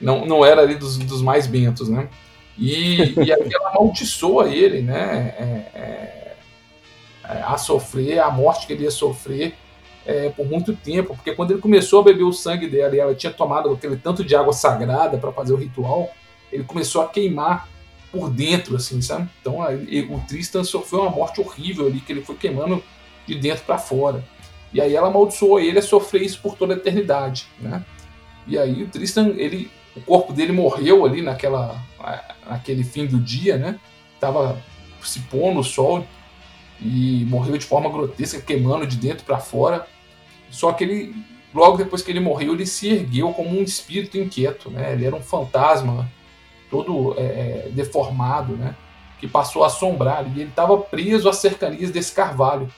não, 0.00 0.24
não 0.24 0.44
era 0.44 0.62
ali 0.62 0.74
dos, 0.74 0.96
dos 0.98 1.22
mais 1.22 1.46
bentos, 1.46 1.88
né? 1.88 2.08
E, 2.56 3.14
e 3.14 3.32
aí 3.32 3.50
ela 3.52 3.70
amaldiçoa 3.70 4.48
ele, 4.48 4.82
né? 4.82 5.34
É, 5.38 5.78
é, 5.78 6.36
é, 7.24 7.42
a 7.42 7.56
sofrer, 7.58 8.18
a 8.20 8.30
morte 8.30 8.66
que 8.66 8.72
ele 8.72 8.84
ia 8.84 8.90
sofrer 8.90 9.54
é, 10.06 10.30
por 10.30 10.46
muito 10.46 10.74
tempo, 10.74 11.14
porque 11.14 11.34
quando 11.34 11.50
ele 11.50 11.60
começou 11.60 12.00
a 12.00 12.04
beber 12.04 12.24
o 12.24 12.32
sangue 12.32 12.66
dela 12.66 12.96
e 12.96 12.98
ela 12.98 13.14
tinha 13.14 13.32
tomado 13.32 13.70
aquele 13.70 13.96
tanto 13.96 14.24
de 14.24 14.34
água 14.34 14.52
sagrada 14.52 15.18
para 15.18 15.30
fazer 15.32 15.52
o 15.52 15.56
ritual, 15.56 16.10
ele 16.50 16.64
começou 16.64 17.02
a 17.02 17.08
queimar 17.08 17.68
por 18.10 18.30
dentro, 18.30 18.76
assim, 18.76 19.02
sabe? 19.02 19.28
Então 19.40 19.58
o 19.60 20.20
Tristan 20.26 20.64
sofreu 20.64 21.02
uma 21.02 21.10
morte 21.10 21.40
horrível 21.40 21.86
ali, 21.86 22.00
que 22.00 22.10
ele 22.10 22.22
foi 22.22 22.36
queimando 22.36 22.82
de 23.26 23.34
dentro 23.34 23.64
para 23.64 23.76
fora. 23.76 24.24
E 24.72 24.80
aí 24.80 24.96
ela 24.96 25.08
amaldiçoou 25.08 25.60
ele 25.60 25.78
a 25.78 25.82
sofrer 25.82 26.22
isso 26.22 26.40
por 26.40 26.56
toda 26.56 26.74
a 26.74 26.76
eternidade, 26.76 27.46
né? 27.60 27.84
E 28.46 28.58
aí 28.58 28.82
o 28.82 28.88
Tristan, 28.88 29.34
ele, 29.36 29.70
o 29.98 30.02
corpo 30.04 30.32
dele 30.32 30.52
morreu 30.52 31.04
ali 31.04 31.22
naquela, 31.22 31.80
naquele 32.48 32.84
fim 32.84 33.06
do 33.06 33.18
dia, 33.18 33.56
né? 33.56 33.78
Tava 34.20 34.60
se 35.02 35.20
pondo 35.20 35.60
o 35.60 35.64
sol 35.64 36.04
e 36.80 37.24
morreu 37.28 37.56
de 37.56 37.64
forma 37.64 37.90
grotesca, 37.90 38.40
queimando 38.40 38.86
de 38.86 38.96
dentro 38.96 39.24
para 39.24 39.38
fora. 39.38 39.86
Só 40.50 40.72
que 40.72 40.84
ele, 40.84 41.14
logo 41.54 41.76
depois 41.76 42.02
que 42.02 42.10
ele 42.10 42.20
morreu, 42.20 42.54
ele 42.54 42.66
se 42.66 42.88
ergueu 42.88 43.32
como 43.32 43.50
um 43.50 43.62
espírito 43.62 44.18
inquieto, 44.18 44.70
né? 44.70 44.92
Ele 44.92 45.04
era 45.04 45.14
um 45.14 45.22
fantasma 45.22 46.10
todo 46.70 47.14
é, 47.18 47.66
é 47.66 47.68
deformado, 47.72 48.56
né? 48.56 48.74
Que 49.20 49.26
passou 49.26 49.64
a 49.64 49.66
assombrar 49.66 50.26
e 50.26 50.40
ele 50.40 50.50
estava 50.50 50.76
preso 50.78 51.28
às 51.28 51.36
cercanias 51.36 51.90
desse 51.90 52.12
carvalho 52.12 52.70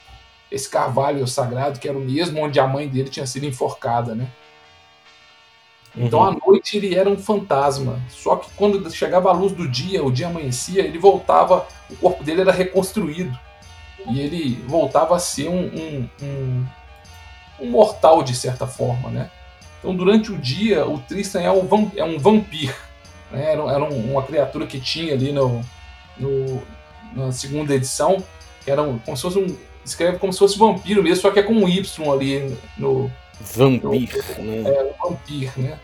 esse 0.50 0.68
carvalho 0.68 1.26
sagrado, 1.28 1.78
que 1.78 1.88
era 1.88 1.96
o 1.96 2.00
mesmo 2.00 2.42
onde 2.42 2.58
a 2.58 2.66
mãe 2.66 2.88
dele 2.88 3.08
tinha 3.08 3.26
sido 3.26 3.46
enforcada, 3.46 4.14
né? 4.14 4.26
Então, 5.96 6.20
uhum. 6.20 6.26
à 6.26 6.46
noite 6.46 6.76
ele 6.76 6.94
era 6.94 7.08
um 7.08 7.18
fantasma. 7.18 8.00
Só 8.08 8.36
que 8.36 8.50
quando 8.56 8.90
chegava 8.90 9.30
a 9.30 9.32
luz 9.32 9.52
do 9.52 9.68
dia, 9.68 10.04
o 10.04 10.10
dia 10.10 10.28
amanhecia, 10.28 10.82
ele 10.82 10.98
voltava, 10.98 11.66
o 11.90 11.96
corpo 11.96 12.22
dele 12.22 12.42
era 12.42 12.52
reconstruído. 12.52 13.36
E 14.08 14.20
ele 14.20 14.62
voltava 14.66 15.16
a 15.16 15.18
ser 15.18 15.48
um, 15.48 15.66
um, 15.66 16.08
um, 16.22 16.66
um 17.60 17.70
mortal, 17.70 18.22
de 18.22 18.34
certa 18.34 18.66
forma, 18.66 19.10
né? 19.10 19.30
Então, 19.78 19.94
durante 19.94 20.30
o 20.30 20.38
dia, 20.38 20.86
o 20.86 20.98
Tristan 20.98 21.40
é 21.40 21.50
um, 21.50 21.90
é 21.96 22.04
um 22.04 22.18
vampiro. 22.18 22.74
Né? 23.30 23.52
Era, 23.52 23.62
era 23.62 23.84
uma 23.84 24.22
criatura 24.22 24.66
que 24.66 24.80
tinha 24.80 25.14
ali 25.14 25.32
no, 25.32 25.62
no, 26.18 26.62
na 27.14 27.32
segunda 27.32 27.74
edição, 27.74 28.22
que 28.64 28.70
era 28.70 28.82
um, 28.82 28.98
como 28.98 29.16
se 29.16 29.22
fosse 29.22 29.38
um, 29.38 29.56
escreve 29.84 30.18
como 30.18 30.32
se 30.32 30.38
fosse 30.38 30.58
vampiro 30.58 31.02
mesmo, 31.02 31.22
só 31.22 31.30
que 31.30 31.38
é 31.38 31.42
com 31.42 31.52
um 31.52 31.68
Y 31.68 32.12
ali 32.12 32.56
no. 32.76 33.10
Vampir, 33.40 34.40
né? 34.40 34.62
É, 34.66 34.94
vampir, 35.02 35.52
né? 35.58 35.78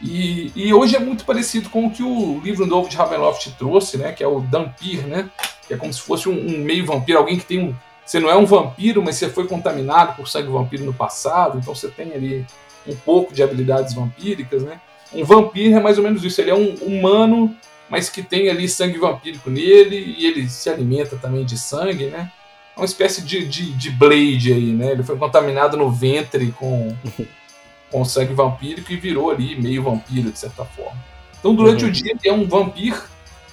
E, 0.00 0.50
e 0.56 0.74
hoje 0.74 0.96
é 0.96 0.98
muito 0.98 1.24
parecido 1.24 1.70
com 1.70 1.86
o 1.86 1.90
que 1.90 2.02
o 2.02 2.40
livro 2.40 2.66
novo 2.66 2.88
de 2.88 2.96
Ravenloft 2.96 3.52
trouxe, 3.56 3.96
né? 3.96 4.12
Que 4.12 4.24
é 4.24 4.26
o 4.26 4.40
Dampir, 4.40 5.06
né? 5.06 5.30
Que 5.66 5.74
é 5.74 5.76
como 5.76 5.92
se 5.92 6.00
fosse 6.00 6.28
um, 6.28 6.32
um, 6.32 6.58
meio 6.58 6.84
vampiro, 6.84 7.18
alguém 7.18 7.38
que 7.38 7.44
tem 7.44 7.60
um. 7.60 7.74
Você 8.04 8.18
não 8.18 8.28
é 8.28 8.36
um 8.36 8.44
vampiro, 8.44 9.00
mas 9.00 9.16
você 9.16 9.28
foi 9.28 9.46
contaminado 9.46 10.16
por 10.16 10.26
sangue 10.26 10.48
vampiro 10.48 10.84
no 10.84 10.92
passado, 10.92 11.58
então 11.58 11.72
você 11.72 11.88
tem 11.88 12.12
ali 12.12 12.44
um 12.86 12.96
pouco 12.96 13.32
de 13.32 13.44
habilidades 13.44 13.94
vampíricas, 13.94 14.62
né? 14.62 14.80
Um 15.14 15.24
vampiro 15.24 15.76
é 15.76 15.80
mais 15.80 15.98
ou 15.98 16.04
menos 16.04 16.24
isso, 16.24 16.40
ele 16.40 16.50
é 16.50 16.54
um 16.54 16.74
humano, 16.82 17.54
mas 17.88 18.08
que 18.08 18.22
tem 18.22 18.48
ali 18.48 18.68
sangue 18.68 18.98
vampírico 18.98 19.48
nele, 19.50 20.16
e 20.18 20.26
ele 20.26 20.48
se 20.48 20.68
alimenta 20.68 21.16
também 21.16 21.44
de 21.44 21.56
sangue, 21.56 22.06
né? 22.06 22.32
Uma 22.76 22.86
espécie 22.86 23.22
de, 23.22 23.46
de, 23.46 23.72
de 23.72 23.90
Blade 23.90 24.52
aí, 24.52 24.72
né? 24.72 24.92
Ele 24.92 25.02
foi 25.02 25.16
contaminado 25.16 25.76
no 25.76 25.90
ventre 25.90 26.52
com, 26.52 26.94
com 27.90 28.04
sangue 28.04 28.32
vampírico 28.32 28.92
e 28.92 28.96
virou 28.96 29.30
ali 29.30 29.60
meio 29.60 29.82
vampiro, 29.82 30.30
de 30.30 30.38
certa 30.38 30.64
forma. 30.64 30.98
Então, 31.38 31.54
durante 31.54 31.84
uhum. 31.84 31.90
o 31.90 31.92
dia, 31.92 32.12
ele 32.12 32.28
é 32.28 32.32
um 32.32 32.46
vampiro. 32.46 33.02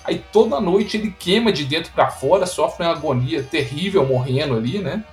Aí, 0.04 0.24
toda 0.32 0.62
noite, 0.62 0.98
ele 0.98 1.12
queima 1.12 1.52
de 1.52 1.66
dentro 1.66 1.92
para 1.92 2.10
fora, 2.10 2.46
sofre 2.46 2.86
uma 2.86 2.94
agonia 2.94 3.44
terrível 3.44 4.06
morrendo 4.08 4.56
ali, 4.56 4.80
né? 4.80 5.04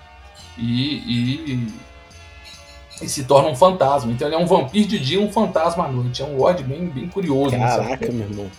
E, 0.56 0.96
e, 0.96 1.68
e, 3.02 3.08
se 3.08 3.24
torna 3.24 3.48
um 3.48 3.56
fantasma. 3.56 4.12
Então, 4.12 4.28
ele 4.28 4.36
é 4.36 4.38
um 4.38 4.46
vampiro 4.46 4.86
de 4.86 4.98
dia 4.98 5.18
e 5.18 5.22
um 5.22 5.32
fantasma 5.32 5.84
à 5.84 5.88
noite. 5.88 6.22
É 6.22 6.24
um 6.24 6.36
Lorde 6.36 6.62
bem, 6.62 6.86
bem 6.86 7.08
curioso. 7.08 7.56
Caraca, 7.56 8.12
meu 8.12 8.28
irmão. 8.28 8.50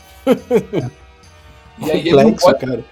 E 1.80 1.92
aí, 1.92 2.04
Complexo, 2.04 2.08
ele 2.08 2.24
não 2.24 2.34
pode, 2.34 2.66
cara 2.66 2.84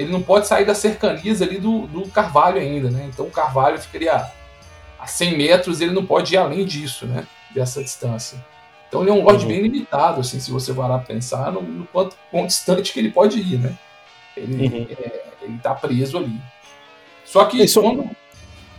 ele 0.00 0.10
não 0.10 0.22
pode 0.22 0.46
sair 0.46 0.64
das 0.64 0.78
cercanias 0.78 1.42
ali 1.42 1.58
do, 1.58 1.86
do 1.86 2.08
Carvalho 2.08 2.58
ainda, 2.58 2.90
né? 2.90 3.08
Então 3.12 3.26
o 3.26 3.30
Carvalho 3.30 3.78
ficaria 3.78 4.26
a 4.98 5.06
100 5.06 5.36
metros, 5.36 5.80
ele 5.80 5.92
não 5.92 6.06
pode 6.06 6.34
ir 6.34 6.38
além 6.38 6.64
disso, 6.64 7.04
né? 7.04 7.26
Dessa 7.54 7.82
distância. 7.82 8.42
Então 8.88 9.02
ele 9.02 9.10
é 9.10 9.12
um 9.12 9.22
Lorde 9.22 9.44
uhum. 9.44 9.50
bem 9.50 9.62
limitado, 9.62 10.20
assim, 10.20 10.40
se 10.40 10.50
você 10.50 10.72
parar 10.72 10.98
pra 10.98 11.14
pensar 11.14 11.52
no, 11.52 11.60
no 11.60 11.86
quanto, 11.86 12.16
quão 12.30 12.46
distante 12.46 12.94
que 12.94 12.98
ele 12.98 13.10
pode 13.10 13.38
ir, 13.38 13.58
né? 13.58 13.76
Ele, 14.34 14.66
uhum. 14.66 14.86
é, 14.90 15.22
ele 15.42 15.58
tá 15.58 15.74
preso 15.74 16.16
ali. 16.16 16.40
Só 17.24 17.44
que 17.44 17.62
isso, 17.62 17.82
quando... 17.82 18.10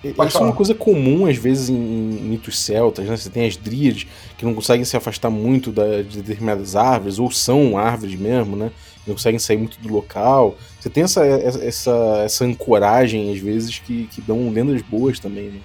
Isso 0.04 0.38
é 0.40 0.42
uma 0.42 0.54
coisa 0.54 0.74
comum, 0.74 1.28
às 1.28 1.38
vezes, 1.38 1.70
em, 1.70 1.76
em 1.76 2.24
mitos 2.24 2.58
celtas, 2.60 3.06
né? 3.06 3.16
Você 3.16 3.30
tem 3.30 3.46
as 3.46 3.56
dríades 3.56 4.08
que 4.36 4.44
não 4.44 4.56
conseguem 4.56 4.84
se 4.84 4.98
afastar 4.98 5.30
muito 5.30 5.72
da, 5.72 6.02
de 6.02 6.24
determinadas 6.24 6.76
árvores, 6.76 7.20
ou 7.20 7.30
são 7.30 7.78
árvores 7.78 8.16
mesmo, 8.16 8.56
né? 8.56 8.72
Não 9.06 9.16
conseguem 9.16 9.40
sair 9.40 9.58
muito 9.58 9.80
do 9.80 9.92
local. 9.92 10.56
Você 10.80 10.90
tem 10.90 11.04
essa, 11.04 11.26
essa, 11.26 12.22
essa 12.24 12.46
ancoragem, 12.46 13.32
às 13.34 13.40
vezes, 13.40 13.80
que, 13.80 14.08
que 14.08 14.22
dão 14.22 14.50
lendas 14.52 14.82
boas 14.82 15.20
também, 15.20 15.50
né? 15.50 15.60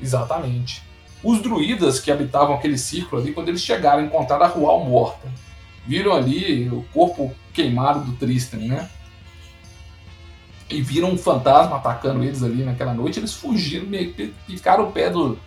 Exatamente. 0.00 0.82
Os 1.22 1.40
druidas 1.40 1.98
que 1.98 2.12
habitavam 2.12 2.54
aquele 2.54 2.78
círculo 2.78 3.20
ali, 3.20 3.32
quando 3.32 3.48
eles 3.48 3.62
chegaram, 3.62 4.04
encontraram 4.04 4.44
a 4.44 4.48
Rual 4.48 4.84
morta. 4.84 5.26
Viram 5.86 6.12
ali 6.12 6.68
o 6.68 6.84
corpo 6.92 7.34
queimado 7.52 8.00
do 8.00 8.12
Tristan, 8.12 8.58
né? 8.58 8.88
E 10.70 10.80
viram 10.80 11.10
um 11.10 11.18
fantasma 11.18 11.76
atacando 11.76 12.22
eles 12.22 12.42
ali 12.42 12.62
naquela 12.62 12.94
noite. 12.94 13.18
Eles 13.18 13.32
fugiram, 13.32 13.86
ficaram 14.46 14.88
o 14.88 14.92
pé 14.92 15.10
do, 15.10 15.38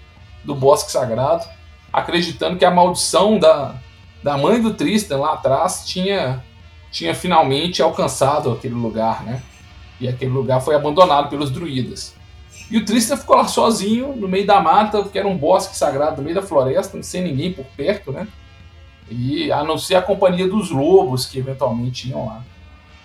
do 0.44 0.56
bosque 0.56 0.92
sagrado, 0.92 1.46
acreditando 1.92 2.58
que 2.58 2.66
a 2.66 2.72
maldição 2.72 3.40
da, 3.40 3.76
da 4.24 4.38
mãe 4.38 4.62
do 4.62 4.74
Tristan 4.74 5.18
lá 5.18 5.34
atrás 5.34 5.84
tinha 5.86 6.44
tinha 6.92 7.14
finalmente 7.14 7.82
alcançado 7.82 8.52
aquele 8.52 8.76
lugar, 8.76 9.24
né? 9.24 9.42
E 10.00 10.08
aquele 10.08 10.32
lugar 10.32 10.62
foi 10.62 10.76
abandonado 10.76 11.30
pelos 11.30 11.50
druidas. 11.50 12.16
E 12.70 12.78
o 12.78 12.86
Tristan 12.86 13.16
ficou 13.16 13.36
lá 13.36 13.48
sozinho, 13.48 14.16
no 14.16 14.28
meio 14.28 14.46
da 14.46 14.60
mata, 14.60 15.04
que 15.04 15.18
era 15.18 15.28
um 15.28 15.38
bosque 15.38 15.76
sagrado, 15.76 16.18
no 16.18 16.24
meio 16.24 16.36
da 16.36 16.42
floresta, 16.42 17.02
sem 17.02 17.24
ninguém 17.24 17.54
por 17.54 17.66
perto, 17.78 18.12
né? 18.12 18.28
E 19.10 19.52
a 19.52 19.64
não 19.64 19.78
ser 19.78 19.96
a 19.96 20.02
companhia 20.02 20.48
dos 20.48 20.70
lobos 20.70 21.26
que 21.26 21.40
eventualmente 21.40 22.10
iam 22.10 22.26
lá. 22.26 22.44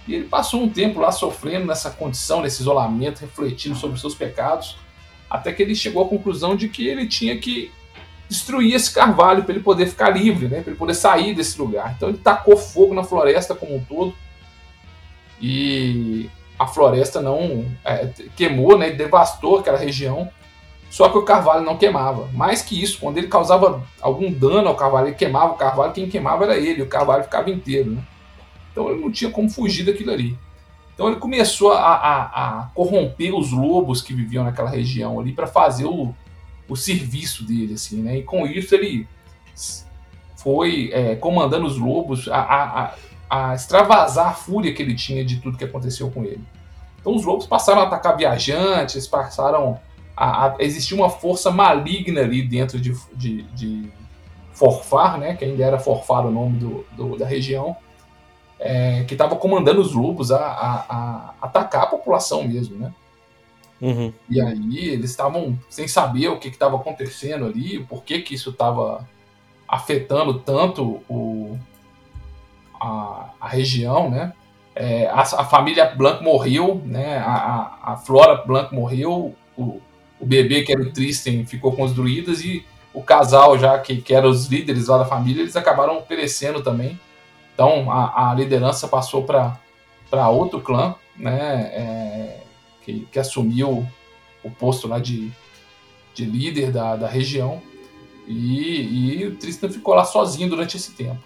E 0.06 0.14
ele 0.14 0.24
passou 0.24 0.60
um 0.62 0.68
tempo 0.68 0.98
lá 0.98 1.12
sofrendo 1.12 1.66
nessa 1.66 1.90
condição, 1.90 2.42
nesse 2.42 2.60
isolamento, 2.60 3.20
refletindo 3.20 3.76
sobre 3.76 4.00
seus 4.00 4.14
pecados, 4.14 4.76
até 5.30 5.52
que 5.52 5.62
ele 5.62 5.76
chegou 5.76 6.04
à 6.04 6.08
conclusão 6.08 6.56
de 6.56 6.68
que 6.68 6.86
ele 6.88 7.06
tinha 7.06 7.38
que 7.38 7.70
destruir 8.32 8.74
esse 8.74 8.92
carvalho 8.92 9.44
para 9.44 9.54
ele 9.54 9.62
poder 9.62 9.86
ficar 9.86 10.08
livre, 10.08 10.48
né? 10.48 10.62
Para 10.62 10.70
ele 10.70 10.78
poder 10.78 10.94
sair 10.94 11.34
desse 11.34 11.60
lugar. 11.60 11.94
Então 11.96 12.08
ele 12.08 12.18
tacou 12.18 12.56
fogo 12.56 12.94
na 12.94 13.04
floresta 13.04 13.54
como 13.54 13.76
um 13.76 13.84
todo 13.84 14.14
e 15.40 16.30
a 16.58 16.66
floresta 16.66 17.20
não 17.20 17.66
é, 17.84 18.08
queimou, 18.34 18.78
né? 18.78 18.90
Devastou 18.90 19.58
aquela 19.58 19.76
região. 19.78 20.30
Só 20.90 21.08
que 21.08 21.16
o 21.16 21.22
carvalho 21.22 21.64
não 21.64 21.76
queimava. 21.76 22.28
Mais 22.32 22.60
que 22.60 22.82
isso, 22.82 22.98
quando 23.00 23.18
ele 23.18 23.28
causava 23.28 23.82
algum 24.00 24.30
dano 24.30 24.68
ao 24.68 24.76
carvalho, 24.76 25.08
ele 25.08 25.16
queimava 25.16 25.52
o 25.52 25.56
carvalho, 25.56 25.92
quem 25.92 26.08
queimava 26.08 26.44
era 26.44 26.56
ele, 26.56 26.82
o 26.82 26.88
carvalho 26.88 27.24
ficava 27.24 27.50
inteiro, 27.50 27.92
né? 27.92 28.02
Então 28.70 28.90
ele 28.90 29.00
não 29.00 29.10
tinha 29.10 29.30
como 29.30 29.48
fugir 29.48 29.84
daquilo 29.84 30.12
ali. 30.12 30.38
Então 30.94 31.08
ele 31.08 31.16
começou 31.16 31.72
a, 31.72 31.80
a, 31.80 32.22
a 32.60 32.62
corromper 32.74 33.34
os 33.34 33.50
lobos 33.52 34.02
que 34.02 34.12
viviam 34.12 34.44
naquela 34.44 34.68
região 34.68 35.18
ali 35.18 35.32
para 35.32 35.46
fazer 35.46 35.86
o, 35.86 36.14
o 36.68 36.76
serviço 36.76 37.44
dele, 37.44 37.74
assim, 37.74 38.02
né? 38.02 38.18
E 38.18 38.22
com 38.22 38.46
isso 38.46 38.74
ele 38.74 39.06
foi 40.36 40.90
é, 40.92 41.14
comandando 41.16 41.66
os 41.66 41.78
lobos 41.78 42.28
a, 42.28 42.40
a, 42.40 42.94
a, 43.28 43.54
extravasar 43.54 44.28
a 44.28 44.32
fúria 44.32 44.72
que 44.72 44.82
ele 44.82 44.94
tinha 44.94 45.24
de 45.24 45.40
tudo 45.40 45.58
que 45.58 45.64
aconteceu 45.64 46.10
com 46.10 46.24
ele. 46.24 46.44
Então 47.00 47.14
os 47.14 47.24
lobos 47.24 47.46
passaram 47.46 47.80
a 47.80 47.84
atacar 47.84 48.16
viajantes, 48.16 49.06
passaram 49.06 49.78
a, 50.16 50.46
a 50.46 50.56
existir 50.60 50.94
uma 50.94 51.10
força 51.10 51.50
maligna 51.50 52.20
ali 52.20 52.42
dentro 52.42 52.80
de, 52.80 52.96
de, 53.14 53.42
de 53.54 53.92
Forfar, 54.52 55.18
né? 55.18 55.34
Que 55.34 55.44
ainda 55.44 55.64
era 55.64 55.78
Forfar 55.78 56.26
o 56.26 56.30
nome 56.30 56.58
do, 56.58 56.86
do 56.96 57.16
da 57.16 57.26
região 57.26 57.76
é, 58.62 59.02
que 59.04 59.14
estava 59.14 59.34
comandando 59.34 59.80
os 59.80 59.92
lobos 59.92 60.30
a, 60.30 60.38
a, 60.38 60.84
a, 60.88 61.34
atacar 61.42 61.82
a 61.82 61.86
população 61.86 62.46
mesmo, 62.46 62.78
né? 62.78 62.94
Uhum. 63.82 64.12
E 64.30 64.40
aí 64.40 64.90
eles 64.90 65.10
estavam 65.10 65.58
sem 65.68 65.88
saber 65.88 66.28
o 66.28 66.38
que 66.38 66.46
estava 66.46 66.76
acontecendo 66.76 67.46
ali, 67.46 67.80
por 67.80 68.04
que, 68.04 68.20
que 68.20 68.36
isso 68.36 68.50
estava 68.50 69.04
afetando 69.66 70.38
tanto 70.38 71.02
o, 71.08 71.58
a, 72.80 73.30
a 73.40 73.48
região, 73.48 74.08
né? 74.08 74.32
É, 74.74 75.08
a, 75.08 75.20
a, 75.20 75.44
família 75.44 75.84
Blanc 75.86 76.22
morreu, 76.22 76.80
né? 76.84 77.18
A, 77.18 77.32
a, 77.34 77.92
a 77.92 77.96
Flora 77.96 78.36
Blanc 78.46 78.72
morreu, 78.72 79.34
o, 79.56 79.80
o 80.20 80.24
bebê 80.24 80.62
que 80.62 80.72
era 80.72 80.80
o 80.80 80.92
Tristan 80.92 81.44
ficou 81.44 81.72
construídas 81.72 82.44
e 82.44 82.64
o 82.94 83.02
casal 83.02 83.58
já 83.58 83.76
que, 83.80 84.00
que 84.00 84.14
eram 84.14 84.30
os 84.30 84.46
líderes 84.46 84.86
lá 84.86 84.98
da 84.98 85.04
família, 85.04 85.42
eles 85.42 85.56
acabaram 85.56 86.00
perecendo 86.02 86.62
também. 86.62 87.00
Então 87.52 87.90
a, 87.90 88.30
a 88.30 88.34
liderança 88.34 88.86
passou 88.86 89.24
para 89.24 90.28
outro 90.28 90.60
clã, 90.60 90.94
né, 91.16 91.70
é, 91.74 92.41
que, 92.84 93.06
que, 93.10 93.18
assumiu 93.18 93.86
o 94.42 94.50
posto 94.50 94.88
lá 94.88 94.98
de, 94.98 95.30
de 96.14 96.24
líder 96.24 96.70
da, 96.70 96.96
da 96.96 97.08
região. 97.08 97.62
E, 98.26 99.18
e 99.20 99.26
o 99.26 99.36
Tristan 99.36 99.68
ficou 99.68 99.94
lá 99.94 100.04
sozinho 100.04 100.48
durante 100.48 100.76
esse 100.76 100.92
tempo. 100.92 101.22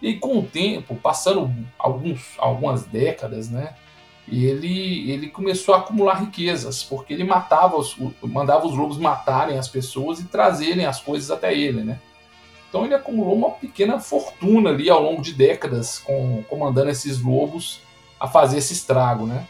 E 0.00 0.14
com 0.14 0.38
o 0.38 0.42
tempo, 0.42 0.94
passando 0.94 1.52
alguns, 1.78 2.34
algumas 2.38 2.84
décadas, 2.84 3.50
né, 3.50 3.74
ele, 4.30 5.10
ele 5.10 5.28
começou 5.28 5.74
a 5.74 5.78
acumular 5.78 6.20
riquezas, 6.20 6.82
porque 6.82 7.12
ele 7.12 7.24
matava 7.24 7.76
os, 7.76 7.96
mandava 8.22 8.66
os 8.66 8.76
lobos 8.76 8.98
matarem 8.98 9.58
as 9.58 9.68
pessoas 9.68 10.20
e 10.20 10.24
trazerem 10.24 10.86
as 10.86 11.00
coisas 11.00 11.30
até 11.30 11.56
ele, 11.56 11.82
né? 11.82 11.98
Então 12.68 12.84
ele 12.84 12.94
acumulou 12.94 13.34
uma 13.34 13.50
pequena 13.50 13.98
fortuna 13.98 14.70
ali 14.70 14.90
ao 14.90 15.02
longo 15.02 15.22
de 15.22 15.32
décadas, 15.32 15.98
com, 15.98 16.44
comandando 16.48 16.90
esses 16.90 17.20
lobos 17.20 17.80
a 18.20 18.28
fazer 18.28 18.58
esse 18.58 18.74
estrago, 18.74 19.26
né? 19.26 19.46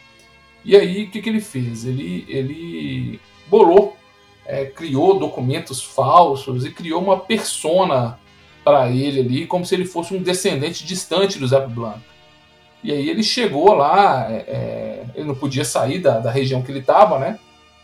E 0.69 0.75
aí 0.75 1.05
o 1.05 1.09
que, 1.09 1.19
que 1.19 1.27
ele 1.27 1.41
fez? 1.41 1.83
Ele, 1.83 2.27
ele 2.29 3.19
bolou, 3.47 3.97
é, 4.45 4.65
criou 4.65 5.17
documentos 5.17 5.83
falsos 5.83 6.63
e 6.63 6.69
criou 6.69 7.01
uma 7.01 7.17
persona 7.17 8.19
para 8.63 8.87
ele 8.87 9.19
ali, 9.19 9.47
como 9.47 9.65
se 9.65 9.73
ele 9.73 9.83
fosse 9.83 10.13
um 10.13 10.21
descendente 10.21 10.85
distante 10.85 11.39
do 11.39 11.47
Zap 11.47 11.67
Blanc. 11.73 11.97
E 12.83 12.91
aí 12.91 13.09
ele 13.09 13.23
chegou 13.23 13.73
lá, 13.73 14.31
é, 14.31 14.35
é 14.35 15.05
ele 15.15 15.25
não 15.25 15.33
podia 15.33 15.65
sair 15.65 15.97
da, 15.97 16.19
da 16.19 16.29
região 16.29 16.61
que 16.61 16.71
ele 16.71 16.81
estava, 16.81 17.17
né? 17.17 17.39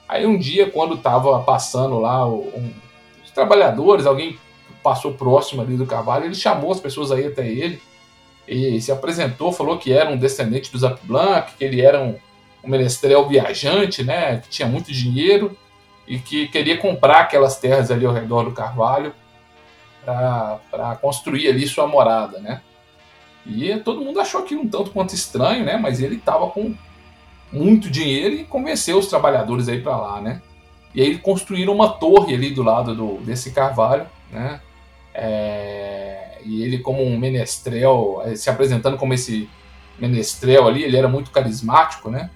Aí 0.08 0.28
um 0.28 0.38
dia, 0.38 0.70
quando 0.70 0.94
estava 0.94 1.40
passando 1.40 1.98
lá 1.98 2.28
um, 2.28 2.72
os 3.24 3.32
trabalhadores, 3.32 4.06
alguém 4.06 4.38
passou 4.84 5.16
próximo 5.16 5.64
ali 5.64 5.76
do 5.76 5.88
cavalo, 5.88 6.26
ele 6.26 6.36
chamou 6.36 6.72
as 6.72 6.80
pessoas 6.80 7.12
aí 7.12 7.26
até 7.26 7.48
ele 7.48 7.82
e 8.48 8.80
se 8.80 8.92
apresentou, 8.92 9.52
falou 9.52 9.80
que 9.80 9.92
era 9.92 10.12
um 10.12 10.18
descendente 10.18 10.72
do 10.72 10.78
Zap 10.78 11.04
Blanc, 11.04 11.52
que 11.58 11.64
ele 11.64 11.82
era 11.82 12.00
um, 12.00 12.16
um 12.66 12.70
menestrel 12.70 13.28
viajante, 13.28 14.04
né, 14.04 14.38
que 14.38 14.50
tinha 14.50 14.68
muito 14.68 14.92
dinheiro 14.92 15.56
e 16.08 16.20
que 16.20 16.48
queria 16.48 16.78
comprar 16.78 17.22
aquelas 17.22 17.58
terras 17.58 17.92
ali 17.92 18.06
ao 18.06 18.14
redor 18.14 18.44
do 18.44 18.52
Carvalho 18.52 19.14
para 20.04 20.98
construir 21.02 21.48
ali 21.48 21.66
sua 21.68 21.88
morada, 21.88 22.40
né? 22.40 22.62
E 23.46 23.76
todo 23.78 24.02
mundo 24.02 24.20
achou 24.20 24.42
aquilo 24.42 24.62
um 24.62 24.68
tanto 24.68 24.92
quanto 24.92 25.16
estranho, 25.16 25.66
né? 25.66 25.78
Mas 25.78 26.00
ele 26.00 26.16
estava 26.16 26.48
com 26.50 26.76
muito 27.52 27.90
dinheiro 27.90 28.36
e 28.36 28.44
convenceu 28.44 28.98
os 28.98 29.08
trabalhadores 29.08 29.68
aí 29.68 29.82
para 29.82 29.98
lá, 29.98 30.22
né? 30.22 30.42
E 30.94 31.02
aí 31.02 31.18
construíram 31.18 31.74
uma 31.74 31.90
torre 31.90 32.34
ali 32.34 32.52
do 32.52 32.64
lado 32.64 32.96
do, 32.96 33.18
desse 33.22 33.52
carvalho, 33.52 34.06
né? 34.32 34.62
É, 35.14 36.40
e 36.44 36.64
ele, 36.64 36.80
como 36.80 37.04
um 37.04 37.18
menestrel, 37.18 38.22
é, 38.26 38.36
se 38.36 38.50
apresentando 38.50 38.98
como 38.98 39.14
esse 39.14 39.50
menestrel 39.98 40.68
ali, 40.68 40.84
ele 40.84 40.98
era 40.98 41.08
muito 41.08 41.32
carismático, 41.32 42.10
né? 42.10 42.30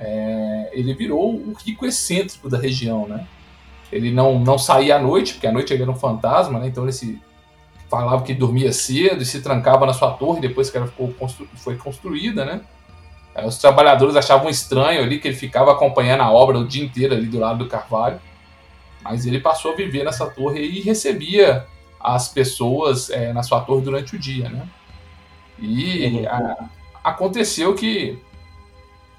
É, 0.00 0.70
ele 0.72 0.94
virou 0.94 1.34
o 1.34 1.54
rico 1.64 1.84
excêntrico 1.84 2.48
da 2.48 2.58
região, 2.58 3.08
né? 3.08 3.26
Ele 3.90 4.10
não, 4.12 4.38
não 4.38 4.58
saía 4.58 4.96
à 4.96 4.98
noite, 4.98 5.34
porque 5.34 5.46
à 5.46 5.52
noite 5.52 5.72
ele 5.72 5.82
era 5.82 5.90
um 5.90 5.96
fantasma, 5.96 6.58
né? 6.58 6.68
Então 6.68 6.84
ele 6.84 6.92
se 6.92 7.20
falava 7.88 8.22
que 8.22 8.34
dormia 8.34 8.72
cedo 8.72 9.22
e 9.22 9.26
se 9.26 9.40
trancava 9.42 9.86
na 9.86 9.92
sua 9.92 10.12
torre 10.12 10.40
depois 10.40 10.70
que 10.70 10.76
ela 10.76 10.86
ficou 10.86 11.12
constru, 11.14 11.48
foi 11.56 11.76
construída, 11.76 12.44
né? 12.44 12.60
É, 13.34 13.46
os 13.46 13.58
trabalhadores 13.58 14.14
achavam 14.14 14.48
estranho 14.48 15.02
ali 15.02 15.18
que 15.18 15.28
ele 15.28 15.36
ficava 15.36 15.72
acompanhando 15.72 16.22
a 16.22 16.30
obra 16.30 16.58
o 16.58 16.66
dia 16.66 16.84
inteiro 16.84 17.14
ali 17.14 17.26
do 17.26 17.38
lado 17.38 17.64
do 17.64 17.68
Carvalho, 17.68 18.20
mas 19.02 19.26
ele 19.26 19.40
passou 19.40 19.72
a 19.72 19.74
viver 19.74 20.04
nessa 20.04 20.26
torre 20.26 20.60
e 20.60 20.80
recebia 20.80 21.66
as 21.98 22.28
pessoas 22.28 23.10
é, 23.10 23.32
na 23.32 23.42
sua 23.42 23.60
torre 23.62 23.82
durante 23.82 24.14
o 24.14 24.18
dia, 24.18 24.48
né? 24.48 24.68
E 25.58 26.06
uhum. 26.06 26.28
a, 26.28 26.68
aconteceu 27.02 27.74
que 27.74 28.18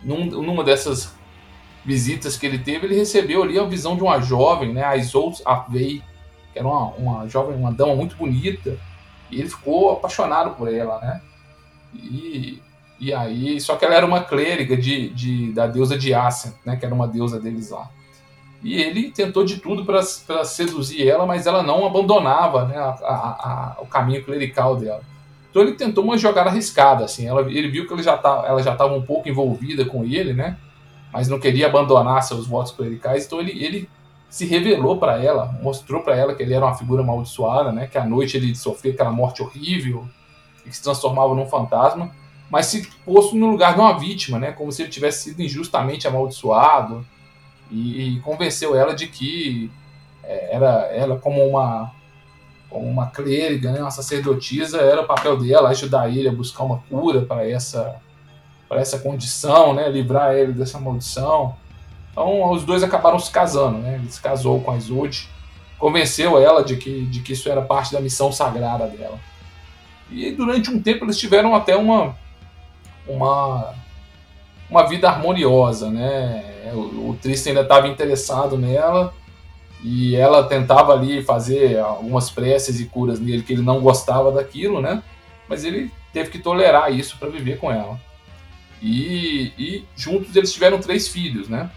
num, 0.01 0.25
numa 0.25 0.63
dessas 0.63 1.15
visitas 1.85 2.37
que 2.37 2.45
ele 2.45 2.59
teve, 2.59 2.85
ele 2.85 2.95
recebeu 2.95 3.43
ali 3.43 3.57
a 3.57 3.63
visão 3.63 3.95
de 3.95 4.03
uma 4.03 4.19
jovem, 4.19 4.73
né, 4.73 4.83
a 4.83 4.97
Isolde 4.97 5.41
Avei, 5.45 6.01
que 6.53 6.59
era 6.59 6.67
uma, 6.67 6.87
uma 6.95 7.27
jovem, 7.27 7.55
uma 7.55 7.71
dama 7.71 7.95
muito 7.95 8.15
bonita, 8.15 8.77
e 9.31 9.39
ele 9.39 9.49
ficou 9.49 9.91
apaixonado 9.91 10.55
por 10.55 10.73
ela, 10.73 10.99
né? 10.99 11.21
E, 11.93 12.61
e 12.99 13.13
aí, 13.13 13.59
só 13.61 13.75
que 13.75 13.85
ela 13.85 13.95
era 13.95 14.05
uma 14.05 14.23
clériga 14.23 14.75
de, 14.75 15.09
de, 15.09 15.53
da 15.53 15.67
deusa 15.67 15.97
de 15.97 16.13
Assen, 16.13 16.53
né, 16.65 16.75
que 16.75 16.85
era 16.85 16.93
uma 16.93 17.07
deusa 17.07 17.39
deles 17.39 17.69
lá. 17.69 17.89
E 18.61 18.81
ele 18.81 19.09
tentou 19.11 19.45
de 19.45 19.57
tudo 19.57 19.85
para 19.85 20.03
seduzir 20.43 21.07
ela, 21.07 21.25
mas 21.25 21.47
ela 21.47 21.63
não 21.63 21.85
abandonava 21.85 22.65
né, 22.65 22.77
a, 22.77 22.89
a, 22.89 23.75
a, 23.77 23.81
o 23.81 23.85
caminho 23.85 24.23
clerical 24.23 24.75
dela. 24.75 25.01
Então 25.49 25.61
ele 25.61 25.73
tentou 25.73 26.03
uma 26.03 26.17
jogada 26.17 26.49
arriscada, 26.49 27.05
assim. 27.05 27.27
Ela, 27.27 27.41
ele 27.41 27.69
viu 27.69 27.87
que 27.87 27.93
ele 27.93 28.03
já 28.03 28.17
tá, 28.17 28.43
ela 28.47 28.61
já 28.61 28.73
estava 28.73 28.93
um 28.93 29.01
pouco 29.01 29.27
envolvida 29.27 29.85
com 29.85 30.03
ele, 30.03 30.33
né? 30.33 30.57
Mas 31.11 31.27
não 31.27 31.39
queria 31.39 31.67
abandonar 31.67 32.21
seus 32.21 32.47
votos 32.47 32.71
clericais. 32.71 33.25
Então 33.25 33.39
ele, 33.39 33.51
ele 33.63 33.89
se 34.29 34.45
revelou 34.45 34.97
para 34.97 35.21
ela, 35.23 35.57
mostrou 35.61 36.03
para 36.03 36.15
ela 36.15 36.35
que 36.35 36.43
ele 36.43 36.53
era 36.53 36.65
uma 36.65 36.75
figura 36.75 37.01
amaldiçoada, 37.01 37.71
né? 37.71 37.87
Que 37.87 37.97
à 37.97 38.05
noite 38.05 38.37
ele 38.37 38.55
sofria 38.55 38.93
aquela 38.93 39.11
morte 39.11 39.41
horrível 39.41 40.07
e 40.65 40.69
que 40.69 40.75
se 40.75 40.83
transformava 40.83 41.33
num 41.33 41.47
fantasma, 41.47 42.11
mas 42.49 42.67
se 42.67 42.87
posto 43.03 43.35
no 43.35 43.47
lugar 43.47 43.73
de 43.73 43.79
uma 43.79 43.97
vítima, 43.97 44.37
né? 44.37 44.51
Como 44.51 44.71
se 44.71 44.83
ele 44.83 44.91
tivesse 44.91 45.29
sido 45.29 45.41
injustamente 45.41 46.07
amaldiçoado 46.07 47.03
e, 47.71 48.17
e 48.17 48.19
convenceu 48.19 48.75
ela 48.75 48.93
de 48.93 49.07
que 49.07 49.71
é, 50.23 50.55
era 50.55 50.87
ela 50.91 51.17
como 51.17 51.43
uma 51.43 51.91
como 52.69 52.87
uma 52.87 53.07
clériga, 53.07 53.71
né, 53.71 53.81
uma 53.81 53.91
sacerdotisa, 53.91 54.79
era 54.79 55.01
o 55.01 55.07
papel 55.07 55.37
dela 55.37 55.69
ajudar 55.69 56.09
ele 56.09 56.29
a 56.29 56.31
buscar 56.31 56.63
uma 56.63 56.83
cura 56.89 57.21
para 57.21 57.47
essa 57.47 57.95
para 58.67 58.81
essa 58.81 58.99
condição, 58.99 59.73
né, 59.73 59.89
livrar 59.89 60.35
ele 60.35 60.53
dessa 60.53 60.79
maldição. 60.79 61.55
Então 62.11 62.51
os 62.51 62.63
dois 62.63 62.83
acabaram 62.83 63.17
se 63.17 63.31
casando, 63.31 63.79
né? 63.79 63.95
Ele 63.95 64.11
se 64.11 64.21
casou 64.21 64.61
com 64.61 64.69
a 64.69 64.77
Isolde, 64.77 65.27
convenceu 65.79 66.37
ela 66.37 66.63
de 66.63 66.77
que 66.77 67.05
de 67.07 67.21
que 67.21 67.33
isso 67.33 67.49
era 67.49 67.63
parte 67.63 67.91
da 67.91 67.99
missão 67.99 68.31
sagrada 68.31 68.85
dela. 68.85 69.19
E 70.11 70.31
durante 70.31 70.69
um 70.69 70.79
tempo 70.79 71.05
eles 71.05 71.17
tiveram 71.17 71.55
até 71.55 71.75
uma 71.75 72.15
uma 73.07 73.73
uma 74.69 74.87
vida 74.87 75.09
harmoniosa, 75.09 75.89
né? 75.89 76.71
O, 76.73 77.09
o 77.09 77.19
Tristan 77.19 77.49
ainda 77.49 77.61
estava 77.61 77.87
interessado 77.87 78.55
nela 78.55 79.11
e 79.83 80.15
ela 80.15 80.43
tentava 80.43 80.93
ali 80.93 81.23
fazer 81.23 81.79
algumas 81.79 82.29
preces 82.29 82.79
e 82.79 82.85
curas 82.85 83.19
nele 83.19 83.43
que 83.43 83.53
ele 83.53 83.61
não 83.61 83.79
gostava 83.79 84.31
daquilo, 84.31 84.81
né? 84.81 85.01
Mas 85.47 85.63
ele 85.63 85.91
teve 86.11 86.29
que 86.29 86.39
tolerar 86.39 86.93
isso 86.93 87.17
para 87.17 87.29
viver 87.29 87.57
com 87.59 87.71
ela. 87.71 87.99
E, 88.81 89.53
e, 89.57 89.85
juntos 89.95 90.35
eles 90.35 90.53
tiveram 90.53 90.79
três 90.79 91.07
filhos, 91.07 91.47
né? 91.47 91.69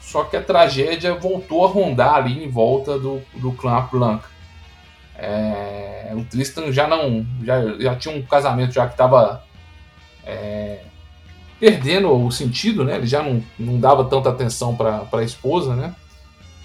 Só 0.00 0.24
que 0.24 0.36
a 0.36 0.42
tragédia 0.42 1.14
voltou 1.14 1.64
a 1.64 1.68
rondar 1.68 2.14
ali 2.14 2.44
em 2.44 2.48
volta 2.48 2.98
do, 2.98 3.20
do 3.34 3.52
clã 3.52 3.88
Blanca. 3.90 4.28
É, 5.16 6.12
o 6.14 6.24
Tristan 6.24 6.72
já 6.72 6.86
não 6.86 7.24
já, 7.42 7.78
já 7.78 7.96
tinha 7.96 8.14
um 8.14 8.22
casamento 8.22 8.72
já 8.72 8.86
que 8.86 8.94
estava 8.94 9.44
é, 10.24 10.80
perdendo 11.58 12.12
o 12.12 12.30
sentido, 12.30 12.84
né? 12.84 12.96
Ele 12.96 13.06
já 13.06 13.22
não, 13.22 13.42
não 13.58 13.78
dava 13.78 14.04
tanta 14.04 14.28
atenção 14.28 14.76
para 14.76 15.06
a 15.12 15.22
esposa, 15.22 15.74
né? 15.74 15.94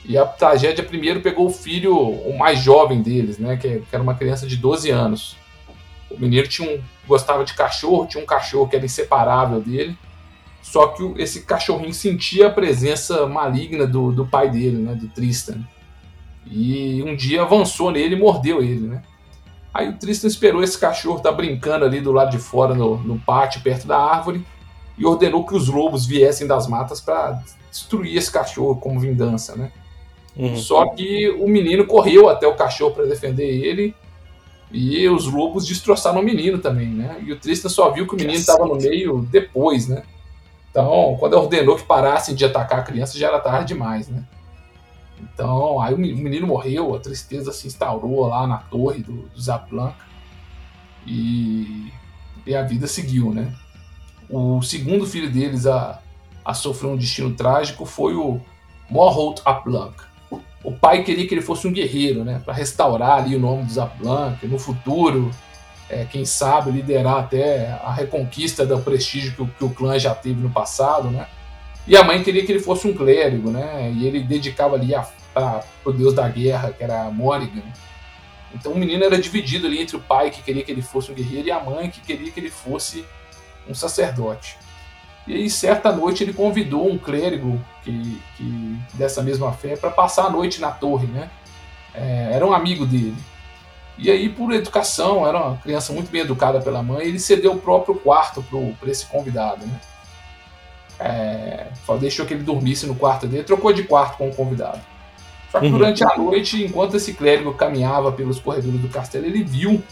E 0.10 0.18
a 0.18 0.26
tragédia 0.26 0.84
primeiro 0.84 1.22
pegou 1.22 1.46
o 1.46 1.52
filho, 1.52 1.96
o 1.96 2.36
mais 2.36 2.58
jovem 2.58 3.00
deles, 3.00 3.38
né? 3.38 3.58
Que, 3.58 3.84
era 3.92 4.02
uma 4.02 4.16
criança 4.16 4.48
de 4.48 4.58
12 4.58 4.90
anos. 4.90 5.38
O 6.10 6.20
menino 6.20 6.48
tinha 6.48 6.68
um, 6.68 6.82
gostava 7.08 7.46
de 7.46 7.54
cachorro, 7.54 8.08
tinha 8.08 8.24
um 8.24 8.26
cachorro 8.26 8.68
que 8.68 8.76
era 8.76 8.84
inseparável 8.84 9.62
dele. 9.62 9.96
Só 10.64 10.88
que 10.88 11.04
esse 11.22 11.42
cachorrinho 11.42 11.94
sentia 11.94 12.48
a 12.48 12.50
presença 12.50 13.28
maligna 13.28 13.86
do, 13.86 14.12
do 14.12 14.26
pai 14.26 14.50
dele, 14.50 14.78
né, 14.78 14.96
do 14.96 15.08
Tristan. 15.10 15.64
E 16.48 17.04
um 17.04 17.16
dia 17.16 17.44
avançou 17.44 17.92
nele 17.92 18.16
e 18.16 18.20
mordeu 18.20 18.64
ele, 18.64 18.88
né? 18.88 19.04
Aí 19.72 19.90
o 19.90 19.98
Tristan 20.00 20.26
esperou 20.26 20.64
esse 20.64 20.80
cachorro 20.80 21.18
estar 21.18 21.30
tá 21.30 21.36
brincando 21.36 21.86
ali 21.86 22.02
do 22.02 22.12
lado 22.12 22.32
de 22.32 22.40
fora, 22.40 22.74
no, 22.74 22.98
no 22.98 23.20
pátio, 23.20 23.62
perto 23.62 23.86
da 23.86 24.00
árvore, 24.00 24.44
e 24.98 25.06
ordenou 25.06 25.46
que 25.46 25.54
os 25.54 25.68
lobos 25.68 26.08
viessem 26.08 26.48
das 26.48 26.68
matas 26.68 27.00
para 27.00 27.44
destruir 27.70 28.18
esse 28.18 28.32
cachorro 28.32 28.76
como 28.78 29.00
vingança, 29.00 29.56
né? 29.56 29.72
Uhum. 30.40 30.56
Só 30.56 30.86
que 30.92 31.30
o 31.32 31.50
menino 31.50 31.86
correu 31.86 32.30
até 32.30 32.48
o 32.48 32.56
cachorro 32.56 32.96
para 32.96 33.06
defender 33.06 33.44
ele, 33.46 33.94
e 34.72 35.06
os 35.10 35.26
lobos 35.26 35.68
destroçaram 35.68 36.22
o 36.22 36.24
menino 36.24 36.60
também, 36.60 36.88
né? 36.88 37.22
E 37.26 37.34
o 37.34 37.40
Tristan 37.40 37.68
só 37.68 37.92
viu 37.92 38.08
que 38.08 38.14
o 38.14 38.18
menino 38.18 38.40
estava 38.40 38.66
no 38.66 38.76
meio 38.76 39.28
depois, 39.30 39.90
né? 39.90 40.04
Então, 40.72 41.18
quando 41.20 41.34
ordenou 41.34 41.76
que 41.76 41.84
parassem 41.84 42.36
de 42.36 42.46
atacar 42.46 42.80
a 42.80 42.84
criança, 42.84 43.18
já 43.18 43.28
era 43.28 43.40
tarde 43.40 43.74
demais, 43.74 44.08
né? 44.08 44.24
Então, 45.22 45.82
aí 45.82 45.94
o 45.94 45.98
menino 45.98 46.48
morreu, 46.48 46.96
a 46.96 47.00
tristeza 47.00 47.52
se 47.52 47.68
instaurou 47.68 48.28
lá 48.28 48.48
na 48.48 48.60
torre 48.60 49.02
do, 49.02 49.24
do 49.24 49.42
Zaplanca 49.42 50.06
e, 51.06 51.92
e 52.46 52.56
a 52.56 52.64
vida 52.64 52.88
seguiu, 52.88 53.34
né? 53.34 53.54
O 54.30 54.62
segundo 54.62 55.06
filho 55.06 55.30
deles 55.30 55.66
a, 55.68 56.00
a 56.46 56.54
sofrer 56.54 56.90
um 56.90 56.96
destino 56.96 57.34
trágico 57.34 57.86
foi 57.86 58.14
o 58.16 58.40
Morholt 58.90 59.42
Aplank. 59.44 60.09
O 60.64 60.72
pai 60.72 61.04
queria 61.04 61.28
que 61.28 61.34
ele 61.34 61.42
fosse 61.42 61.68
um 61.68 61.72
guerreiro, 61.72 62.24
né? 62.24 62.42
Para 62.44 62.54
restaurar 62.54 63.24
ali 63.24 63.36
o 63.36 63.40
nome 63.40 63.64
do 63.64 63.72
Zaplank, 63.72 64.46
no 64.46 64.60
futuro, 64.60 65.32
é, 65.90 66.06
quem 66.06 66.26
sabe, 66.26 66.72
liderar 66.72 67.18
até 67.18 67.80
a 67.84 67.92
reconquista 67.92 68.66
do 68.66 68.80
prestígio 68.80 69.34
que 69.34 69.42
o, 69.42 69.48
que 69.48 69.64
o 69.64 69.70
clã 69.70 69.98
já 69.98 70.14
teve 70.14 70.42
no 70.42 70.50
passado, 70.50 71.10
né? 71.10 71.28
E 71.88 71.96
a 71.96 72.04
mãe 72.04 72.22
queria 72.22 72.46
que 72.46 72.52
ele 72.52 72.60
fosse 72.60 72.88
um 72.88 72.94
clérigo, 72.94 73.50
né? 73.50 73.92
E 73.96 74.06
ele 74.06 74.22
dedicava 74.22 74.76
ali 74.76 74.94
para 75.34 75.64
o 75.86 75.92
deus 75.92 76.14
da 76.14 76.28
guerra, 76.28 76.72
que 76.72 76.84
era 76.84 77.10
Morrigan. 77.10 77.64
Então 78.54 78.74
o 78.74 78.78
menino 78.78 79.04
era 79.04 79.18
dividido 79.18 79.68
ali 79.68 79.82
entre 79.82 79.96
o 79.96 80.00
pai 80.00 80.30
que 80.30 80.42
queria 80.42 80.64
que 80.64 80.72
ele 80.72 80.82
fosse 80.82 81.12
um 81.12 81.16
guerreiro 81.16 81.48
e 81.48 81.52
a 81.52 81.60
mãe 81.60 81.90
que 81.90 82.02
queria 82.02 82.32
que 82.32 82.40
ele 82.40 82.50
fosse 82.50 83.06
um 83.68 83.74
sacerdote. 83.74 84.58
E 85.30 85.36
aí, 85.36 85.48
certa 85.48 85.92
noite, 85.92 86.24
ele 86.24 86.34
convidou 86.34 86.92
um 86.92 86.98
clérigo 86.98 87.62
que, 87.84 88.20
que 88.36 88.80
dessa 88.96 89.22
mesma 89.22 89.54
fé 89.54 89.76
para 89.76 89.92
passar 89.92 90.26
a 90.26 90.30
noite 90.32 90.60
na 90.60 90.72
torre, 90.72 91.06
né? 91.06 91.30
É, 91.94 92.32
era 92.34 92.44
um 92.44 92.52
amigo 92.52 92.84
dele. 92.84 93.16
E 93.96 94.10
aí, 94.10 94.28
por 94.28 94.52
educação, 94.52 95.28
era 95.28 95.38
uma 95.38 95.58
criança 95.58 95.94
muito 95.94 96.10
bem 96.10 96.22
educada 96.22 96.60
pela 96.60 96.82
mãe, 96.82 97.06
ele 97.06 97.20
cedeu 97.20 97.54
o 97.54 97.60
próprio 97.60 97.94
quarto 97.94 98.44
para 98.80 98.90
esse 98.90 99.06
convidado, 99.06 99.68
né? 99.68 99.80
É, 101.00 101.68
deixou 102.00 102.26
que 102.26 102.34
ele 102.34 102.44
dormisse 102.44 102.88
no 102.88 102.96
quarto 102.96 103.28
dele, 103.28 103.44
trocou 103.44 103.72
de 103.72 103.84
quarto 103.84 104.18
com 104.18 104.30
o 104.30 104.36
convidado. 104.36 104.82
Só 105.52 105.60
que 105.60 105.68
uhum. 105.68 105.74
durante 105.74 106.04
a 106.04 106.18
noite, 106.18 106.66
enquanto 106.66 106.98
esse 106.98 107.14
clérigo 107.14 107.54
caminhava 107.54 108.12
pelos 108.12 108.40
corredores 108.40 108.82
do 108.82 108.90
castelo, 108.90 109.28
ele 109.28 109.44
viu 109.44 109.84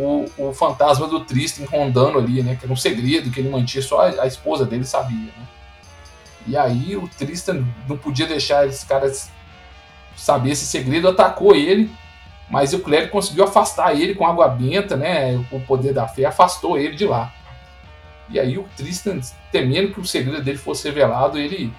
o, 0.00 0.48
o 0.48 0.52
fantasma 0.52 1.06
do 1.06 1.20
Tristan 1.20 1.64
rondando 1.70 2.18
ali, 2.18 2.42
né? 2.42 2.56
Que 2.56 2.64
era 2.64 2.72
um 2.72 2.76
segredo 2.76 3.30
que 3.30 3.40
ele 3.40 3.50
mantinha, 3.50 3.82
só 3.82 4.00
a, 4.00 4.22
a 4.22 4.26
esposa 4.26 4.64
dele 4.64 4.84
sabia, 4.84 5.32
né? 5.36 5.48
E 6.46 6.56
aí 6.56 6.96
o 6.96 7.06
Tristan 7.06 7.64
não 7.88 7.96
podia 7.96 8.26
deixar 8.26 8.66
esses 8.66 8.84
caras 8.84 9.30
saber 10.16 10.50
esse 10.50 10.66
segredo, 10.66 11.08
atacou 11.08 11.54
ele, 11.54 11.90
mas 12.50 12.72
o 12.72 12.80
clérigo 12.80 13.12
conseguiu 13.12 13.44
afastar 13.44 13.94
ele 13.94 14.14
com 14.14 14.26
água 14.26 14.48
benta, 14.48 14.96
né? 14.96 15.36
O 15.50 15.60
poder 15.60 15.92
da 15.92 16.08
fé 16.08 16.24
afastou 16.24 16.78
ele 16.78 16.96
de 16.96 17.06
lá. 17.06 17.32
E 18.28 18.38
aí 18.38 18.56
o 18.58 18.68
Tristan, 18.76 19.20
temendo 19.50 19.92
que 19.92 20.00
o 20.00 20.06
segredo 20.06 20.42
dele 20.42 20.58
fosse 20.58 20.88
revelado, 20.88 21.38
ele 21.38 21.72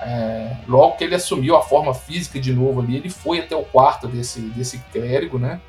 é, 0.00 0.56
logo 0.66 0.96
que 0.96 1.04
ele 1.04 1.14
assumiu 1.14 1.56
a 1.56 1.62
forma 1.62 1.94
física 1.94 2.40
de 2.40 2.52
novo 2.52 2.80
ali, 2.80 2.96
ele 2.96 3.10
foi 3.10 3.38
até 3.38 3.54
o 3.54 3.62
quarto 3.62 4.08
desse, 4.08 4.40
desse 4.40 4.78
clérigo, 4.92 5.38
né? 5.38 5.60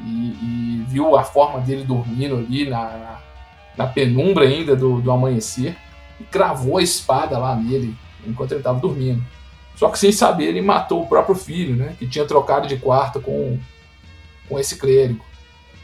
E, 0.00 0.04
e 0.04 0.84
viu 0.88 1.16
a 1.16 1.22
forma 1.22 1.60
dele 1.60 1.84
dormindo 1.84 2.36
ali 2.36 2.68
na, 2.68 2.82
na, 2.84 3.18
na 3.76 3.86
penumbra 3.86 4.44
ainda 4.44 4.74
do, 4.74 5.00
do 5.00 5.10
amanhecer 5.10 5.76
e 6.20 6.24
cravou 6.24 6.78
a 6.78 6.82
espada 6.82 7.38
lá 7.38 7.54
nele 7.54 7.94
enquanto 8.26 8.52
ele 8.52 8.60
estava 8.60 8.78
dormindo. 8.78 9.22
Só 9.76 9.88
que 9.88 9.98
sem 9.98 10.12
saber, 10.12 10.44
ele 10.44 10.62
matou 10.62 11.02
o 11.02 11.06
próprio 11.06 11.34
filho, 11.34 11.74
né? 11.74 11.94
Que 11.98 12.06
tinha 12.06 12.24
trocado 12.24 12.68
de 12.68 12.76
quarto 12.76 13.20
com, 13.20 13.58
com 14.48 14.58
esse 14.58 14.76
clérigo. 14.76 15.24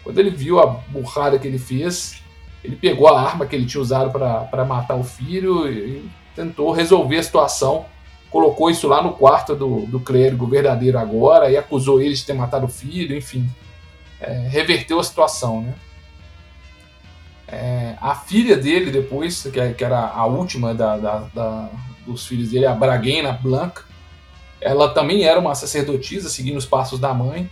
Quando 0.02 0.18
ele 0.18 0.30
viu 0.30 0.60
a 0.60 0.66
burrada 0.66 1.38
que 1.38 1.46
ele 1.46 1.58
fez, 1.58 2.22
ele 2.62 2.76
pegou 2.76 3.08
a 3.08 3.20
arma 3.20 3.46
que 3.46 3.56
ele 3.56 3.66
tinha 3.66 3.80
usado 3.80 4.10
para 4.10 4.64
matar 4.64 4.94
o 4.94 5.04
filho 5.04 5.70
e 5.70 6.08
tentou 6.34 6.70
resolver 6.70 7.18
a 7.18 7.22
situação. 7.22 7.84
Colocou 8.30 8.70
isso 8.70 8.86
lá 8.86 9.02
no 9.02 9.12
quarto 9.12 9.56
do, 9.56 9.86
do 9.86 9.98
clérigo 9.98 10.46
verdadeiro 10.46 10.98
agora 10.98 11.50
e 11.50 11.56
acusou 11.56 12.00
ele 12.00 12.14
de 12.14 12.24
ter 12.24 12.32
matado 12.32 12.66
o 12.66 12.68
filho, 12.68 13.16
enfim. 13.16 13.48
É, 14.20 14.48
reverteu 14.48 15.00
a 15.00 15.04
situação, 15.04 15.62
né? 15.62 15.74
É, 17.48 17.96
a 18.00 18.14
filha 18.14 18.56
dele, 18.56 18.92
depois, 18.92 19.42
que, 19.42 19.58
é, 19.58 19.72
que 19.72 19.82
era 19.82 19.98
a 19.98 20.24
última 20.24 20.72
da, 20.72 20.96
da, 20.96 21.18
da, 21.34 21.68
dos 22.06 22.26
filhos 22.26 22.50
dele, 22.50 22.66
a 22.66 22.74
Braguena 22.74 23.32
Blanca, 23.32 23.84
ela 24.60 24.90
também 24.90 25.24
era 25.24 25.40
uma 25.40 25.54
sacerdotisa, 25.54 26.28
seguindo 26.28 26.58
os 26.58 26.66
passos 26.66 27.00
da 27.00 27.12
mãe. 27.12 27.50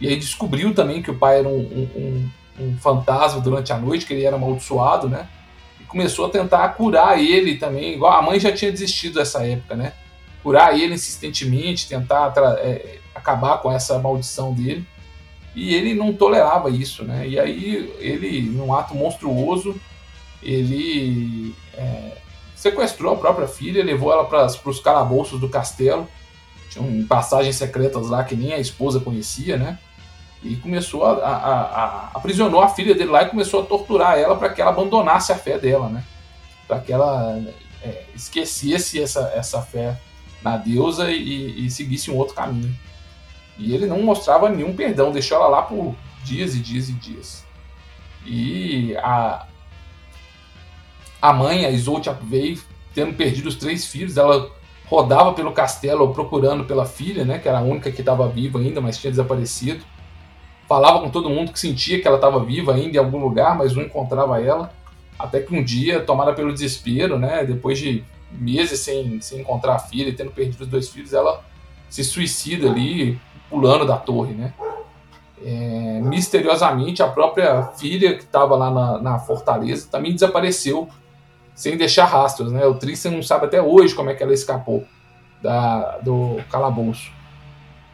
E 0.00 0.08
aí 0.08 0.16
descobriu 0.16 0.74
também 0.74 1.02
que 1.02 1.10
o 1.10 1.18
pai 1.18 1.40
era 1.40 1.48
um, 1.48 1.60
um, 1.60 2.30
um 2.58 2.78
fantasma 2.78 3.40
durante 3.40 3.72
a 3.72 3.78
noite, 3.78 4.06
que 4.06 4.14
ele 4.14 4.24
era 4.24 4.36
amaldiçoado, 4.36 5.08
né? 5.08 5.28
E 5.78 5.84
começou 5.84 6.26
a 6.26 6.30
tentar 6.30 6.68
curar 6.70 7.20
ele 7.20 7.56
também, 7.56 7.94
igual 7.94 8.12
a 8.12 8.22
mãe 8.22 8.40
já 8.40 8.50
tinha 8.50 8.72
desistido 8.72 9.14
dessa 9.14 9.46
época, 9.46 9.76
né? 9.76 9.92
Curar 10.42 10.76
ele 10.76 10.94
insistentemente, 10.94 11.88
tentar 11.88 12.32
é, 12.58 12.98
acabar 13.14 13.58
com 13.58 13.70
essa 13.70 13.98
maldição 13.98 14.54
dele. 14.54 14.84
E 15.54 15.74
ele 15.74 15.94
não 15.94 16.12
tolerava 16.12 16.70
isso, 16.70 17.04
né? 17.04 17.26
E 17.26 17.38
aí 17.38 17.92
ele, 17.98 18.42
num 18.42 18.72
ato 18.72 18.94
monstruoso, 18.94 19.74
ele 20.42 21.54
é, 21.74 22.16
sequestrou 22.54 23.14
a 23.14 23.16
própria 23.16 23.48
filha, 23.48 23.84
levou 23.84 24.12
ela 24.12 24.24
para 24.24 24.46
os 24.46 24.80
calabouços 24.80 25.40
do 25.40 25.48
castelo. 25.48 26.06
Tinham 26.70 27.04
passagens 27.06 27.56
secretas 27.56 28.08
lá 28.08 28.22
que 28.22 28.36
nem 28.36 28.52
a 28.52 28.58
esposa 28.58 29.00
conhecia, 29.00 29.56
né? 29.56 29.78
e 30.42 30.56
começou 30.56 31.04
a, 31.04 31.12
a, 31.12 31.36
a, 31.36 31.84
a, 31.84 32.10
aprisionou 32.14 32.60
a 32.62 32.68
filha 32.68 32.94
dele 32.94 33.10
lá 33.10 33.22
e 33.22 33.28
começou 33.28 33.62
a 33.62 33.66
torturar 33.66 34.18
ela 34.18 34.36
para 34.36 34.48
que 34.48 34.60
ela 34.60 34.70
abandonasse 34.70 35.32
a 35.32 35.36
fé 35.36 35.58
dela, 35.58 35.88
né? 35.88 36.04
Para 36.66 36.80
que 36.80 36.92
ela 36.92 37.38
é, 37.82 38.04
esquecesse 38.14 39.02
essa, 39.02 39.32
essa 39.34 39.60
fé 39.60 40.00
na 40.42 40.56
deusa 40.56 41.10
e, 41.10 41.66
e, 41.66 41.70
seguisse 41.70 42.10
um 42.10 42.16
outro 42.16 42.34
caminho. 42.34 42.74
E 43.60 43.74
ele 43.74 43.86
não 43.86 44.02
mostrava 44.02 44.48
nenhum 44.48 44.74
perdão, 44.74 45.12
deixou 45.12 45.36
ela 45.36 45.48
lá 45.48 45.62
por 45.62 45.94
dias 46.24 46.54
e 46.54 46.58
dias 46.58 46.88
e 46.88 46.92
dias. 46.92 47.46
E 48.24 48.96
a, 48.96 49.46
a 51.20 51.32
mãe, 51.32 51.64
a 51.64 51.70
Isolde 51.70 52.10
veio 52.22 52.60
tendo 52.94 53.14
perdido 53.14 53.48
os 53.48 53.54
três 53.54 53.86
filhos, 53.86 54.16
ela 54.16 54.50
rodava 54.86 55.32
pelo 55.32 55.52
castelo 55.52 56.12
procurando 56.12 56.64
pela 56.64 56.84
filha, 56.84 57.24
né, 57.24 57.38
que 57.38 57.48
era 57.48 57.58
a 57.58 57.62
única 57.62 57.92
que 57.92 58.00
estava 58.00 58.28
viva 58.28 58.58
ainda, 58.58 58.80
mas 58.80 58.98
tinha 58.98 59.10
desaparecido 59.10 59.84
falava 60.70 61.00
com 61.00 61.10
todo 61.10 61.28
mundo 61.28 61.50
que 61.50 61.58
sentia 61.58 62.00
que 62.00 62.06
ela 62.06 62.14
estava 62.14 62.44
viva 62.44 62.72
ainda 62.72 62.96
em 62.96 63.00
algum 63.00 63.18
lugar, 63.18 63.58
mas 63.58 63.74
não 63.74 63.82
encontrava 63.82 64.40
ela. 64.40 64.72
Até 65.18 65.40
que 65.40 65.52
um 65.52 65.64
dia, 65.64 65.98
tomada 65.98 66.32
pelo 66.32 66.52
desespero, 66.52 67.18
né, 67.18 67.44
depois 67.44 67.76
de 67.76 68.04
meses 68.30 68.78
sem, 68.78 69.20
sem 69.20 69.40
encontrar 69.40 69.74
a 69.74 69.78
filha 69.80 70.10
e 70.10 70.12
tendo 70.12 70.30
perdido 70.30 70.60
os 70.60 70.68
dois 70.68 70.88
filhos, 70.88 71.12
ela 71.12 71.42
se 71.88 72.04
suicida 72.04 72.70
ali, 72.70 73.18
pulando 73.50 73.84
da 73.84 73.96
torre, 73.96 74.32
né? 74.32 74.54
É, 75.42 76.00
misteriosamente, 76.02 77.02
a 77.02 77.08
própria 77.08 77.64
filha 77.64 78.14
que 78.14 78.22
estava 78.22 78.54
lá 78.54 78.70
na, 78.70 79.02
na, 79.02 79.18
fortaleza 79.18 79.88
também 79.90 80.12
desapareceu 80.12 80.88
sem 81.54 81.76
deixar 81.76 82.04
rastros, 82.04 82.52
né? 82.52 82.64
O 82.66 82.74
Tristan 82.74 83.10
não 83.10 83.22
sabe 83.22 83.46
até 83.46 83.60
hoje 83.60 83.94
como 83.94 84.10
é 84.10 84.14
que 84.14 84.22
ela 84.22 84.34
escapou 84.34 84.84
da, 85.42 85.98
do 85.98 86.36
calabouço. 86.50 87.10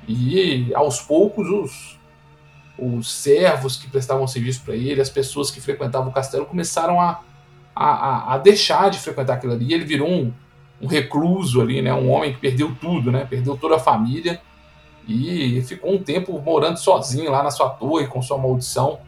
E 0.08 0.72
aos 0.74 1.00
poucos 1.00 1.48
os, 1.48 1.98
os 2.78 3.12
servos 3.12 3.76
que 3.76 3.88
prestavam 3.88 4.26
serviço 4.26 4.62
para 4.64 4.74
ele, 4.74 5.00
as 5.00 5.10
pessoas 5.10 5.50
que 5.50 5.60
frequentavam 5.60 6.08
o 6.10 6.12
castelo 6.12 6.46
começaram 6.46 7.00
a, 7.00 7.20
a, 7.74 8.34
a 8.34 8.38
deixar 8.38 8.90
de 8.90 8.98
frequentar 8.98 9.34
aquilo 9.34 9.52
ali. 9.52 9.72
Ele 9.72 9.84
virou 9.84 10.08
um, 10.08 10.32
um 10.80 10.86
recluso 10.88 11.60
ali, 11.60 11.80
né? 11.80 11.94
Um 11.94 12.10
homem 12.10 12.32
que 12.32 12.40
perdeu 12.40 12.74
tudo, 12.80 13.12
né? 13.12 13.24
Perdeu 13.28 13.56
toda 13.56 13.76
a 13.76 13.80
família 13.80 14.40
e 15.06 15.62
ficou 15.62 15.94
um 15.94 16.02
tempo 16.02 16.40
morando 16.40 16.78
sozinho 16.78 17.30
lá 17.30 17.42
na 17.42 17.50
sua 17.50 17.70
torre 17.70 18.06
com 18.06 18.20
sua 18.20 18.36
maldição 18.36 18.98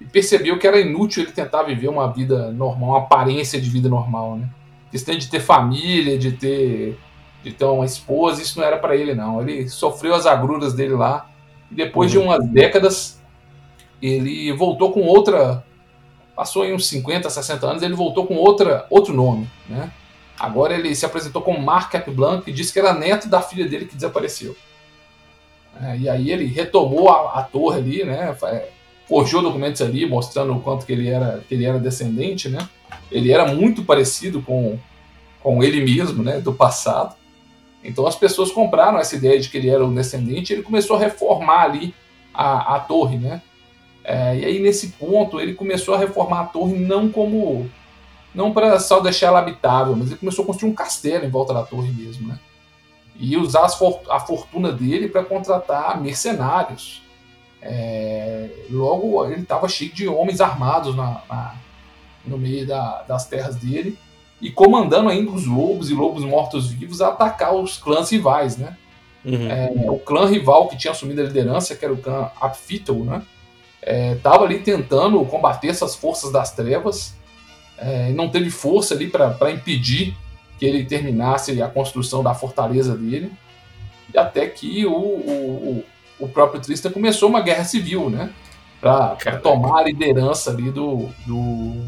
e 0.00 0.04
percebeu 0.04 0.58
que 0.58 0.66
era 0.66 0.80
inútil 0.80 1.22
ele 1.22 1.32
tentar 1.32 1.62
viver 1.62 1.88
uma 1.88 2.12
vida 2.12 2.52
normal, 2.52 2.90
uma 2.90 2.98
aparência 2.98 3.60
de 3.60 3.68
vida 3.68 3.88
normal, 3.88 4.36
né? 4.36 4.48
Questão 4.90 5.16
de 5.16 5.28
ter 5.28 5.40
família, 5.40 6.16
de 6.16 6.32
ter 6.32 6.98
de 7.42 7.52
ter 7.52 7.64
uma 7.66 7.84
esposa, 7.84 8.40
isso 8.40 8.58
não 8.58 8.66
era 8.66 8.78
para 8.78 8.96
ele 8.96 9.14
não. 9.14 9.42
Ele 9.42 9.68
sofreu 9.68 10.14
as 10.14 10.24
agruras 10.24 10.72
dele 10.72 10.94
lá 10.94 11.28
e 11.70 11.74
depois 11.74 12.12
uhum. 12.14 12.20
de 12.20 12.26
umas 12.26 12.48
décadas, 12.48 13.20
ele 14.00 14.50
voltou 14.52 14.92
com 14.92 15.02
outra. 15.02 15.62
Passou 16.34 16.62
aí 16.62 16.72
uns 16.72 16.86
50, 16.88 17.28
60 17.28 17.66
anos, 17.66 17.82
ele 17.82 17.94
voltou 17.94 18.26
com 18.26 18.34
outra, 18.36 18.86
outro 18.88 19.12
nome. 19.12 19.48
Né? 19.68 19.92
Agora 20.38 20.74
ele 20.74 20.94
se 20.94 21.04
apresentou 21.04 21.42
como 21.42 21.60
Marc 21.60 21.92
Capblanc 21.92 22.48
e 22.48 22.52
disse 22.52 22.72
que 22.72 22.78
era 22.78 22.94
neto 22.94 23.28
da 23.28 23.42
filha 23.42 23.68
dele 23.68 23.84
que 23.84 23.94
desapareceu. 23.94 24.56
É, 25.82 25.96
e 25.98 26.08
aí 26.08 26.30
ele 26.30 26.46
retomou 26.46 27.08
a, 27.08 27.40
a 27.40 27.42
torre 27.42 27.78
ali, 27.78 28.04
né? 28.04 28.36
Forjou 29.08 29.42
documentos 29.42 29.82
ali 29.82 30.06
mostrando 30.06 30.54
o 30.54 30.60
quanto 30.60 30.86
que 30.86 30.92
ele 30.92 31.08
era, 31.08 31.42
que 31.48 31.54
ele 31.54 31.64
era 31.64 31.78
descendente, 31.78 32.48
né? 32.48 32.68
Ele 33.10 33.32
era 33.32 33.52
muito 33.52 33.84
parecido 33.84 34.40
com, 34.42 34.78
com 35.42 35.62
ele 35.62 35.84
mesmo, 35.84 36.22
né? 36.22 36.40
Do 36.40 36.52
passado. 36.52 37.14
Então 37.82 38.06
as 38.06 38.16
pessoas 38.16 38.50
compraram 38.50 38.98
essa 38.98 39.14
ideia 39.14 39.38
de 39.38 39.50
que 39.50 39.58
ele 39.58 39.68
era 39.68 39.84
o 39.84 39.94
descendente 39.94 40.52
e 40.52 40.56
ele 40.56 40.62
começou 40.62 40.96
a 40.96 41.00
reformar 41.00 41.64
ali 41.64 41.94
a, 42.32 42.76
a 42.76 42.80
torre, 42.80 43.18
né? 43.18 43.42
É, 44.02 44.36
e 44.36 44.44
aí 44.44 44.58
nesse 44.58 44.88
ponto 44.88 45.40
ele 45.40 45.54
começou 45.54 45.94
a 45.94 45.98
reformar 45.98 46.40
a 46.40 46.44
torre 46.44 46.74
não 46.78 47.08
como 47.08 47.70
não 48.34 48.52
para 48.52 48.80
só 48.80 49.00
deixar 49.00 49.28
ela 49.28 49.38
habitável, 49.38 49.94
mas 49.94 50.08
ele 50.08 50.18
começou 50.18 50.42
a 50.42 50.46
construir 50.46 50.70
um 50.70 50.74
castelo 50.74 51.24
em 51.24 51.30
volta 51.30 51.54
da 51.54 51.62
torre 51.62 51.90
mesmo, 51.92 52.28
né? 52.28 52.38
E 53.18 53.36
usar 53.36 53.66
a 54.10 54.20
fortuna 54.20 54.72
dele 54.72 55.08
para 55.08 55.24
contratar 55.24 56.00
mercenários. 56.00 57.02
É, 57.62 58.50
logo 58.70 59.24
ele 59.24 59.42
estava 59.42 59.68
cheio 59.68 59.92
de 59.92 60.06
homens 60.06 60.40
armados 60.40 60.94
na, 60.94 61.22
na 61.28 61.54
no 62.26 62.36
meio 62.36 62.66
da, 62.66 63.02
das 63.02 63.26
terras 63.26 63.56
dele 63.56 63.98
e 64.40 64.50
comandando 64.50 65.08
ainda 65.08 65.30
os 65.30 65.46
lobos 65.46 65.90
e 65.90 65.94
lobos 65.94 66.24
mortos-vivos 66.24 67.00
a 67.00 67.08
atacar 67.08 67.54
os 67.54 67.78
clãs 67.78 68.10
rivais, 68.10 68.56
né? 68.56 68.76
Uhum. 69.24 69.50
É, 69.50 69.90
o 69.90 69.98
clã 69.98 70.26
rival 70.26 70.68
que 70.68 70.76
tinha 70.76 70.90
assumido 70.90 71.20
a 71.20 71.24
liderança, 71.24 71.74
que 71.74 71.84
era 71.84 71.94
o 71.94 71.98
clã 71.98 72.30
Apfitol, 72.40 73.04
né? 73.04 73.22
Estava 74.16 74.44
é, 74.44 74.46
ali 74.46 74.58
tentando 74.60 75.22
combater 75.26 75.68
essas 75.68 75.94
forças 75.94 76.32
das 76.32 76.50
trevas 76.52 77.14
é, 77.78 78.10
não 78.12 78.28
teve 78.28 78.50
força 78.50 78.94
ali 78.94 79.08
para 79.08 79.50
impedir 79.50 80.16
que 80.58 80.64
ele 80.64 80.84
terminasse 80.84 81.60
a 81.60 81.68
construção 81.68 82.22
da 82.22 82.34
fortaleza 82.34 82.96
dele. 82.96 83.32
E 84.12 84.18
até 84.18 84.46
que 84.46 84.86
o, 84.86 84.92
o, 84.92 85.84
o 86.18 86.28
próprio 86.28 86.60
Tristan 86.60 86.90
começou 86.90 87.28
uma 87.28 87.40
guerra 87.40 87.64
civil, 87.64 88.08
né? 88.08 88.32
Para 88.80 89.38
tomar 89.42 89.80
a 89.80 89.84
liderança 89.84 90.50
ali 90.50 90.70
do, 90.70 91.08
do, 91.26 91.84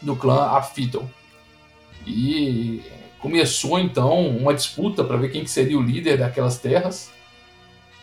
do 0.00 0.16
clã 0.16 0.46
Apfitol. 0.52 1.08
E 2.06 2.82
começou 3.18 3.78
então 3.78 4.28
uma 4.28 4.54
disputa 4.54 5.02
para 5.02 5.16
ver 5.16 5.30
quem 5.30 5.42
que 5.42 5.50
seria 5.50 5.78
o 5.78 5.82
líder 5.82 6.18
daquelas 6.18 6.58
terras. 6.58 7.10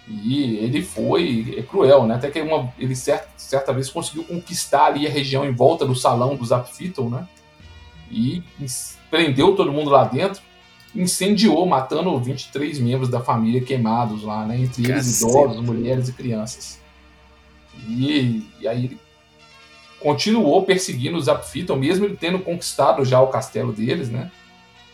E 0.07 0.57
ele 0.57 0.81
foi 0.81 1.55
é 1.57 1.61
cruel, 1.61 2.05
né? 2.05 2.15
Até 2.15 2.29
que 2.29 2.41
uma, 2.41 2.73
ele 2.77 2.95
certa, 2.95 3.29
certa 3.37 3.71
vez 3.71 3.89
conseguiu 3.89 4.23
conquistar 4.23 4.87
ali 4.87 5.07
a 5.07 5.09
região 5.09 5.45
em 5.45 5.53
volta 5.53 5.85
do 5.85 5.95
salão 5.95 6.35
dos 6.35 6.51
Apfitol, 6.51 7.09
né? 7.09 7.27
E 8.09 8.43
prendeu 9.11 9.55
todo 9.55 9.71
mundo 9.71 9.91
lá 9.91 10.05
dentro, 10.05 10.41
incendiou, 10.95 11.65
matando 11.67 12.17
23 12.17 12.79
membros 12.79 13.09
da 13.09 13.19
família 13.19 13.61
queimados 13.61 14.23
lá, 14.23 14.45
né? 14.45 14.57
Entre 14.57 14.89
eles 14.89 15.21
idosos, 15.21 15.61
mulheres 15.61 16.09
e 16.09 16.13
crianças. 16.13 16.79
E, 17.87 18.43
e 18.59 18.67
aí 18.67 18.85
ele 18.85 18.99
continuou 19.99 20.63
perseguindo 20.63 21.17
os 21.17 21.29
Apfitol, 21.29 21.77
mesmo 21.77 22.05
ele 22.05 22.17
tendo 22.19 22.39
conquistado 22.39 23.05
já 23.05 23.21
o 23.21 23.27
castelo 23.27 23.71
deles, 23.71 24.09
né? 24.09 24.31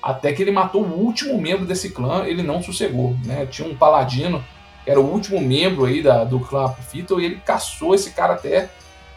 Até 0.03 0.34
que 0.34 0.41
ele 0.41 0.51
matou 0.51 0.84
o 0.84 0.99
último 0.99 1.39
membro 1.39 1.65
desse 1.65 1.91
clã, 1.91 2.26
ele 2.26 2.43
não 2.43 2.61
sossegou, 2.61 3.15
né? 3.24 3.45
Tinha 3.45 3.68
um 3.68 3.76
paladino 3.76 4.43
era 4.88 5.01
o 5.01 5.05
último 5.05 5.41
membro 5.41 5.84
aí 5.84 6.01
da, 6.01 6.24
do 6.24 6.39
clã 6.39 6.70
Fito, 6.70 7.20
e 7.20 7.26
ele 7.26 7.41
caçou 7.45 7.93
esse 7.93 8.11
cara 8.11 8.36
até, 8.36 8.70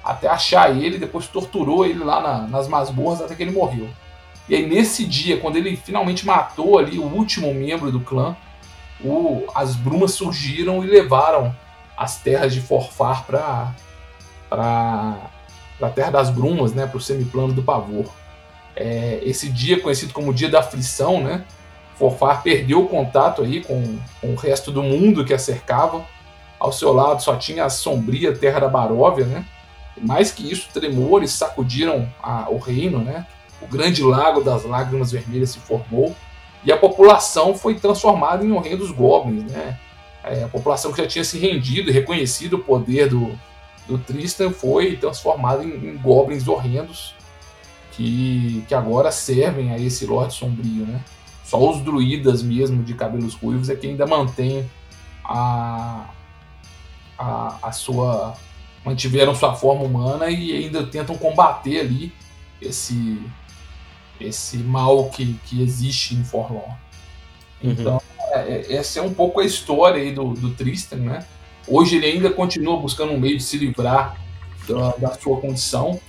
até 0.03 0.26
achar 0.26 0.76
ele, 0.76 0.98
depois 0.98 1.28
torturou 1.28 1.86
ele 1.86 2.03
lá 2.03 2.20
na, 2.20 2.48
nas 2.48 2.66
masmorras 2.66 3.22
até 3.22 3.36
que 3.36 3.42
ele 3.44 3.53
morreu. 3.53 3.88
E 4.51 4.57
aí 4.57 4.66
nesse 4.66 5.05
dia, 5.05 5.38
quando 5.38 5.55
ele 5.55 5.76
finalmente 5.76 6.26
matou 6.26 6.76
ali 6.76 6.98
o 6.98 7.05
último 7.05 7.55
membro 7.55 7.92
do 7.92 8.01
clã, 8.01 8.36
o, 9.01 9.46
as 9.55 9.76
brumas 9.76 10.11
surgiram 10.11 10.84
e 10.84 10.88
levaram 10.88 11.55
as 11.96 12.20
terras 12.20 12.53
de 12.53 12.61
Forfar 12.61 13.24
para 13.26 13.72
a 14.51 15.88
Terra 15.90 16.11
das 16.11 16.30
Brumas, 16.30 16.74
né, 16.74 16.84
para 16.84 16.96
o 16.96 17.01
semiplano 17.01 17.53
do 17.53 17.62
Pavor. 17.62 18.07
É, 18.74 19.20
esse 19.22 19.48
dia 19.48 19.80
conhecido 19.80 20.12
como 20.12 20.34
Dia 20.34 20.48
da 20.48 20.59
Aflição, 20.59 21.22
né, 21.22 21.44
Forfar 21.94 22.42
perdeu 22.42 22.82
o 22.82 22.88
contato 22.88 23.42
aí 23.42 23.62
com, 23.62 23.98
com, 24.20 24.32
o 24.32 24.34
resto 24.34 24.72
do 24.72 24.82
mundo 24.82 25.24
que 25.24 25.32
a 25.32 25.38
cercava. 25.38 26.05
Ao 26.59 26.72
seu 26.72 26.92
lado 26.92 27.22
só 27.22 27.36
tinha 27.36 27.66
a 27.66 27.70
sombria 27.70 28.36
terra 28.36 28.59
da 28.59 28.68
Baróvia, 28.68 29.26
né? 29.26 29.44
Mais 29.96 30.32
que 30.32 30.51
isso, 30.51 30.68
tremores 30.72 31.30
sacudiram 31.30 32.09
a, 32.22 32.51
o 32.51 32.59
reino, 32.59 32.98
né? 32.98 33.26
O 33.61 33.67
grande 33.67 34.03
lago 34.03 34.43
das 34.43 34.65
lágrimas 34.65 35.13
vermelhas 35.13 35.51
se 35.51 35.59
formou 35.59 36.15
e 36.65 36.73
a 36.73 36.77
população 36.77 37.55
foi 37.55 37.75
transformada 37.75 38.45
em 38.45 38.53
um 38.53 38.59
reino 38.59 38.79
dos 38.79 38.91
goblins, 38.91 39.51
né? 39.51 39.79
É, 40.23 40.45
a 40.45 40.49
população 40.49 40.93
que 40.93 41.03
já 41.03 41.09
tinha 41.09 41.25
se 41.25 41.39
rendido 41.39 41.91
e 41.91 41.93
reconhecido 41.93 42.55
o 42.55 42.59
poder 42.59 43.09
do, 43.09 43.39
do 43.89 43.97
Tristan 43.99 44.51
foi 44.51 44.97
transformada 44.97 45.65
em, 45.65 45.71
em 45.71 45.97
goblins 45.97 46.47
horrendos 46.47 47.15
que, 47.93 48.65
que 48.69 48.75
agora 48.75 49.11
servem 49.11 49.73
a 49.73 49.79
esse 49.79 50.07
Lorde 50.07 50.35
Sombrio, 50.35 50.87
né? 50.87 51.03
Só 51.45 51.69
os 51.69 51.81
druidas 51.81 52.43
mesmo 52.43 52.83
de 52.83 52.95
cabelos 52.95 53.35
ruivos 53.35 53.69
é 53.69 53.75
que 53.75 53.87
ainda 53.87 54.07
mantém 54.07 54.71
a, 55.25 56.11
a, 57.19 57.59
a 57.63 57.73
sua. 57.73 58.37
mantiveram 58.85 59.35
sua 59.35 59.55
forma 59.55 59.85
humana 59.85 60.31
e 60.31 60.53
ainda 60.53 60.87
tentam 60.87 61.17
combater 61.17 61.81
ali 61.81 62.13
esse 62.61 63.21
esse 64.21 64.59
mal 64.59 65.09
que, 65.11 65.35
que 65.47 65.62
existe 65.62 66.14
em 66.14 66.25
Forlorn. 66.25 66.75
Uhum. 67.62 67.71
Então, 67.73 68.03
é, 68.33 68.39
é, 68.39 68.75
essa 68.75 69.01
é 69.01 69.03
um 69.03 69.12
pouco 69.12 69.41
a 69.41 69.45
história 69.45 70.01
aí 70.01 70.12
do, 70.12 70.35
do 70.35 70.51
Tristan, 70.51 70.97
né? 70.97 71.27
Hoje 71.66 71.97
ele 71.97 72.07
ainda 72.07 72.31
continua 72.31 72.77
buscando 72.79 73.12
um 73.12 73.21
meio 73.21 73.37
de 73.37 73.43
se 73.43 73.57
livrar 73.59 74.16
da, 74.66 74.91
da 74.97 75.14
sua 75.14 75.41
condição. 75.41 76.01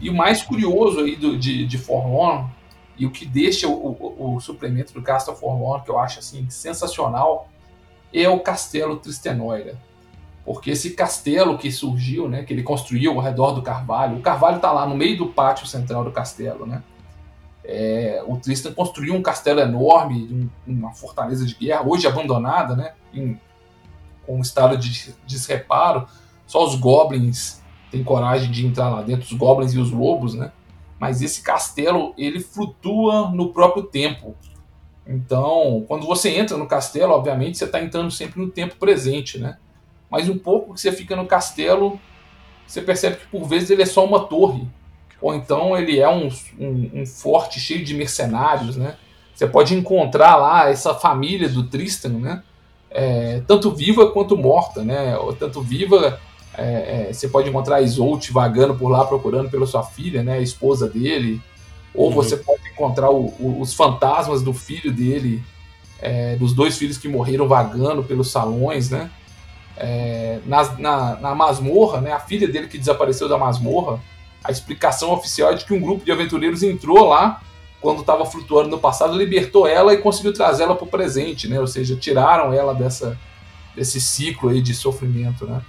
E 0.00 0.08
o 0.08 0.14
mais 0.14 0.42
curioso 0.42 1.00
aí 1.00 1.16
do, 1.16 1.36
de, 1.38 1.66
de 1.66 1.78
Forlorn 1.78 2.48
e 2.96 3.06
o 3.06 3.10
que 3.10 3.26
deixa 3.26 3.66
o, 3.68 3.72
o, 3.72 4.36
o 4.36 4.40
suplemento 4.40 4.92
do 4.92 5.02
Castle 5.02 5.34
Forlorn, 5.34 5.84
que 5.84 5.90
eu 5.90 5.98
acho 5.98 6.18
assim 6.18 6.48
sensacional, 6.48 7.48
é 8.12 8.28
o 8.28 8.40
Castelo 8.40 8.96
Tristenoira. 8.96 9.78
Porque 10.44 10.70
esse 10.70 10.90
castelo 10.90 11.58
que 11.58 11.70
surgiu, 11.70 12.28
né, 12.28 12.42
que 12.42 12.52
ele 12.52 12.62
construiu 12.62 13.12
ao 13.12 13.20
redor 13.20 13.52
do 13.52 13.62
Carvalho, 13.62 14.16
o 14.16 14.20
Carvalho 14.20 14.56
está 14.56 14.72
lá 14.72 14.86
no 14.86 14.96
meio 14.96 15.16
do 15.16 15.26
pátio 15.26 15.66
central 15.66 16.02
do 16.02 16.10
castelo, 16.10 16.66
né? 16.66 16.82
É, 17.72 18.22
o 18.26 18.36
Tristan 18.36 18.72
construiu 18.72 19.14
um 19.14 19.22
castelo 19.22 19.60
enorme, 19.60 20.50
uma 20.66 20.92
fortaleza 20.92 21.46
de 21.46 21.54
guerra, 21.54 21.86
hoje 21.86 22.06
abandonada, 22.06 22.74
né, 22.74 22.94
em, 23.14 23.38
com 24.26 24.38
um 24.38 24.40
estado 24.40 24.76
de 24.76 25.14
desreparo. 25.24 26.06
Só 26.46 26.64
os 26.64 26.74
goblins 26.74 27.62
têm 27.92 28.02
coragem 28.02 28.50
de 28.50 28.66
entrar 28.66 28.88
lá 28.88 29.02
dentro, 29.02 29.24
os 29.24 29.32
goblins 29.32 29.72
e 29.72 29.78
os 29.78 29.92
lobos, 29.92 30.34
né? 30.34 30.50
mas 31.00 31.22
esse 31.22 31.40
castelo 31.40 32.12
ele 32.18 32.38
flutua 32.40 33.30
no 33.30 33.54
próprio 33.54 33.84
tempo. 33.84 34.36
Então, 35.06 35.82
quando 35.88 36.06
você 36.06 36.28
entra 36.36 36.58
no 36.58 36.68
castelo, 36.68 37.14
obviamente 37.14 37.56
você 37.56 37.64
está 37.64 37.82
entrando 37.82 38.10
sempre 38.10 38.38
no 38.38 38.50
tempo 38.50 38.76
presente, 38.76 39.38
né? 39.38 39.56
Mas 40.10 40.28
um 40.28 40.38
pouco 40.38 40.74
que 40.74 40.80
você 40.80 40.92
fica 40.92 41.16
no 41.16 41.26
castelo, 41.26 41.98
você 42.66 42.82
percebe 42.82 43.16
que 43.16 43.26
por 43.28 43.48
vezes 43.48 43.70
ele 43.70 43.82
é 43.82 43.86
só 43.86 44.04
uma 44.04 44.26
torre, 44.26 44.68
ou 45.20 45.34
então 45.34 45.76
ele 45.76 45.98
é 45.98 46.08
um, 46.08 46.28
um, 46.58 46.90
um 46.94 47.06
forte 47.06 47.60
cheio 47.60 47.84
de 47.84 47.94
mercenários, 47.94 48.76
né? 48.76 48.96
Você 49.34 49.46
pode 49.46 49.74
encontrar 49.74 50.36
lá 50.36 50.68
essa 50.68 50.94
família 50.94 51.48
do 51.48 51.64
Tristan, 51.64 52.10
né? 52.10 52.42
É, 52.90 53.42
tanto 53.46 53.70
viva 53.70 54.10
quanto 54.10 54.36
morta, 54.36 54.82
né? 54.82 55.16
Ou 55.16 55.32
tanto 55.32 55.62
viva 55.62 56.18
é, 56.54 57.08
é, 57.08 57.12
você 57.12 57.28
pode 57.28 57.48
encontrar 57.48 57.76
a 57.76 57.80
Isolt 57.80 58.30
vagando 58.30 58.74
por 58.74 58.88
lá 58.88 59.04
procurando 59.04 59.50
pela 59.50 59.66
sua 59.66 59.82
filha, 59.82 60.22
né, 60.22 60.34
a 60.34 60.40
esposa 60.40 60.88
dele. 60.88 61.40
Ou 61.94 62.08
uhum. 62.08 62.14
você 62.14 62.36
pode 62.36 62.60
encontrar 62.68 63.10
o, 63.10 63.34
o, 63.38 63.60
os 63.60 63.74
fantasmas 63.74 64.42
do 64.42 64.52
filho 64.52 64.92
dele, 64.92 65.42
é, 66.00 66.36
dos 66.36 66.52
dois 66.52 66.76
filhos 66.76 66.98
que 66.98 67.08
morreram 67.08 67.48
vagando 67.48 68.02
pelos 68.02 68.30
salões, 68.30 68.90
né? 68.90 69.10
É, 69.76 70.40
na, 70.44 70.62
na, 70.78 71.16
na, 71.16 71.34
masmorra, 71.34 72.02
né, 72.02 72.12
a 72.12 72.20
filha 72.20 72.46
dele 72.46 72.68
que 72.68 72.76
desapareceu 72.76 73.26
da 73.26 73.38
masmorra, 73.38 73.98
a 74.42 74.50
explicação 74.50 75.12
oficial 75.12 75.52
é 75.52 75.54
de 75.54 75.64
que 75.64 75.74
um 75.74 75.80
grupo 75.80 76.04
de 76.04 76.12
aventureiros 76.12 76.62
entrou 76.62 77.08
lá 77.08 77.40
quando 77.80 78.00
estava 78.00 78.26
flutuando 78.26 78.68
no 78.68 78.78
passado, 78.78 79.16
libertou 79.16 79.66
ela 79.66 79.94
e 79.94 79.98
conseguiu 79.98 80.34
trazê-la 80.34 80.74
para 80.74 80.84
o 80.84 80.90
presente, 80.90 81.48
né? 81.48 81.58
Ou 81.58 81.66
seja, 81.66 81.96
tiraram 81.96 82.52
ela 82.52 82.74
dessa, 82.74 83.18
desse 83.74 84.00
ciclo 84.00 84.50
aí 84.50 84.60
de 84.60 84.74
sofrimento, 84.74 85.46
né? 85.46 85.62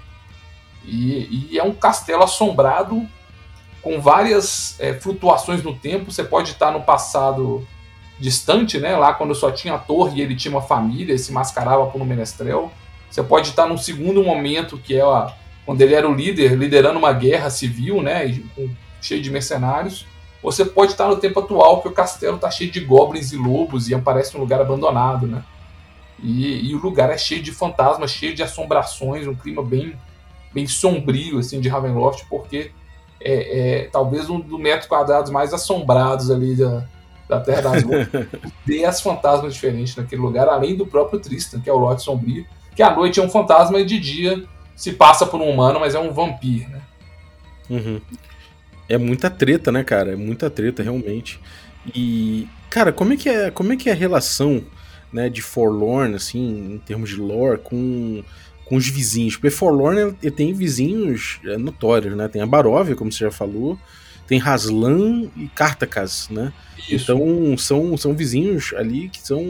E, 0.84 1.50
e 1.52 1.60
é 1.60 1.64
um 1.64 1.74
castelo 1.74 2.24
assombrado 2.24 3.08
com 3.82 4.02
várias 4.02 4.80
é, 4.80 4.94
flutuações 4.94 5.64
no 5.64 5.74
tempo. 5.74 6.12
Você 6.12 6.24
pode 6.24 6.52
estar 6.52 6.72
no 6.72 6.82
passado 6.82 7.66
distante, 8.20 8.78
né? 8.78 8.98
Lá 8.98 9.14
quando 9.14 9.34
só 9.34 9.50
tinha 9.50 9.76
a 9.76 9.80
torre 9.80 10.20
e 10.20 10.22
ele 10.22 10.36
tinha 10.36 10.54
uma 10.54 10.62
família 10.62 11.14
e 11.14 11.20
se 11.20 11.32
mascarava 11.32 11.86
por 11.88 12.02
um 12.02 12.06
menestrel. 12.06 12.72
Você 13.10 13.24
pode 13.24 13.50
estar 13.50 13.68
num 13.68 13.78
segundo 13.78 14.22
momento 14.24 14.78
que 14.78 14.96
é 14.96 15.02
a, 15.02 15.34
quando 15.66 15.82
ele 15.82 15.94
era 15.94 16.10
o 16.10 16.14
líder, 16.14 16.54
liderando 16.54 16.98
uma 16.98 17.14
guerra 17.14 17.50
civil, 17.50 18.02
né, 18.02 18.40
cheio 19.02 19.22
de 19.22 19.30
mercenários. 19.30 20.06
Você 20.42 20.66
pode 20.66 20.92
estar 20.92 21.08
no 21.08 21.18
tempo 21.18 21.40
atual, 21.40 21.82
que 21.82 21.88
o 21.88 21.92
castelo 21.92 22.36
está 22.36 22.50
cheio 22.50 22.72
de 22.72 22.80
goblins 22.80 23.32
e 23.32 23.38
lobos 23.38 23.90
e 23.90 23.98
parece 23.98 24.36
um 24.36 24.40
lugar 24.40 24.60
abandonado, 24.60 25.28
né? 25.28 25.44
E, 26.22 26.70
e 26.70 26.76
o 26.76 26.80
lugar 26.80 27.10
é 27.10 27.18
cheio 27.18 27.42
de 27.42 27.52
fantasmas, 27.52 28.12
cheio 28.12 28.34
de 28.34 28.44
assombrações, 28.44 29.28
um 29.28 29.36
clima 29.36 29.64
bem, 29.64 29.94
bem 30.54 30.68
sombrio 30.68 31.40
assim 31.40 31.60
de 31.60 31.70
Ravenloft, 31.70 32.26
porque 32.30 32.72
é, 33.20 33.82
é 33.82 33.90
talvez 33.92 34.30
um 34.30 34.40
dos 34.40 34.60
metros 34.60 34.88
quadrados 34.88 35.32
mais 35.32 35.54
assombrados 35.54 36.30
ali 36.32 36.56
da, 36.56 36.86
da 37.28 37.40
Terra 37.40 37.62
das 37.62 37.84
Luzes. 37.84 38.08
Dez 38.66 39.02
fantasmas 39.02 39.54
diferentes 39.54 39.96
naquele 39.96 40.22
lugar, 40.22 40.48
além 40.48 40.76
do 40.76 40.86
próprio 40.86 41.20
Tristan, 41.20 41.60
que 41.60 41.70
é 41.70 41.74
o 41.74 41.78
Lote 41.78 42.04
Sombrio, 42.04 42.46
que 42.76 42.84
à 42.84 42.96
noite 42.96 43.20
é 43.20 43.24
um 43.24 43.30
fantasma 43.30 43.80
e 43.80 43.86
de 43.86 44.00
dia 44.00 44.44
se 44.82 44.94
passa 44.94 45.28
por 45.28 45.40
um 45.40 45.48
humano, 45.48 45.80
mas 45.80 45.94
é 45.94 46.00
um 46.00 46.12
vampiro, 46.12 46.68
né? 46.72 46.82
Uhum. 47.70 48.02
É 48.90 48.98
muita 48.98 49.30
treta, 49.30 49.72
né, 49.72 49.84
cara? 49.84 50.14
É 50.14 50.16
muita 50.16 50.50
treta, 50.50 50.82
realmente. 50.82 51.40
E, 51.94 52.48
cara, 52.68 52.92
como 52.92 53.14
é 53.14 53.16
que 53.16 53.30
é, 53.30 53.52
como 53.52 53.72
é, 53.72 53.76
que 53.76 53.90
é 53.90 53.92
a 53.92 53.96
relação 53.96 54.64
né, 55.14 55.30
de 55.30 55.40
Forlorn, 55.40 56.16
assim, 56.16 56.74
em 56.74 56.78
termos 56.80 57.12
de 57.12 57.18
lore, 57.18 57.60
com, 57.60 58.24
com 58.66 58.76
os 58.76 58.88
vizinhos? 58.88 59.36
Porque 59.36 59.52
Forlorn 59.52 60.16
ele, 60.20 60.32
tem 60.32 60.52
vizinhos 60.52 61.40
é, 61.46 61.58
notórios, 61.58 62.18
né? 62.18 62.28
Tem 62.28 62.42
a 62.42 62.48
Baróvia, 62.48 62.96
como 62.96 63.12
você 63.12 63.26
já 63.26 63.32
falou, 63.32 63.78
tem 64.26 64.40
Raslan 64.40 65.30
e 65.38 65.48
Cartacas, 65.50 66.28
né? 66.32 66.52
Isso. 66.90 66.96
Então 66.96 67.56
são, 67.56 67.96
são 67.98 68.16
vizinhos 68.16 68.74
ali 68.76 69.10
que 69.10 69.22
são, 69.22 69.46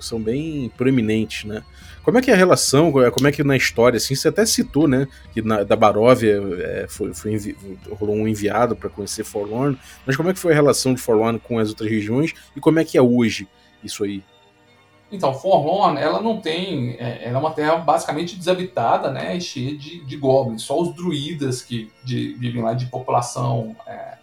são 0.00 0.20
bem 0.20 0.70
proeminentes, 0.76 1.44
né? 1.44 1.62
Como 2.06 2.18
é 2.18 2.22
que 2.22 2.30
é 2.30 2.34
a 2.34 2.36
relação, 2.36 2.92
como 2.92 3.26
é 3.26 3.32
que 3.32 3.42
na 3.42 3.56
história, 3.56 3.96
assim, 3.96 4.14
você 4.14 4.28
até 4.28 4.46
citou, 4.46 4.86
né, 4.86 5.08
que 5.32 5.42
na, 5.42 5.64
da 5.64 5.74
Baróvia 5.74 6.40
é, 6.60 6.86
foi, 6.88 7.12
foi 7.12 7.32
envi, 7.32 7.56
rolou 7.90 8.14
um 8.14 8.28
enviado 8.28 8.76
para 8.76 8.88
conhecer 8.88 9.24
Forlorn, 9.24 9.76
mas 10.06 10.16
como 10.16 10.30
é 10.30 10.32
que 10.32 10.38
foi 10.38 10.52
a 10.52 10.54
relação 10.54 10.94
de 10.94 11.00
Forlorn 11.00 11.40
com 11.40 11.58
as 11.58 11.70
outras 11.70 11.90
regiões 11.90 12.32
e 12.54 12.60
como 12.60 12.78
é 12.78 12.84
que 12.84 12.96
é 12.96 13.02
hoje 13.02 13.48
isso 13.82 14.04
aí? 14.04 14.22
Então, 15.10 15.34
Forlorn, 15.34 16.00
ela 16.00 16.22
não 16.22 16.40
tem. 16.40 16.92
É, 16.92 17.24
ela 17.24 17.38
é 17.38 17.40
uma 17.40 17.50
terra 17.50 17.74
basicamente 17.78 18.36
desabitada, 18.36 19.10
né? 19.10 19.38
Cheia 19.40 19.76
de, 19.76 20.04
de 20.04 20.16
goblins. 20.16 20.62
Só 20.62 20.80
os 20.80 20.94
druidas 20.94 21.60
que 21.60 21.90
de, 22.04 22.34
vivem 22.34 22.62
lá 22.62 22.72
de 22.72 22.86
população 22.86 23.74
é, 23.84 24.18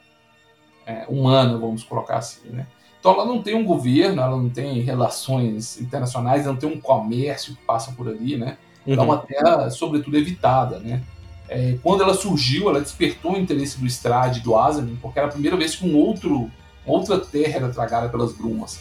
é, 0.86 1.06
humana, 1.10 1.58
vamos 1.58 1.84
colocar 1.84 2.18
assim, 2.18 2.48
né? 2.50 2.66
Então 3.04 3.12
ela 3.16 3.26
não 3.26 3.44
tem 3.44 3.54
um 3.54 3.66
governo, 3.66 4.22
ela 4.22 4.38
não 4.38 4.48
tem 4.48 4.80
relações 4.80 5.78
internacionais, 5.82 6.44
ela 6.44 6.54
não 6.54 6.60
tem 6.60 6.70
um 6.70 6.80
comércio 6.80 7.54
que 7.54 7.62
passa 7.66 7.92
por 7.92 8.08
ali, 8.08 8.38
né? 8.38 8.58
Uhum. 8.88 8.94
É 8.94 9.02
uma 9.02 9.18
terra, 9.18 9.70
sobretudo, 9.70 10.18
evitada, 10.18 10.80
né? 10.80 11.04
É, 11.50 11.78
quando 11.84 12.02
ela 12.02 12.14
surgiu, 12.14 12.70
ela 12.70 12.80
despertou 12.80 13.34
o 13.34 13.38
interesse 13.38 13.78
do 13.78 13.86
Strade 13.88 14.40
e 14.40 14.42
do 14.42 14.56
Azalin, 14.56 14.98
porque 15.02 15.20
era 15.20 15.28
a 15.28 15.32
primeira 15.32 15.58
vez 15.58 15.76
que 15.76 15.86
um 15.86 15.98
outro, 15.98 16.50
outra 16.86 17.20
terra 17.20 17.58
era 17.58 17.68
tragada 17.68 18.08
pelas 18.08 18.32
brumas. 18.32 18.80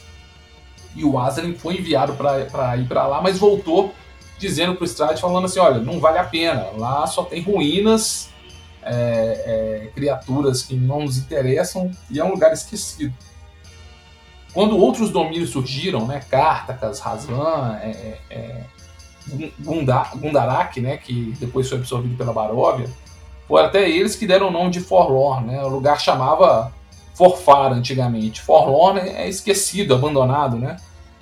E 0.94 1.04
o 1.04 1.18
Azalin 1.18 1.54
foi 1.54 1.78
enviado 1.78 2.12
para 2.12 2.76
ir 2.76 2.86
para 2.86 3.08
lá, 3.08 3.20
mas 3.20 3.40
voltou 3.40 3.92
dizendo 4.38 4.76
para 4.76 4.84
o 4.84 4.86
Strade, 4.86 5.20
falando 5.20 5.46
assim, 5.46 5.58
olha, 5.58 5.80
não 5.80 5.98
vale 5.98 6.18
a 6.18 6.24
pena, 6.24 6.68
lá 6.76 7.04
só 7.08 7.24
tem 7.24 7.42
ruínas, 7.42 8.28
é, 8.84 9.82
é, 9.84 9.90
criaturas 9.96 10.62
que 10.62 10.76
não 10.76 11.00
nos 11.00 11.18
interessam, 11.18 11.90
e 12.08 12.20
é 12.20 12.24
um 12.24 12.30
lugar 12.30 12.52
esquecido. 12.52 13.12
Quando 14.52 14.76
outros 14.76 15.10
domínios 15.10 15.50
surgiram, 15.50 16.06
né, 16.06 16.22
Cartacas, 16.30 17.00
Razlan, 17.00 17.78
é, 17.82 18.18
é, 18.30 18.64
Gundarak, 19.60 20.80
né, 20.80 20.96
que 20.98 21.34
depois 21.40 21.68
foi 21.68 21.78
absorvido 21.78 22.16
pela 22.16 22.32
Baróvia, 22.32 22.90
foram 23.48 23.66
até 23.66 23.88
eles 23.88 24.14
que 24.14 24.26
deram 24.26 24.48
o 24.48 24.50
nome 24.50 24.70
de 24.70 24.80
Forlorn. 24.80 25.46
Né, 25.46 25.62
o 25.62 25.68
lugar 25.68 26.00
chamava 26.00 26.72
Forfar 27.14 27.72
antigamente. 27.72 28.42
Forlorn 28.42 29.00
é 29.00 29.28
esquecido, 29.28 29.94
abandonado, 29.94 30.56
né? 30.56 30.76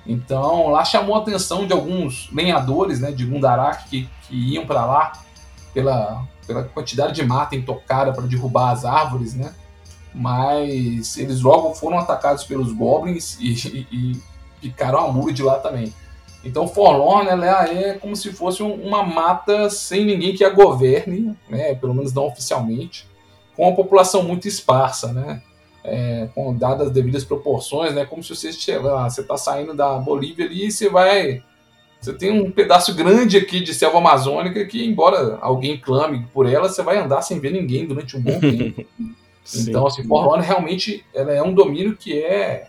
Então 0.05 0.69
lá 0.69 0.83
chamou 0.83 1.15
a 1.15 1.19
atenção 1.19 1.67
de 1.67 1.73
alguns 1.73 2.29
lenhadores 2.31 2.99
né, 2.99 3.11
de 3.11 3.25
Gundarak 3.25 3.87
que, 3.87 4.09
que 4.23 4.35
iam 4.53 4.65
para 4.65 4.83
lá 4.85 5.11
pela, 5.73 6.23
pela 6.47 6.63
quantidade 6.63 7.13
de 7.13 7.23
mata 7.23 7.55
intocada 7.55 8.11
para 8.11 8.25
derrubar 8.25 8.71
as 8.71 8.83
árvores, 8.83 9.35
né? 9.35 9.53
Mas 10.13 11.17
eles 11.17 11.41
logo 11.41 11.73
foram 11.73 11.99
atacados 11.99 12.43
pelos 12.43 12.71
goblins 12.71 13.37
e, 13.39 13.53
e, 13.67 13.87
e 13.91 14.21
picaram 14.59 14.99
a 14.99 15.11
muro 15.11 15.33
de 15.33 15.41
lá 15.41 15.59
também. 15.59 15.93
Então 16.43 16.67
Forlorn 16.67 17.29
ela 17.29 17.67
é 17.67 17.93
como 17.93 18.15
se 18.15 18.31
fosse 18.31 18.63
uma 18.63 19.03
mata 19.03 19.69
sem 19.69 20.05
ninguém 20.05 20.35
que 20.35 20.43
a 20.43 20.49
governe, 20.49 21.37
né, 21.47 21.75
pelo 21.75 21.93
menos 21.93 22.13
não 22.13 22.25
oficialmente, 22.25 23.07
com 23.55 23.63
uma 23.63 23.75
população 23.75 24.23
muito 24.23 24.47
esparsa, 24.47 25.13
né, 25.13 25.41
é, 25.83 26.29
com 26.33 26.55
dadas 26.55 26.87
as 26.87 26.93
devidas 26.93 27.23
proporções, 27.23 27.93
né, 27.93 28.05
como 28.05 28.23
se 28.23 28.35
você 28.35 28.51
você 28.51 29.21
está 29.21 29.37
saindo 29.37 29.75
da 29.75 29.97
Bolívia 29.97 30.45
ali 30.45 30.67
e 30.67 30.71
você 30.71 30.89
vai 30.89 31.43
você 32.01 32.13
tem 32.13 32.31
um 32.31 32.49
pedaço 32.49 32.95
grande 32.95 33.37
aqui 33.37 33.59
de 33.59 33.75
selva 33.75 33.99
amazônica 33.99 34.65
que, 34.65 34.83
embora 34.83 35.37
alguém 35.39 35.77
clame 35.77 36.25
por 36.33 36.49
ela, 36.49 36.67
você 36.67 36.81
vai 36.81 36.97
andar 36.97 37.21
sem 37.21 37.39
ver 37.39 37.51
ninguém 37.51 37.85
durante 37.85 38.17
um 38.17 38.21
bom 38.21 38.39
tempo. 38.41 38.83
Sim. 39.43 39.69
Então, 39.69 39.85
assim, 39.85 40.03
Forlorn 40.03 40.45
realmente 40.45 41.05
ela 41.13 41.31
é 41.31 41.41
um 41.41 41.53
domínio 41.53 41.95
que 41.95 42.21
é. 42.21 42.67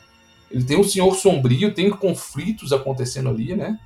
Ele 0.51 0.65
tem 0.65 0.79
um 0.79 0.85
senhor 0.85 1.15
sombrio, 1.15 1.75
tem 1.75 1.89
conflitos 1.91 2.73
acontecendo 2.73 3.31
ali, 3.31 3.55
né? 3.55 3.79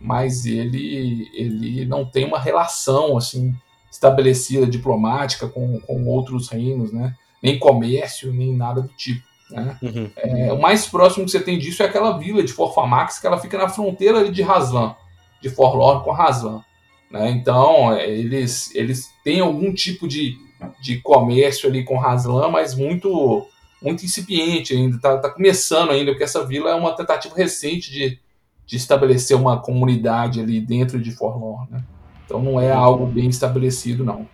Mas 0.00 0.46
ele, 0.46 1.30
ele 1.34 1.84
não 1.84 2.04
tem 2.04 2.24
uma 2.24 2.38
relação 2.38 3.16
assim 3.16 3.54
estabelecida 3.90 4.66
diplomática 4.66 5.48
com, 5.48 5.78
com 5.80 6.06
outros 6.06 6.48
reinos, 6.48 6.92
né? 6.92 7.14
Nem 7.42 7.58
comércio, 7.58 8.32
nem 8.32 8.54
nada 8.54 8.82
do 8.82 8.88
tipo. 8.88 9.22
Né? 9.50 9.78
Uhum. 9.82 10.10
É, 10.16 10.52
o 10.52 10.60
mais 10.60 10.86
próximo 10.86 11.24
que 11.24 11.30
você 11.30 11.40
tem 11.40 11.58
disso 11.58 11.82
é 11.82 11.86
aquela 11.86 12.18
vila 12.18 12.42
de 12.42 12.52
Forfamax, 12.52 13.18
que 13.18 13.26
ela 13.26 13.38
fica 13.38 13.58
na 13.58 13.68
fronteira 13.68 14.30
de 14.30 14.42
Raslan, 14.42 14.96
de 15.40 15.48
Forlorn 15.48 16.02
com 16.02 16.10
Raslan. 16.10 16.62
Né? 17.10 17.30
Então, 17.30 17.96
eles, 17.96 18.74
eles 18.74 19.10
têm 19.22 19.40
algum 19.40 19.72
tipo 19.72 20.08
de, 20.08 20.36
de 20.80 21.00
comércio 21.00 21.68
ali 21.68 21.84
com 21.84 21.98
Raslan, 21.98 22.48
mas 22.48 22.74
muito 22.74 23.46
muito 23.82 24.04
incipiente 24.04 24.72
ainda, 24.72 24.96
está 24.96 25.18
tá 25.18 25.28
começando 25.28 25.90
ainda, 25.90 26.10
porque 26.10 26.24
essa 26.24 26.44
vila 26.44 26.70
é 26.70 26.74
uma 26.74 26.96
tentativa 26.96 27.34
recente 27.36 27.92
de, 27.92 28.18
de 28.66 28.76
estabelecer 28.76 29.36
uma 29.36 29.60
comunidade 29.60 30.40
ali 30.40 30.58
dentro 30.58 30.98
de 30.98 31.10
Forlorn. 31.10 31.68
Né? 31.70 31.84
Então 32.24 32.40
não 32.42 32.58
é 32.58 32.72
algo 32.72 33.04
bem 33.04 33.28
estabelecido, 33.28 34.02
não. 34.02 34.26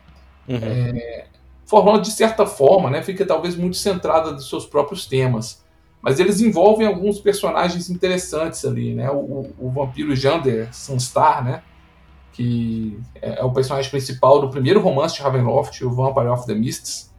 Uhum. 0.49 0.61
É, 0.63 1.27
Forlorn, 1.67 2.01
de 2.01 2.13
certa 2.13 2.47
forma, 2.47 2.91
né, 2.91 3.03
fica 3.03 3.27
talvez 3.27 3.57
muito 3.57 3.77
centrada 3.77 4.31
nos 4.31 4.49
seus 4.49 4.67
próprios 4.67 5.07
temas, 5.07 5.65
mas 6.01 6.19
eles 6.19 6.41
envolvem 6.41 6.87
alguns 6.87 7.19
personagens 7.19 7.91
interessantes 7.91 8.65
ali, 8.65 8.95
né? 8.95 9.11
O, 9.11 9.17
o, 9.17 9.55
o 9.67 9.71
vampiro 9.71 10.17
Jander 10.17 10.75
Sunstar, 10.75 11.45
né? 11.45 11.63
Que 12.33 12.99
é 13.21 13.45
o 13.45 13.53
personagem 13.53 13.91
principal 13.91 14.41
do 14.41 14.51
primeiro 14.51 14.81
romance 14.81 15.15
de 15.15 15.23
Ravenloft, 15.23 15.85
o 15.85 15.91
Vampire 15.91 16.29
of 16.29 16.47
the 16.47 16.55
Mists. 16.55 17.11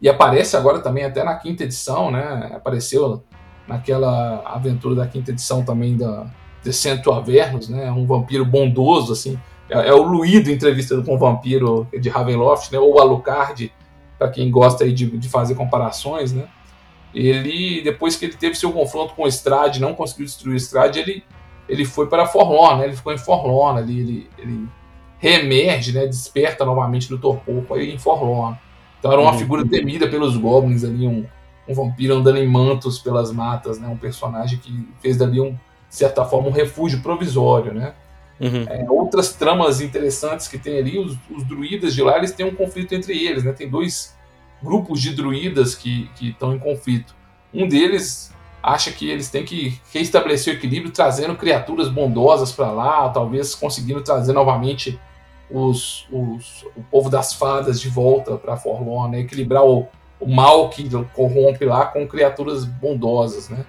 E 0.00 0.08
aparece 0.08 0.56
agora 0.56 0.80
também 0.80 1.04
até 1.04 1.24
na 1.24 1.34
quinta 1.34 1.64
edição, 1.64 2.10
né? 2.10 2.52
Apareceu 2.54 3.22
naquela 3.66 4.42
aventura 4.44 4.94
da 4.94 5.06
quinta 5.06 5.30
edição 5.30 5.64
também 5.64 5.96
da 5.96 6.26
Descent 6.62 7.02
to 7.02 7.12
Avernus, 7.12 7.68
né? 7.68 7.90
Um 7.90 8.06
vampiro 8.06 8.44
bondoso, 8.44 9.12
assim. 9.12 9.38
É, 9.68 9.88
é 9.88 9.94
o 9.94 10.02
Luído 10.02 10.50
entrevistado 10.50 11.02
com 11.02 11.14
o 11.14 11.18
vampiro 11.18 11.86
de 11.98 12.08
Ravenloft, 12.08 12.72
né? 12.72 12.78
Ou 12.78 13.00
Alucard, 13.00 13.72
para 14.18 14.28
quem 14.28 14.50
gosta 14.50 14.84
aí 14.84 14.92
de, 14.92 15.06
de 15.18 15.28
fazer 15.28 15.54
comparações, 15.54 16.32
né? 16.32 16.46
Ele, 17.14 17.80
depois 17.82 18.16
que 18.16 18.26
ele 18.26 18.34
teve 18.34 18.54
seu 18.54 18.72
confronto 18.72 19.14
com 19.14 19.22
o 19.22 19.28
não 19.80 19.94
conseguiu 19.94 20.26
destruir 20.26 20.54
o 20.54 20.56
ele 20.98 21.24
ele 21.68 21.84
foi 21.84 22.06
para 22.06 22.26
Forlorn, 22.26 22.80
né? 22.80 22.86
ele 22.86 22.96
ficou 22.96 23.12
em 23.12 23.18
Forlorn 23.18 23.78
ali, 23.78 24.00
ele, 24.00 24.30
ele 24.38 24.68
reemerge, 25.18 25.92
né? 25.92 26.06
desperta 26.06 26.64
novamente 26.64 27.08
do 27.08 27.18
torpor 27.18 27.64
aí 27.78 27.92
em 27.92 27.98
Forlorn. 27.98 28.56
Então 28.98 29.12
era 29.12 29.20
uma 29.20 29.32
uhum. 29.32 29.38
figura 29.38 29.66
temida 29.66 30.08
pelos 30.08 30.36
goblins 30.36 30.84
ali, 30.84 31.06
um, 31.06 31.26
um 31.68 31.74
vampiro 31.74 32.14
andando 32.14 32.38
em 32.38 32.46
mantos 32.46 32.98
pelas 32.98 33.32
matas, 33.32 33.78
né? 33.78 33.88
um 33.88 33.96
personagem 33.96 34.58
que 34.58 34.88
fez 35.00 35.16
dali, 35.16 35.40
um, 35.40 35.52
de 35.52 35.96
certa 35.96 36.24
forma, 36.24 36.48
um 36.48 36.52
refúgio 36.52 37.02
provisório. 37.02 37.74
Né? 37.74 37.94
Uhum. 38.40 38.64
É, 38.68 38.86
outras 38.90 39.32
tramas 39.32 39.80
interessantes 39.80 40.46
que 40.48 40.58
tem 40.58 40.78
ali, 40.78 40.98
os, 40.98 41.16
os, 41.30 41.44
druidas 41.44 41.94
de 41.94 42.02
lá, 42.02 42.16
eles 42.16 42.32
têm 42.32 42.46
um 42.46 42.54
conflito 42.54 42.94
entre 42.94 43.16
eles, 43.16 43.44
né? 43.44 43.52
tem 43.52 43.68
dois 43.68 44.14
grupos 44.62 45.00
de 45.00 45.14
druidas 45.14 45.74
que 45.74 46.10
estão 46.20 46.54
em 46.54 46.58
conflito. 46.58 47.14
Um 47.52 47.66
deles 47.66 48.34
acha 48.66 48.90
que 48.90 49.08
eles 49.08 49.30
têm 49.30 49.44
que 49.44 49.80
restabelecer 49.94 50.52
o 50.52 50.56
equilíbrio 50.56 50.90
trazendo 50.90 51.36
criaturas 51.36 51.88
bondosas 51.88 52.50
para 52.50 52.72
lá, 52.72 53.08
talvez 53.10 53.54
conseguindo 53.54 54.02
trazer 54.02 54.32
novamente 54.32 54.98
os, 55.48 56.04
os, 56.10 56.64
o 56.76 56.82
povo 56.90 57.08
das 57.08 57.32
fadas 57.32 57.80
de 57.80 57.88
volta 57.88 58.36
para 58.36 58.56
Forlorn, 58.56 59.12
né? 59.12 59.20
equilibrar 59.20 59.64
o, 59.64 59.86
o, 60.18 60.26
mal 60.26 60.68
que 60.68 60.90
corrompe 61.14 61.64
lá 61.64 61.86
com 61.86 62.08
criaturas 62.08 62.64
bondosas, 62.64 63.48
né? 63.48 63.64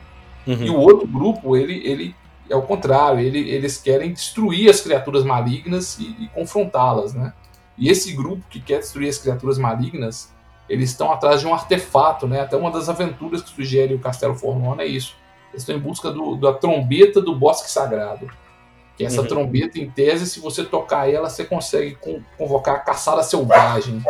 Uhum. 0.47 0.65
E 0.65 0.69
o 0.71 0.79
outro 0.79 1.07
grupo, 1.07 1.55
ele, 1.55 1.87
ele 1.87 2.15
é 2.49 2.55
o 2.55 2.63
contrário, 2.63 3.19
ele, 3.19 3.51
eles 3.51 3.77
querem 3.77 4.11
destruir 4.11 4.67
as 4.67 4.81
criaturas 4.81 5.23
malignas 5.23 5.99
e, 5.99 6.23
e 6.23 6.27
confrontá-las, 6.29 7.13
né? 7.13 7.33
E 7.77 7.87
esse 7.87 8.13
grupo 8.13 8.41
que 8.49 8.59
quer 8.59 8.79
destruir 8.79 9.09
as 9.09 9.19
criaturas 9.19 9.59
malignas, 9.59 10.33
eles 10.69 10.89
estão 10.91 11.11
atrás 11.11 11.41
de 11.41 11.47
um 11.47 11.53
artefato, 11.53 12.27
né? 12.27 12.41
Até 12.41 12.55
uma 12.57 12.69
das 12.71 12.89
aventuras 12.89 13.41
que 13.41 13.49
sugere 13.49 13.93
o 13.93 13.99
Castelo 13.99 14.35
Forlorn 14.35 14.81
é 14.81 14.85
isso. 14.85 15.15
Eles 15.51 15.61
estão 15.63 15.75
em 15.75 15.79
busca 15.79 16.11
do, 16.11 16.35
da 16.35 16.53
trombeta 16.53 17.21
do 17.21 17.33
Bosque 17.35 17.69
Sagrado. 17.69 18.27
Que 18.97 19.05
essa 19.05 19.21
Uhum. 19.21 19.27
trombeta, 19.27 19.79
em 19.79 19.89
tese, 19.89 20.25
se 20.27 20.39
você 20.39 20.63
tocar 20.63 21.07
ela, 21.11 21.29
você 21.29 21.45
consegue 21.45 21.95
con- 21.95 22.19
convocar 22.37 22.75
a 22.75 22.79
caçada 22.79 23.21
selvagem. 23.23 24.01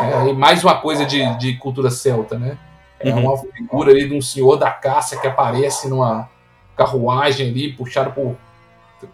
É, 0.00 0.28
e 0.28 0.32
mais 0.32 0.64
uma 0.64 0.80
coisa 0.80 1.04
de, 1.06 1.24
de 1.38 1.56
cultura 1.58 1.90
celta, 1.90 2.36
né? 2.38 2.58
É 2.98 3.10
Uhum. 3.12 3.24
uma 3.32 3.38
figura 3.38 3.92
ali 3.92 4.08
de 4.08 4.14
um 4.14 4.20
senhor 4.20 4.56
da 4.56 4.70
caça 4.70 5.16
que 5.16 5.26
aparece 5.26 5.88
numa 5.88 6.28
carruagem 6.76 7.48
ali, 7.50 7.72
puxado 7.72 8.12
por, 8.12 8.36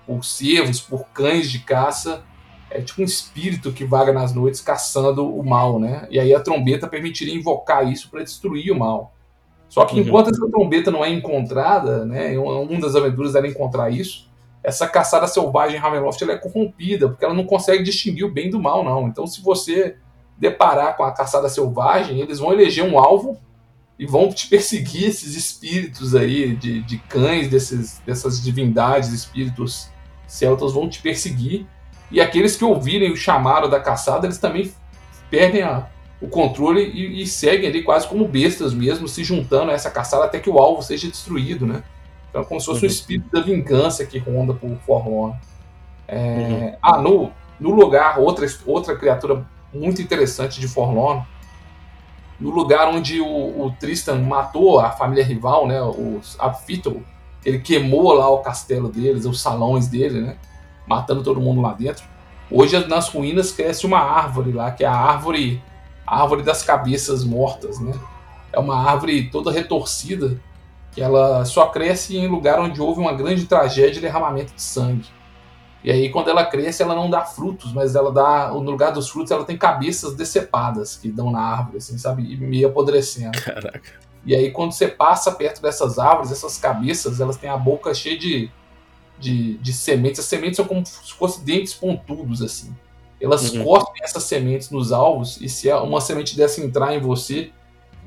por 0.06 0.24
cervos, 0.24 0.80
por 0.80 1.04
cães 1.12 1.50
de 1.50 1.58
caça. 1.60 2.22
É 2.70 2.80
tipo 2.82 3.00
um 3.00 3.04
espírito 3.04 3.72
que 3.72 3.84
vaga 3.84 4.12
nas 4.12 4.34
noites 4.34 4.60
caçando 4.60 5.26
o 5.26 5.42
mal, 5.44 5.78
né? 5.78 6.06
E 6.10 6.18
aí 6.20 6.34
a 6.34 6.40
trombeta 6.40 6.86
permitiria 6.86 7.34
invocar 7.34 7.90
isso 7.90 8.10
para 8.10 8.22
destruir 8.22 8.70
o 8.72 8.78
mal. 8.78 9.14
Só 9.68 9.84
que 9.84 9.94
Uhum. 9.94 10.06
enquanto 10.06 10.30
essa 10.30 10.48
trombeta 10.50 10.90
não 10.90 11.04
é 11.04 11.10
encontrada, 11.10 12.04
né? 12.04 12.38
Uma 12.38 12.80
das 12.80 12.94
aventuras 12.94 13.34
era 13.34 13.46
encontrar 13.46 13.90
isso. 13.90 14.28
Essa 14.62 14.86
caçada 14.86 15.26
selvagem 15.26 15.76
em 15.76 15.80
Ravenloft 15.80 16.20
ela 16.20 16.32
é 16.32 16.36
corrompida, 16.38 17.08
porque 17.08 17.24
ela 17.24 17.34
não 17.34 17.44
consegue 17.44 17.82
distinguir 17.82 18.24
o 18.24 18.32
bem 18.32 18.50
do 18.50 18.60
mal, 18.60 18.84
não. 18.84 19.08
Então, 19.08 19.26
se 19.26 19.40
você 19.40 19.96
deparar 20.36 20.96
com 20.96 21.04
a 21.04 21.12
caçada 21.12 21.48
selvagem, 21.48 22.20
eles 22.20 22.38
vão 22.38 22.52
eleger 22.52 22.84
um 22.84 22.98
alvo 22.98 23.38
e 23.98 24.06
vão 24.06 24.28
te 24.28 24.46
perseguir 24.48 25.04
esses 25.04 25.34
espíritos 25.34 26.14
aí 26.14 26.54
de, 26.54 26.82
de 26.82 26.98
cães, 26.98 27.48
desses, 27.48 28.00
dessas 28.06 28.42
divindades, 28.42 29.12
espíritos 29.12 29.88
celtas 30.26 30.72
vão 30.72 30.88
te 30.88 31.00
perseguir. 31.02 31.66
E 32.10 32.20
aqueles 32.20 32.56
que 32.56 32.64
ouvirem 32.64 33.12
o 33.12 33.16
chamado 33.16 33.68
da 33.68 33.78
caçada, 33.80 34.26
eles 34.26 34.38
também 34.38 34.72
perdem 35.30 35.62
a- 35.62 35.86
o 36.20 36.26
controle 36.28 36.82
e, 36.82 37.22
e 37.22 37.26
seguem 37.26 37.68
ali 37.68 37.82
quase 37.82 38.08
como 38.08 38.26
bestas 38.26 38.72
mesmo, 38.74 39.06
se 39.06 39.22
juntando 39.22 39.70
a 39.70 39.74
essa 39.74 39.90
caçada 39.90 40.24
até 40.24 40.40
que 40.40 40.50
o 40.50 40.58
alvo 40.58 40.82
seja 40.82 41.06
destruído, 41.08 41.66
né? 41.66 41.82
Então 42.30 42.42
é 42.42 42.44
como 42.44 42.58
se 42.60 42.66
fosse 42.66 42.80
Uhum. 42.80 42.88
um 42.88 42.90
espírito 42.92 43.30
da 43.30 43.40
vingança 43.40 44.04
que 44.04 44.18
ronda 44.18 44.52
por 44.54 44.70
Forlorn. 44.86 45.34
É, 46.08 46.16
Uhum. 46.16 46.76
Ah, 46.82 46.98
no, 47.00 47.30
no 47.60 47.70
lugar, 47.74 48.18
outra, 48.18 48.46
outra 48.66 48.96
criatura 48.96 49.46
muito 49.72 50.00
interessante 50.02 50.58
de 50.60 50.66
Forlorn, 50.66 51.22
no 52.40 52.50
lugar 52.50 52.88
onde 52.88 53.20
o, 53.20 53.26
o 53.66 53.74
Tristan 53.78 54.16
matou 54.22 54.78
a 54.80 54.90
família 54.90 55.24
rival, 55.24 55.66
né, 55.66 55.80
os 55.82 56.36
Abfittle, 56.38 57.02
ele 57.44 57.58
queimou 57.58 58.12
lá 58.12 58.28
o 58.30 58.38
castelo 58.38 58.88
deles, 58.88 59.24
os 59.24 59.40
salões 59.40 59.88
dele, 59.88 60.20
né, 60.20 60.36
matando 60.88 61.22
todo 61.22 61.40
mundo 61.40 61.60
lá 61.60 61.72
dentro. 61.72 62.04
Hoje 62.50 62.86
nas 62.86 63.08
ruínas 63.08 63.52
cresce 63.52 63.84
uma 63.86 63.98
árvore 63.98 64.52
lá, 64.52 64.70
que 64.70 64.84
é 64.84 64.86
a 64.86 64.94
árvore, 64.94 65.62
a 66.06 66.22
árvore 66.22 66.42
das 66.42 66.62
cabeças 66.62 67.24
mortas, 67.24 67.78
né? 67.78 67.92
É 68.52 68.58
uma 68.58 68.76
árvore 68.76 69.28
toda 69.30 69.52
retorcida, 69.52 70.40
que 70.92 71.02
ela 71.02 71.44
só 71.44 71.66
cresce 71.66 72.16
em 72.16 72.26
lugar 72.26 72.58
onde 72.58 72.80
houve 72.80 73.00
uma 73.00 73.12
grande 73.12 73.44
tragédia 73.44 73.98
e 73.98 74.02
derramamento 74.02 74.54
de 74.54 74.62
sangue. 74.62 75.06
E 75.84 75.90
aí, 75.90 76.10
quando 76.10 76.28
ela 76.28 76.44
cresce, 76.44 76.82
ela 76.82 76.94
não 76.94 77.08
dá 77.08 77.24
frutos, 77.24 77.72
mas 77.72 77.94
ela 77.94 78.10
dá. 78.10 78.48
No 78.48 78.58
lugar 78.70 78.90
dos 78.90 79.08
frutos, 79.08 79.30
ela 79.30 79.44
tem 79.44 79.56
cabeças 79.56 80.14
decepadas 80.14 80.96
que 80.96 81.10
dão 81.10 81.30
na 81.30 81.40
árvore, 81.40 81.78
assim, 81.78 81.96
sabe? 81.98 82.32
E 82.32 82.36
meio 82.36 82.68
apodrecendo. 82.68 83.40
Caraca. 83.40 83.80
E 84.26 84.34
aí, 84.34 84.50
quando 84.50 84.72
você 84.72 84.88
passa 84.88 85.30
perto 85.30 85.62
dessas 85.62 85.98
árvores, 85.98 86.32
essas 86.32 86.58
cabeças, 86.58 87.20
elas 87.20 87.36
têm 87.36 87.48
a 87.48 87.56
boca 87.56 87.94
cheia 87.94 88.18
de, 88.18 88.50
de, 89.18 89.54
de 89.58 89.72
sementes. 89.72 90.20
As 90.20 90.26
sementes 90.26 90.56
são 90.56 90.64
como 90.64 90.84
se 90.84 91.12
fossem 91.14 91.44
dentes 91.44 91.74
pontudos, 91.74 92.42
assim. 92.42 92.74
Elas 93.20 93.52
Uhum. 93.52 93.64
cospem 93.64 94.02
essas 94.04 94.22
sementes 94.24 94.70
nos 94.70 94.92
alvos, 94.92 95.40
e 95.40 95.48
se 95.48 95.70
uma 95.72 96.00
semente 96.00 96.36
dessa 96.36 96.60
entrar 96.64 96.94
em 96.94 97.00
você, 97.00 97.50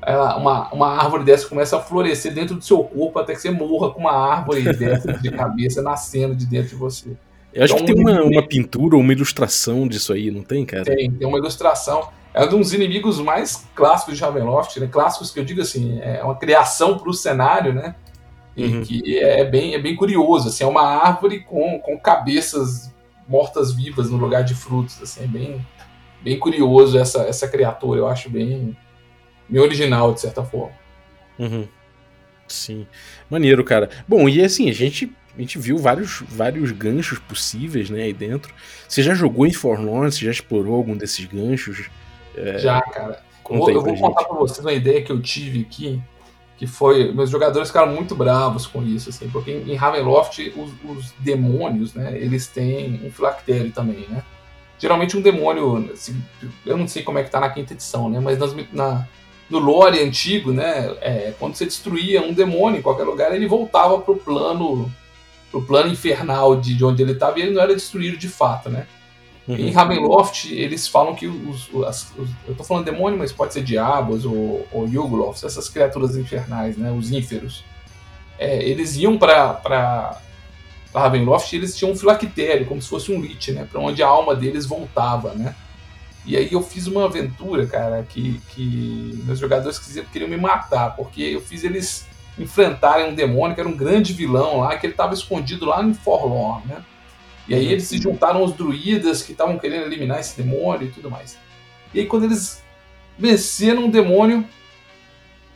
ela- 0.00 0.36
uma, 0.36 0.72
uma 0.72 0.88
árvore 0.88 1.22
dessa 1.24 1.46
começa 1.46 1.76
a 1.76 1.80
florescer 1.80 2.32
dentro 2.34 2.56
do 2.56 2.64
seu 2.64 2.82
corpo 2.82 3.18
até 3.18 3.34
que 3.34 3.40
você 3.40 3.50
morra 3.50 3.90
com 3.90 4.00
uma 4.00 4.12
árvore 4.12 4.62
dessa 4.74 5.12
de 5.12 5.30
cabeça 5.30 5.80
nascendo 5.82 6.34
de 6.34 6.46
dentro 6.46 6.70
de 6.70 6.74
você. 6.76 7.10
Eu 7.52 7.64
acho 7.64 7.74
que 7.76 7.82
Então, 7.82 7.94
tem 7.94 8.02
uma, 8.04 8.22
um- 8.22 8.30
uma 8.30 8.42
pintura 8.42 8.96
ou 8.96 9.02
uma 9.02 9.12
ilustração 9.12 9.86
disso 9.86 10.12
aí, 10.14 10.30
não 10.30 10.42
tem, 10.42 10.64
cara? 10.64 10.84
Tem, 10.84 11.10
tem 11.10 11.28
uma 11.28 11.36
ilustração. 11.38 12.08
É 12.34 12.46
um 12.46 12.60
dos 12.60 12.72
inimigos 12.72 13.20
mais 13.20 13.62
clássicos 13.74 14.16
de 14.16 14.22
Ravenloft, 14.24 14.80
né? 14.80 14.88
Clássicos 14.90 15.30
que 15.30 15.38
eu 15.38 15.44
digo 15.44 15.60
assim, 15.60 16.00
é 16.00 16.24
uma 16.24 16.34
criação 16.34 16.96
para 16.96 17.10
o 17.10 17.12
cenário, 17.12 17.74
né? 17.74 17.94
E 18.56 18.64
Uhum. 18.64 18.82
que 18.82 19.18
é 19.18 19.44
bem, 19.44 19.74
é 19.74 19.78
bem 19.78 19.96
curioso, 19.96 20.48
assim, 20.48 20.62
é 20.62 20.66
uma 20.66 20.82
árvore 20.82 21.40
com, 21.40 21.78
com 21.80 21.98
cabeças 21.98 22.92
mortas-vivas 23.26 24.10
no 24.10 24.18
lugar 24.18 24.44
de 24.44 24.54
frutos, 24.54 25.00
assim, 25.00 25.24
é 25.24 25.26
bem, 25.26 25.66
bem 26.20 26.38
curioso 26.38 26.98
essa, 26.98 27.22
essa 27.22 27.48
criatura, 27.48 28.00
eu 28.00 28.08
acho 28.08 28.28
bem, 28.28 28.76
bem 29.48 29.60
original, 29.60 30.12
de 30.12 30.20
certa 30.20 30.42
forma. 30.44 30.74
Uhum. 31.38 31.66
Sim. 32.46 32.86
Maneiro, 33.30 33.64
cara. 33.64 33.88
Bom, 34.06 34.28
e 34.28 34.42
assim, 34.42 34.68
a 34.68 34.74
gente, 34.74 35.10
a 35.34 35.40
gente 35.40 35.58
viu 35.58 35.78
vários, 35.78 36.22
vários 36.28 36.70
ganchos 36.72 37.18
possíveis, 37.18 37.88
né, 37.88 38.02
aí 38.02 38.12
dentro. 38.12 38.52
Você 38.86 39.02
já 39.02 39.14
jogou 39.14 39.46
em 39.46 39.52
Forlorn? 39.52 40.12
Você 40.12 40.26
já 40.26 40.30
explorou 40.30 40.74
algum 40.74 40.94
desses 40.94 41.24
ganchos? 41.24 41.88
Já, 42.58 42.82
cara. 42.82 43.14
Eu 43.14 43.42
Conta 43.42 43.58
vou, 43.58 43.68
aí 43.68 43.74
eu 43.74 43.82
vou 43.82 43.96
contar 43.96 44.24
pra 44.24 44.36
vocês 44.36 44.58
uma 44.60 44.72
ideia 44.72 45.02
que 45.02 45.10
eu 45.10 45.20
tive 45.20 45.62
aqui, 45.62 46.02
que 46.62 46.66
foi. 46.68 47.10
Meus 47.10 47.28
jogadores 47.28 47.70
ficaram 47.70 47.92
muito 47.92 48.14
bravos 48.14 48.68
com 48.68 48.84
isso, 48.84 49.10
assim, 49.10 49.28
porque 49.28 49.50
em, 49.50 49.74
Ravenloft 49.74 50.38
os, 50.56 50.70
os 50.88 51.10
demônios, 51.18 51.92
né, 51.92 52.16
eles 52.16 52.46
têm 52.46 53.00
um 53.04 53.10
filactério 53.10 53.72
também, 53.72 54.06
né? 54.08 54.22
Geralmente 54.78 55.16
um 55.16 55.20
demônio, 55.20 55.90
assim, 55.92 56.22
eu 56.64 56.76
não 56.76 56.86
sei 56.86 57.02
como 57.02 57.18
é 57.18 57.24
que 57.24 57.30
tá 57.30 57.40
na 57.40 57.50
quinta 57.50 57.72
edição, 57.72 58.08
né, 58.08 58.20
mas 58.20 58.38
nas- 58.38 58.54
na, 58.72 59.08
no 59.50 59.58
lore 59.58 59.98
antigo, 60.04 60.52
né, 60.52 60.94
é, 61.00 61.34
quando 61.36 61.56
você 61.56 61.64
destruía 61.64 62.22
um 62.22 62.32
demônio 62.32 62.78
em 62.78 62.82
qualquer 62.82 63.02
lugar, 63.02 63.34
ele 63.34 63.48
voltava 63.48 63.98
pro 63.98 64.14
plano 64.14 64.88
pro 65.50 65.62
plano 65.62 65.90
infernal 65.90 66.60
de, 66.60 66.76
de 66.76 66.84
onde 66.84 67.02
ele 67.02 67.10
estava 67.12 67.40
e 67.40 67.42
ele 67.42 67.50
não 67.50 67.60
era 67.60 67.74
destruído 67.74 68.16
de 68.16 68.28
fato, 68.28 68.70
né? 68.70 68.86
Em 69.48 69.66
Uhum. 69.66 69.72
Ravenloft, 69.72 70.52
eles 70.52 70.86
falam 70.86 71.14
que 71.16 71.26
os, 71.26 71.68
os- 71.72 71.84
as- 71.84 72.12
os- 72.16 72.30
eu 72.46 72.54
tô 72.54 72.62
falando 72.62 72.84
demônio, 72.84 73.18
mas 73.18 73.32
pode 73.32 73.52
ser 73.52 73.62
diabos 73.64 74.24
ou, 74.24 74.66
ou 74.70 74.86
Yugoloths, 74.88 75.42
essas 75.42 75.68
criaturas 75.68 76.16
infernais, 76.16 76.76
né, 76.76 76.92
os 76.92 77.10
ínferos. 77.10 77.64
É, 78.38 78.62
eles 78.62 78.96
iam 78.96 79.18
para 79.18 79.54
para 79.54 80.20
Ravenloft 80.94 81.52
e 81.52 81.56
eles 81.56 81.76
tinham 81.76 81.92
um 81.92 81.96
filactério, 81.96 82.66
como 82.66 82.80
se 82.80 82.88
fosse 82.88 83.10
um 83.12 83.20
lich, 83.20 83.50
né, 83.52 83.66
para 83.70 83.80
onde 83.80 84.02
a 84.02 84.06
alma 84.06 84.34
deles 84.36 84.66
voltava, 84.66 85.32
né? 85.34 85.54
E 86.24 86.36
aí 86.36 86.52
eu 86.52 86.62
fiz 86.62 86.86
uma 86.86 87.06
aventura, 87.06 87.66
cara, 87.66 88.06
que, 88.08 88.40
que 88.50 89.20
meus 89.24 89.40
jogadores 89.40 89.78
queriam 90.12 90.28
me 90.30 90.36
matar, 90.36 90.94
porque 90.94 91.20
eu 91.22 91.40
fiz 91.40 91.64
eles 91.64 92.06
enfrentarem 92.38 93.10
um 93.10 93.14
demônio 93.14 93.54
que 93.56 93.60
era 93.60 93.68
um 93.68 93.76
grande 93.76 94.12
vilão 94.12 94.58
lá, 94.60 94.76
que 94.76 94.86
ele 94.86 94.92
estava 94.92 95.14
escondido 95.14 95.64
lá 95.66 95.82
em 95.82 95.92
Forlorn, 95.94 96.64
né? 96.66 96.84
E 97.48 97.54
aí 97.54 97.66
Uhum. 97.66 97.72
eles 97.72 97.84
se 97.84 97.98
juntaram 97.98 98.40
aos 98.40 98.52
druidas 98.52 99.22
que 99.22 99.32
estavam 99.32 99.58
querendo 99.58 99.86
eliminar 99.86 100.20
esse 100.20 100.40
demônio 100.40 100.88
e 100.88 100.90
tudo 100.90 101.10
mais. 101.10 101.36
E 101.92 102.00
aí 102.00 102.06
quando 102.06 102.24
eles 102.24 102.62
venceram 103.18 103.84
um 103.84 103.90
demônio, 103.90 104.44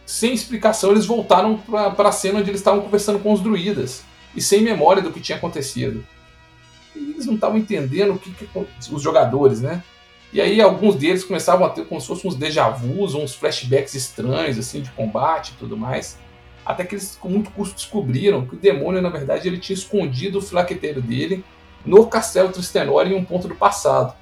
sem 0.05 0.32
explicação, 0.32 0.91
eles 0.93 1.07
voltaram 1.07 1.59
para 1.59 2.09
a 2.09 2.12
cena 2.12 2.39
onde 2.41 2.51
eles 2.51 2.61
estavam 2.61 2.80
conversando 2.80 3.18
com 3.18 3.32
os 3.32 3.41
druidas. 3.41 4.05
E 4.34 4.41
sem 4.41 4.61
memória 4.61 5.03
do 5.03 5.11
que 5.12 5.20
tinha 5.20 5.39
acontecido. 5.39 6.05
E 6.95 7.11
eles 7.11 7.26
não 7.26 7.34
estavam 7.34 7.57
entendendo 7.57 8.14
o 8.14 8.18
que, 8.18 8.30
que 8.30 8.49
os 8.93 9.03
jogadores, 9.03 9.61
né? 9.61 9.82
E 10.32 10.41
aí 10.41 10.61
alguns 10.61 10.97
deles 10.97 11.24
começavam 11.24 11.66
a 11.66 11.70
ter 11.70 11.87
como 11.87 12.01
se 12.01 12.07
fossem 12.07 12.28
uns 12.30 12.37
déjà 12.37 12.68
vus, 12.68 13.14
uns 13.14 13.34
flashbacks 13.34 13.95
estranhos, 13.95 14.59
assim, 14.59 14.82
de 14.82 14.91
combate 14.91 15.53
e 15.53 15.59
tudo 15.59 15.76
mais. 15.76 16.18
Até 16.64 16.84
que 16.84 16.95
eles, 16.97 17.16
com 17.18 17.28
muito 17.28 17.51
custo, 17.53 17.74
descobriram 17.76 18.45
que 18.45 18.55
o 18.55 18.59
demônio, 18.59 19.01
na 19.01 19.09
verdade, 19.09 19.49
ele 19.49 19.59
tinha 19.59 19.74
escondido 19.74 20.39
o 20.39 20.43
filacteiro 20.43 21.01
dele 21.01 21.45
no 21.87 22.07
castelo 22.07 22.51
Tristenor 22.51 23.07
em 23.07 23.14
um 23.14 23.24
ponto 23.24 23.49
do 23.49 23.55
passado. 23.55 24.12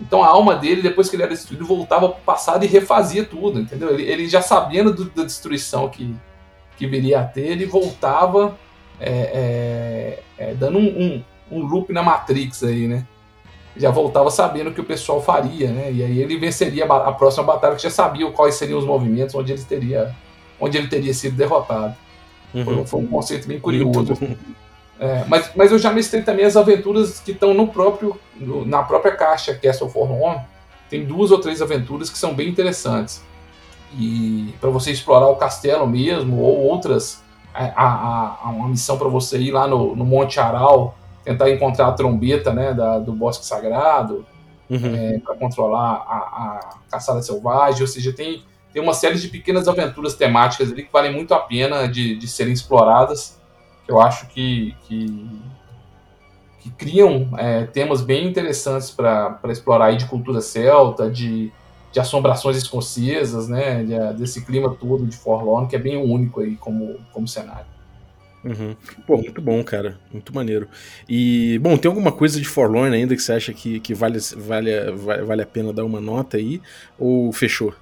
Então 0.00 0.22
a 0.22 0.28
alma 0.28 0.54
dele, 0.54 0.80
depois 0.82 1.08
que 1.10 1.16
ele 1.16 1.22
era 1.22 1.32
destruído, 1.32 1.66
voltava 1.66 2.08
para 2.08 2.18
o 2.18 2.22
passado 2.22 2.64
e 2.64 2.68
refazia 2.68 3.24
tudo, 3.24 3.58
entendeu? 3.60 3.90
Ele, 3.90 4.04
ele 4.04 4.28
já 4.28 4.40
sabendo 4.40 4.92
do, 4.94 5.04
da 5.10 5.24
destruição 5.24 5.88
que, 5.88 6.14
que 6.76 6.86
viria 6.86 7.20
a 7.20 7.24
ter, 7.24 7.48
ele 7.48 7.66
voltava 7.66 8.56
é, 9.00 10.18
é, 10.38 10.50
é, 10.50 10.54
dando 10.54 10.78
um, 10.78 11.22
um, 11.50 11.58
um 11.58 11.66
loop 11.66 11.92
na 11.92 12.02
Matrix 12.02 12.62
aí, 12.62 12.86
né? 12.86 13.06
Já 13.76 13.90
voltava 13.90 14.30
sabendo 14.30 14.70
o 14.70 14.74
que 14.74 14.80
o 14.80 14.84
pessoal 14.84 15.22
faria, 15.22 15.70
né? 15.70 15.92
E 15.92 16.02
aí 16.02 16.20
ele 16.20 16.36
venceria 16.38 16.86
a, 16.86 17.08
a 17.08 17.12
próxima 17.12 17.44
batalha, 17.44 17.76
que 17.76 17.82
já 17.82 17.90
sabia 17.90 18.30
quais 18.30 18.54
seriam 18.56 18.78
os 18.78 18.84
movimentos 18.84 19.34
onde 19.34 19.52
ele 19.52 19.62
teria, 19.62 20.14
onde 20.58 20.76
ele 20.76 20.88
teria 20.88 21.14
sido 21.14 21.36
derrotado. 21.36 21.94
Foi, 22.52 22.62
Uhum. 22.62 22.84
foi 22.84 23.00
um 23.00 23.06
conceito 23.06 23.46
bem 23.46 23.60
Muito 23.62 23.90
curioso. 23.92 24.14
bom. 24.20 24.34
É, 25.00 25.24
mas, 25.26 25.50
mas 25.56 25.72
eu 25.72 25.78
já 25.78 25.90
mestrei 25.92 26.22
também 26.22 26.44
as 26.44 26.56
aventuras 26.58 27.20
que 27.20 27.32
estão 27.32 27.54
no 27.54 27.66
próprio 27.68 28.20
no- 28.36 28.66
na 28.66 28.82
própria 28.82 29.16
caixa 29.16 29.54
Castle 29.54 29.88
Forlorn. 29.88 30.40
Tem 30.90 31.04
duas 31.06 31.30
ou 31.30 31.38
três 31.40 31.62
aventuras 31.62 32.10
que 32.10 32.18
são 32.18 32.34
bem 32.34 32.48
interessantes. 32.48 33.22
E 33.98 34.54
para 34.60 34.70
você 34.70 34.90
explorar 34.90 35.28
o 35.28 35.36
castelo 35.36 35.86
mesmo, 35.86 36.38
ou 36.40 36.58
outras, 36.64 37.22
a, 37.54 37.64
a- 37.64 38.38
a- 38.44 38.50
uma 38.50 38.68
missão 38.68 38.98
para 38.98 39.08
você 39.08 39.38
ir 39.38 39.50
lá 39.52 39.66
no, 39.66 39.96
no 39.96 40.04
Monte 40.04 40.38
Aral, 40.38 40.94
tentar 41.24 41.50
encontrar 41.50 41.88
a 41.88 41.92
trombeta 41.92 42.52
né, 42.52 42.72
da- 42.74 42.98
do 42.98 43.12
Bosque 43.12 43.44
Sagrado. 43.46 44.26
Uhum. 44.68 44.94
é, 44.94 45.18
para 45.18 45.34
controlar 45.34 46.04
a, 46.06 46.16
a 46.16 46.60
caçada 46.88 47.20
selvagem, 47.22 47.80
ou 47.80 47.88
seja, 47.88 48.12
tem, 48.12 48.44
tem 48.72 48.80
uma 48.80 48.92
série 48.94 49.18
de 49.18 49.26
pequenas 49.26 49.66
aventuras 49.66 50.14
temáticas 50.14 50.70
ali 50.70 50.84
que 50.84 50.92
valem 50.92 51.12
muito 51.12 51.34
a 51.34 51.40
pena 51.40 51.88
de, 51.88 52.14
de 52.14 52.28
serem 52.28 52.52
exploradas, 52.52 53.39
eu 53.90 54.00
acho 54.00 54.28
que, 54.28 54.76
que, 54.82 55.42
que 56.58 56.70
criam 56.72 57.30
é, 57.38 57.66
temas 57.66 58.02
bem 58.02 58.28
interessantes 58.28 58.90
para 58.90 59.40
explorar 59.48 59.86
aí 59.86 59.96
de 59.96 60.06
cultura 60.06 60.40
celta, 60.40 61.10
de, 61.10 61.54
de 61.90 62.00
assombrações 62.00 62.56
escocesas, 62.56 63.48
né, 63.48 63.82
de- 63.84 64.14
desse 64.18 64.44
clima 64.44 64.76
todo 64.76 65.06
de 65.06 65.16
Forlorn, 65.16 65.68
que 65.68 65.76
é 65.76 65.78
bem 65.78 65.96
único 65.96 66.40
aí 66.40 66.56
como, 66.58 67.06
como 67.10 67.26
cenário. 67.26 67.66
Uhum. 68.42 68.74
Pô, 69.06 69.18
muito 69.18 69.42
bom, 69.42 69.62
cara. 69.62 70.00
Muito 70.10 70.34
maneiro. 70.34 70.68
E, 71.08 71.58
bom, 71.58 71.76
tem 71.76 71.90
alguma 71.90 72.10
coisa 72.10 72.38
de 72.40 72.48
Forlorn 72.48 72.94
ainda 72.94 73.14
que 73.14 73.20
você 73.22 73.32
acha 73.34 73.52
que, 73.52 73.80
que 73.80 73.92
vale, 73.94 74.18
vale, 74.36 74.70
vale, 75.24 75.42
a 75.42 75.46
pena 75.46 75.72
dar 75.74 75.84
uma 75.84 76.00
nota 76.00 76.38
aí? 76.38 76.62
Ou 76.96 77.32
fechou? 77.32 77.74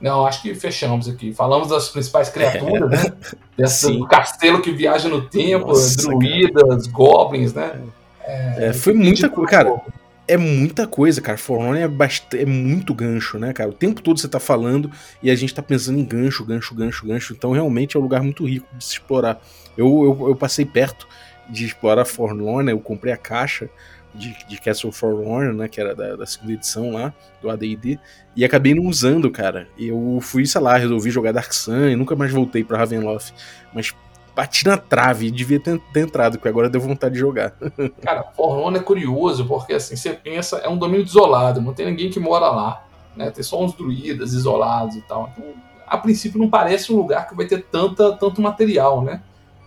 Não, 0.00 0.24
acho 0.24 0.40
que 0.42 0.54
fechamos 0.54 1.08
aqui. 1.08 1.32
Falamos 1.32 1.68
das 1.68 1.88
principais 1.88 2.30
criaturas, 2.30 2.90
né? 2.90 3.12
Dessa, 3.56 3.90
do 3.92 4.06
castelo 4.06 4.62
que 4.62 4.72
viaja 4.72 5.08
no 5.08 5.22
tempo, 5.22 5.68
Nossa, 5.68 5.96
druidas, 5.96 6.86
goblins, 6.86 7.52
né? 7.52 7.78
É, 8.24 8.72
foi 8.72 8.94
muita 8.94 9.28
coisa. 9.28 9.50
Cara, 9.50 9.80
é 10.26 10.36
muita 10.36 10.86
coisa, 10.86 11.20
cara. 11.20 11.36
Forlorn 11.36 11.80
é, 11.80 11.88
bast... 11.88 12.26
é 12.34 12.46
muito 12.46 12.94
gancho, 12.94 13.38
né, 13.38 13.52
cara? 13.52 13.68
O 13.68 13.74
tempo 13.74 14.00
todo 14.00 14.18
você 14.18 14.28
tá 14.28 14.40
falando 14.40 14.90
e 15.22 15.30
a 15.30 15.34
gente 15.34 15.52
tá 15.52 15.62
pensando 15.62 15.98
em 15.98 16.04
gancho, 16.04 16.44
gancho, 16.44 16.74
gancho, 16.74 17.06
gancho. 17.06 17.32
Então 17.32 17.50
realmente 17.50 17.96
é 17.96 18.00
um 18.00 18.02
lugar 18.02 18.22
muito 18.22 18.46
rico 18.46 18.66
de 18.76 18.84
se 18.84 18.92
explorar. 18.92 19.40
Eu, 19.76 19.86
eu, 20.04 20.28
eu 20.28 20.36
passei 20.36 20.64
perto 20.64 21.06
de 21.48 21.66
explorar 21.66 22.04
Forlorn, 22.04 22.66
né? 22.66 22.72
eu 22.72 22.78
comprei 22.78 23.12
a 23.12 23.16
caixa 23.16 23.68
de, 24.14 24.36
de 24.46 24.60
Castle 24.60 24.92
Forlorn, 24.92 25.56
né? 25.56 25.68
Que 25.68 25.80
era 25.80 25.94
da, 25.94 26.16
da 26.16 26.26
segunda 26.26 26.52
edição 26.52 26.90
lá, 26.92 27.12
do 27.40 27.50
AD&D, 27.50 27.98
e 28.36 28.44
acabei 28.44 28.74
não 28.74 28.86
usando, 28.86 29.30
cara. 29.30 29.68
Eu 29.78 30.18
fui, 30.20 30.46
sei 30.46 30.60
lá, 30.60 30.76
resolvi 30.76 31.10
jogar 31.10 31.32
Dark 31.32 31.52
Sun 31.52 31.88
e 31.88 31.96
nunca 31.96 32.16
mais 32.16 32.32
voltei 32.32 32.64
pra 32.64 32.78
Ravenloft. 32.78 33.32
Mas 33.72 33.94
bati 34.34 34.66
na 34.66 34.76
trave 34.76 35.30
devia 35.30 35.60
ter, 35.60 35.78
ter 35.92 36.00
entrado, 36.00 36.38
porque 36.38 36.48
agora 36.48 36.70
deu 36.70 36.80
vontade 36.80 37.14
de 37.14 37.20
jogar. 37.20 37.54
Cara, 38.02 38.24
Forlorn 38.34 38.78
é 38.78 38.82
curioso, 38.82 39.46
porque 39.46 39.74
assim, 39.74 39.96
você 39.96 40.12
pensa, 40.12 40.58
é 40.58 40.68
um 40.68 40.78
domínio 40.78 41.04
isolado, 41.04 41.60
não 41.60 41.74
tem 41.74 41.86
ninguém 41.86 42.10
que 42.10 42.20
mora 42.20 42.48
lá, 42.48 42.84
né? 43.16 43.30
Tem 43.30 43.42
só 43.42 43.62
uns 43.62 43.74
druidas 43.74 44.32
isolados 44.32 44.96
e 44.96 45.02
tal. 45.02 45.30
Então, 45.32 45.54
a 45.86 45.98
princípio 45.98 46.38
não 46.38 46.48
parece 46.48 46.92
um 46.92 46.96
lugar 46.96 47.28
que 47.28 47.34
vai 47.34 47.46
ter 47.46 47.64
tanta, 47.64 48.12
tanto 48.12 48.40
material, 48.40 49.02
né? 49.02 49.22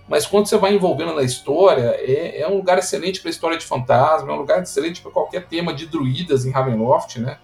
Mas 0.07 0.25
quando 0.25 0.47
você 0.47 0.57
vai 0.57 0.73
envolvendo 0.75 1.13
na 1.15 1.23
história, 1.23 1.95
é, 1.99 2.41
é 2.41 2.47
um 2.47 2.57
lugar 2.57 2.77
excelente 2.77 3.21
para 3.21 3.29
história 3.29 3.57
de 3.57 3.65
fantasma, 3.65 4.31
é 4.31 4.35
um 4.35 4.39
lugar 4.39 4.61
excelente 4.61 5.01
para 5.01 5.11
qualquer 5.11 5.47
tema 5.47 5.73
de 5.73 5.85
druidas 5.85 6.45
em 6.45 6.51
Ravenloft, 6.51 7.17
né? 7.19 7.37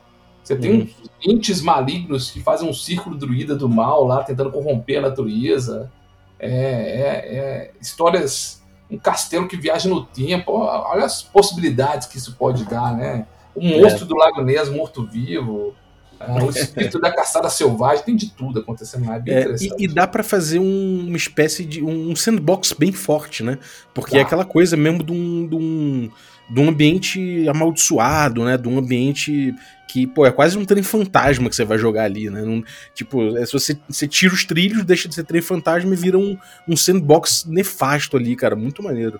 Você 0.43 0.55
tem 0.55 0.71
Uhum. 0.71 0.81
uns 0.81 1.11
entes 1.25 1.61
malignos 1.61 2.31
que 2.31 2.41
fazem 2.41 2.67
um 2.69 2.73
círculo 2.73 3.15
druida 3.15 3.55
do 3.55 3.69
mal 3.69 4.03
lá, 4.05 4.23
tentando 4.23 4.51
corromper 4.51 4.97
a 4.97 5.09
natureza. 5.09 5.91
É, 6.39 6.49
é- 6.49 7.35
é 7.35 7.71
histórias 7.81 8.63
um 8.89 8.97
castelo 8.97 9.47
que 9.47 9.55
viaja 9.55 9.87
no 9.87 10.03
tempo. 10.05 10.51
Olha 10.53 11.05
as 11.05 11.21
possibilidades 11.21 12.07
que 12.07 12.17
isso 12.17 12.35
pode 12.35 12.65
dar, 12.65 12.95
né? 12.95 13.27
O 13.53 13.61
monstro 13.63 14.05
do 14.05 14.15
Lago 14.15 14.41
Ness 14.41 14.69
morto-vivo, 14.69 15.75
ah, 16.19 16.43
o 16.43 16.49
espírito 16.49 16.99
da 16.99 17.11
caçada 17.11 17.49
selvagem, 17.49 18.03
tem 18.03 18.15
de 18.15 18.29
tudo 18.31 18.59
acontecendo 18.59 19.07
lá. 19.07 19.15
É 19.15 19.19
bem 19.19 19.33
É, 19.33 19.39
interessante. 19.41 19.75
e, 19.79 19.85
e 19.85 19.87
dá 19.87 20.05
pra 20.05 20.23
fazer 20.23 20.59
um- 20.59 21.05
uma 21.07 21.17
espécie 21.17 21.63
de 21.65 21.83
um 21.83 22.15
sandbox 22.15 22.73
bem 22.73 22.91
forte, 22.91 23.43
né? 23.43 23.57
Porque 23.93 24.15
é 24.17 24.19
Dá. 24.19 24.25
aquela 24.25 24.45
coisa 24.45 24.75
mesmo 24.75 25.03
de 25.03 25.11
um, 25.13 25.47
de 25.47 25.55
um, 25.55 26.09
de 26.49 26.59
um 26.59 26.69
ambiente 26.69 27.47
amaldiçoado, 27.47 28.43
né? 28.43 28.57
De 28.57 28.67
um 28.67 28.77
ambiente 28.77 29.53
que, 29.87 30.05
pô, 30.05 30.25
é 30.25 30.31
quase 30.31 30.57
um 30.57 30.65
trem 30.65 30.83
fantasma 30.83 31.49
que 31.49 31.55
você 31.55 31.65
vai 31.65 31.77
jogar 31.77 32.03
ali, 32.03 32.29
né? 32.29 32.41
Não- 32.43 32.63
tipo, 32.93 33.37
é, 33.37 33.45
se 33.45 33.53
você, 33.53 33.77
você 33.87 34.07
tira 34.07 34.33
os 34.33 34.43
trilhos, 34.45 34.83
deixa 34.85 35.07
de 35.07 35.15
ser 35.15 35.23
trem 35.23 35.41
fantasma 35.41 35.91
e 35.93 35.97
vira 35.97 36.17
um, 36.17 36.37
um 36.67 36.75
sandbox 36.77 37.45
nefasto 37.47 38.17
ali, 38.17 38.35
cara. 38.35 38.55
Muito 38.55 38.83
maneiro. 38.83 39.19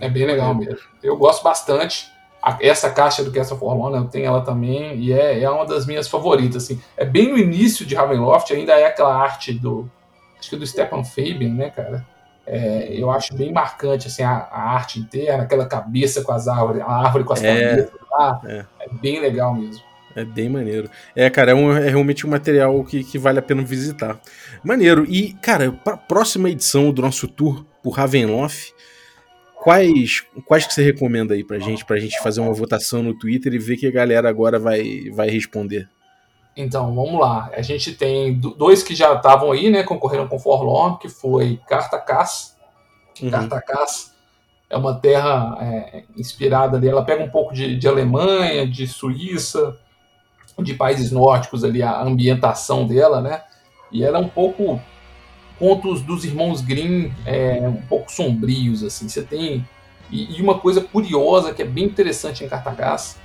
É 0.00 0.08
bem 0.08 0.26
legal 0.26 0.54
mesmo. 0.54 0.76
Eu 1.02 1.16
gosto 1.16 1.42
bastante. 1.42 2.08
A- 2.46 2.58
Essa 2.60 2.88
caixa 2.90 3.24
do 3.24 3.32
Castle 3.32 3.58
Forlorn, 3.58 3.96
eu 3.96 4.04
tenho 4.04 4.26
ela 4.26 4.40
também, 4.42 4.94
e 4.96 5.12
é, 5.12 5.40
é 5.42 5.50
uma 5.50 5.66
das 5.66 5.84
minhas 5.86 6.06
favoritas. 6.08 6.62
Assim. 6.64 6.80
É 6.96 7.04
bem 7.04 7.28
no 7.30 7.36
início 7.38 7.84
de 7.84 7.94
Ravenloft, 7.94 8.52
ainda 8.52 8.72
é 8.74 8.86
aquela 8.86 9.14
arte 9.14 9.52
do. 9.52 9.90
Acho 10.38 10.50
que 10.50 10.56
do 10.56 10.66
Stefan 10.66 11.02
Fabian, 11.02 11.54
né, 11.54 11.70
cara? 11.70 12.06
É, 12.46 12.88
eu 12.92 13.10
acho 13.10 13.34
bem 13.34 13.52
marcante 13.52 14.06
assim, 14.06 14.22
a, 14.22 14.30
a 14.30 14.70
arte 14.74 15.00
interna, 15.00 15.42
aquela 15.42 15.66
cabeça 15.66 16.22
com 16.22 16.30
as 16.30 16.46
árvores, 16.46 16.80
a 16.82 16.86
árvore 17.06 17.24
com 17.24 17.32
as 17.32 17.42
É, 17.42 17.70
cabeças 17.70 18.00
lá. 18.12 18.40
é. 18.46 18.64
É 18.80 18.88
bem 19.02 19.18
legal 19.20 19.52
mesmo. 19.52 19.82
É 20.14 20.24
bem 20.24 20.48
maneiro. 20.48 20.88
É, 21.16 21.28
cara, 21.28 21.50
é, 21.50 21.54
um- 21.54 21.76
é 21.76 21.88
realmente 21.90 22.24
um 22.26 22.30
material 22.30 22.84
que, 22.84 23.02
que 23.02 23.18
vale 23.18 23.38
a 23.40 23.42
pena 23.42 23.62
visitar. 23.62 24.18
Maneiro. 24.62 25.04
E, 25.08 25.32
cara, 25.42 25.72
pra 25.72 25.96
próxima 25.96 26.48
edição 26.48 26.92
do 26.92 27.02
nosso 27.02 27.26
tour 27.26 27.66
por 27.82 27.90
Ravenloft, 27.90 28.72
quais, 29.66 30.24
quais 30.44 30.64
que 30.64 30.72
você 30.72 30.80
recomenda 30.84 31.34
aí 31.34 31.42
pra 31.42 31.58
gente, 31.58 31.84
pra 31.84 31.98
gente 31.98 32.22
fazer 32.22 32.40
uma 32.40 32.52
votação 32.52 33.02
no 33.02 33.18
Twitter 33.18 33.52
e 33.52 33.58
ver 33.58 33.76
que 33.76 33.88
a 33.88 33.90
galera 33.90 34.28
agora 34.28 34.60
vai, 34.60 35.10
vai 35.12 35.28
responder? 35.28 35.88
Então, 36.56 36.94
vamos 36.94 37.18
lá. 37.20 37.50
A 37.52 37.60
gente 37.62 37.92
tem 37.92 38.32
do- 38.32 38.54
dois 38.54 38.84
que 38.84 38.94
já 38.94 39.12
estavam 39.14 39.50
aí, 39.50 39.68
né? 39.68 39.82
Concorreram 39.82 40.28
com 40.28 40.38
Forlorn, 40.38 40.98
que 41.00 41.08
foi 41.08 41.58
Cartacás. 41.68 42.56
Uhum. 43.20 43.28
Cartacás 43.28 44.14
é 44.70 44.76
uma 44.76 44.94
terra 44.94 45.58
é, 45.60 46.04
inspirada 46.16 46.76
ali. 46.76 46.88
Ela 46.88 47.04
pega 47.04 47.24
um 47.24 47.28
pouco 47.28 47.52
de, 47.52 47.76
de 47.76 47.88
Alemanha, 47.88 48.68
de 48.68 48.86
Suíça, 48.86 49.76
de 50.60 50.74
países 50.74 51.10
nórdicos 51.10 51.64
ali, 51.64 51.82
a 51.82 52.00
ambientação 52.02 52.86
dela, 52.86 53.20
né? 53.20 53.42
E 53.90 54.04
ela 54.04 54.18
é 54.18 54.20
um 54.20 54.28
pouco 54.28 54.80
contos 55.58 56.02
dos 56.02 56.24
irmãos 56.24 56.60
Grimm, 56.60 57.10
é, 57.24 57.68
um 57.68 57.80
pouco 57.82 58.10
sombrios, 58.10 58.82
assim. 58.82 59.08
Você 59.08 59.22
tem. 59.22 59.66
E, 60.10 60.38
e 60.38 60.42
uma 60.42 60.58
coisa 60.58 60.80
curiosa 60.80 61.52
que 61.52 61.62
é 61.62 61.64
bem 61.64 61.84
interessante 61.84 62.44
em 62.44 62.48
Cartagás, 62.48 63.18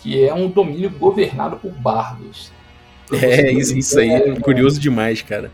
que 0.00 0.22
é 0.22 0.32
um 0.34 0.48
domínio 0.48 0.90
governado 0.90 1.56
por 1.56 1.72
bardos. 1.72 2.54
É, 3.12 3.52
isso, 3.52 3.78
isso 3.78 4.00
aí 4.00 4.10
é 4.10 4.40
curioso 4.40 4.80
demais, 4.80 5.22
cara. 5.22 5.52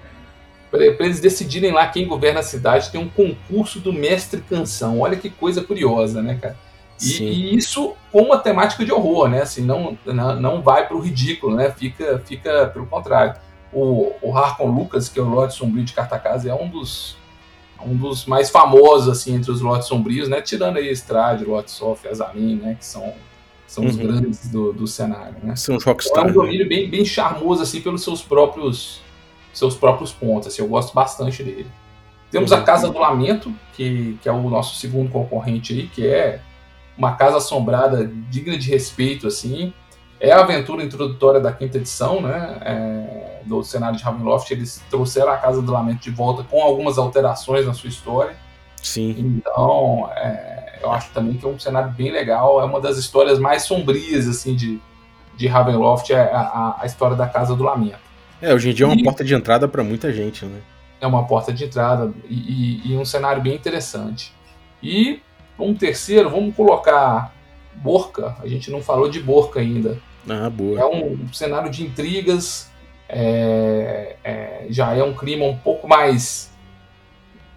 Para 0.70 0.86
eles 1.04 1.20
decidirem 1.20 1.70
lá 1.70 1.86
quem 1.86 2.06
governa 2.06 2.40
a 2.40 2.42
cidade, 2.42 2.90
tem 2.90 2.98
um 2.98 3.10
concurso 3.10 3.78
do 3.78 3.92
mestre 3.92 4.40
canção. 4.40 5.00
Olha 5.00 5.18
que 5.18 5.28
coisa 5.28 5.62
curiosa, 5.62 6.22
né, 6.22 6.38
cara? 6.40 6.56
E, 6.98 7.22
e 7.22 7.56
isso 7.56 7.94
com 8.10 8.22
uma 8.22 8.38
temática 8.38 8.84
de 8.84 8.92
horror, 8.92 9.28
né? 9.28 9.42
Assim, 9.42 9.62
não, 9.62 9.98
não, 10.06 10.40
não 10.40 10.62
vai 10.62 10.86
para 10.86 10.96
o 10.96 11.00
ridículo, 11.00 11.54
né? 11.56 11.70
Fica, 11.70 12.22
fica 12.24 12.68
pelo 12.68 12.86
contrário. 12.86 13.34
O, 13.72 14.12
o 14.20 14.36
Harkon 14.36 14.66
Lucas, 14.70 15.08
que 15.08 15.18
é 15.18 15.22
o 15.22 15.28
Lorde 15.28 15.54
Sombrio 15.54 15.84
de 15.84 15.92
Cartacasa, 15.94 16.50
é 16.50 16.54
um 16.54 16.68
dos, 16.68 17.16
um 17.84 17.96
dos 17.96 18.26
mais 18.26 18.50
famosos 18.50 19.08
assim, 19.08 19.34
entre 19.34 19.50
os 19.50 19.60
Lordes 19.60 19.88
Sombrios, 19.88 20.28
né? 20.28 20.40
Tirando 20.42 20.76
aí 20.76 20.88
Estrade, 20.88 21.44
Lorde 21.44 21.70
Sof, 21.70 22.06
Azalim, 22.06 22.56
né? 22.56 22.74
Que 22.78 22.84
são, 22.84 23.12
são 23.66 23.84
os 23.86 23.96
Uhum. 23.96 24.02
grandes 24.06 24.48
do, 24.48 24.72
do 24.72 24.86
cenário, 24.86 25.36
né? 25.42 25.56
São 25.56 25.76
os 25.76 25.82
Então, 25.82 25.90
é 25.90 25.94
rockstar. 25.94 26.24
um 26.24 26.26
né? 26.28 26.32
domínio 26.32 26.68
bem, 26.68 26.88
bem 26.90 27.04
charmoso 27.04 27.62
assim 27.62 27.80
pelos 27.80 28.02
seus 28.04 28.20
próprios 28.22 29.00
seus 29.54 29.74
próprios 29.74 30.12
pontos. 30.12 30.48
Assim, 30.48 30.62
eu 30.62 30.68
gosto 30.68 30.94
bastante 30.94 31.42
dele. 31.42 31.66
Temos 32.30 32.50
Uhum. 32.52 32.56
a 32.58 32.62
Casa 32.62 32.88
do 32.90 32.98
Lamento, 32.98 33.52
que, 33.74 34.18
que 34.22 34.28
é 34.28 34.32
o 34.32 34.48
nosso 34.48 34.76
segundo 34.76 35.10
concorrente 35.10 35.74
aí, 35.74 35.86
que 35.88 36.06
é 36.06 36.40
uma 36.96 37.12
casa 37.16 37.36
assombrada 37.38 38.10
digna 38.30 38.56
de 38.56 38.70
respeito 38.70 39.26
assim. 39.26 39.72
É 40.24 40.30
a 40.30 40.40
aventura 40.40 40.84
introdutória 40.84 41.40
da 41.40 41.50
quinta 41.52 41.78
edição, 41.78 42.20
né? 42.22 42.56
é, 42.62 43.40
do 43.44 43.62
cenário 43.64 43.96
de 43.98 44.04
Ravenloft. 44.04 44.48
Eles 44.52 44.80
trouxeram 44.88 45.32
a 45.32 45.36
Casa 45.36 45.60
do 45.60 45.72
Lamento 45.72 46.00
de 46.00 46.10
volta 46.10 46.44
com 46.44 46.62
algumas 46.62 46.96
alterações 46.96 47.66
na 47.66 47.74
sua 47.74 47.88
história. 47.88 48.36
Sim. 48.80 49.16
Então, 49.18 50.08
é, 50.14 50.78
eu 50.80 50.92
acho 50.92 51.10
também 51.12 51.34
que 51.34 51.44
é 51.44 51.48
um 51.48 51.58
cenário 51.58 51.90
bem 51.90 52.12
legal. 52.12 52.60
É 52.60 52.64
uma 52.64 52.80
das 52.80 52.98
histórias 52.98 53.40
mais 53.40 53.64
sombrias 53.64 54.28
assim 54.28 54.54
de, 54.54 54.80
de 55.36 55.48
Ravenloft, 55.48 56.10
é 56.12 56.20
a, 56.20 56.40
a, 56.40 56.76
a 56.82 56.86
história 56.86 57.16
da 57.16 57.26
Casa 57.26 57.56
do 57.56 57.64
Lamento. 57.64 57.98
É, 58.40 58.54
hoje 58.54 58.70
em 58.70 58.74
dia 58.74 58.86
é 58.86 58.88
uma 58.88 58.96
E- 58.96 59.02
porta 59.02 59.24
de 59.24 59.34
entrada 59.34 59.66
pra 59.66 59.82
muita 59.82 60.12
gente, 60.12 60.44
né? 60.44 60.60
É 61.00 61.06
uma 61.06 61.24
porta 61.26 61.52
de 61.52 61.64
entrada 61.64 62.12
e, 62.28 62.34
e- 62.86 62.92
e 62.92 62.96
um 62.96 63.04
cenário 63.04 63.42
bem 63.42 63.54
interessante. 63.56 64.32
E 64.80 65.20
um 65.58 65.74
terceiro, 65.74 66.30
vamos 66.30 66.54
colocar 66.54 67.32
Borca. 67.74 68.36
A 68.40 68.46
gente 68.46 68.70
não 68.70 68.80
falou 68.80 69.08
de 69.08 69.18
Borca 69.20 69.58
ainda. 69.58 69.98
Ah, 70.28 70.46
É 70.46 70.50
boa. 70.50 70.88
um 70.88 71.32
cenário 71.32 71.70
de 71.70 71.82
intrigas, 71.84 72.70
é- 73.08 74.16
é, 74.22 74.66
já 74.70 74.94
é 74.94 75.02
um 75.02 75.14
clima 75.14 75.44
um 75.44 75.56
pouco 75.58 75.88
mais 75.88 76.50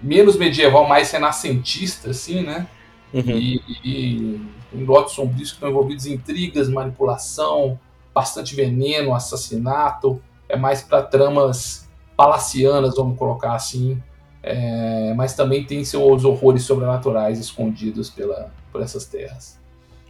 menos 0.01 0.35
medieval, 0.37 0.87
mais 0.87 1.11
renascentista, 1.11 2.09
assim, 2.11 2.41
né? 2.43 2.67
Uhum. 3.13 3.23
E, 3.37 3.61
e 3.83 4.41
em 4.73 4.83
lotes 4.83 5.13
sombrios 5.15 5.49
que 5.49 5.55
estão 5.55 5.69
envolvidos 5.69 6.05
em 6.05 6.13
intrigas, 6.13 6.67
manipulação, 6.69 7.79
bastante 8.13 8.55
veneno, 8.55 9.13
assassinato. 9.13 10.21
É 10.49 10.57
mais 10.57 10.81
para 10.81 11.01
tramas 11.01 11.87
palacianas, 12.17 12.95
vamos 12.95 13.17
colocar 13.17 13.53
assim. 13.55 14.01
É, 14.43 15.13
mas 15.15 15.33
também 15.33 15.63
tem 15.63 15.83
seus 15.83 16.23
horrores 16.23 16.63
sobrenaturais 16.63 17.39
escondidos 17.39 18.09
pela, 18.09 18.51
por 18.71 18.81
essas 18.81 19.05
terras. 19.05 19.57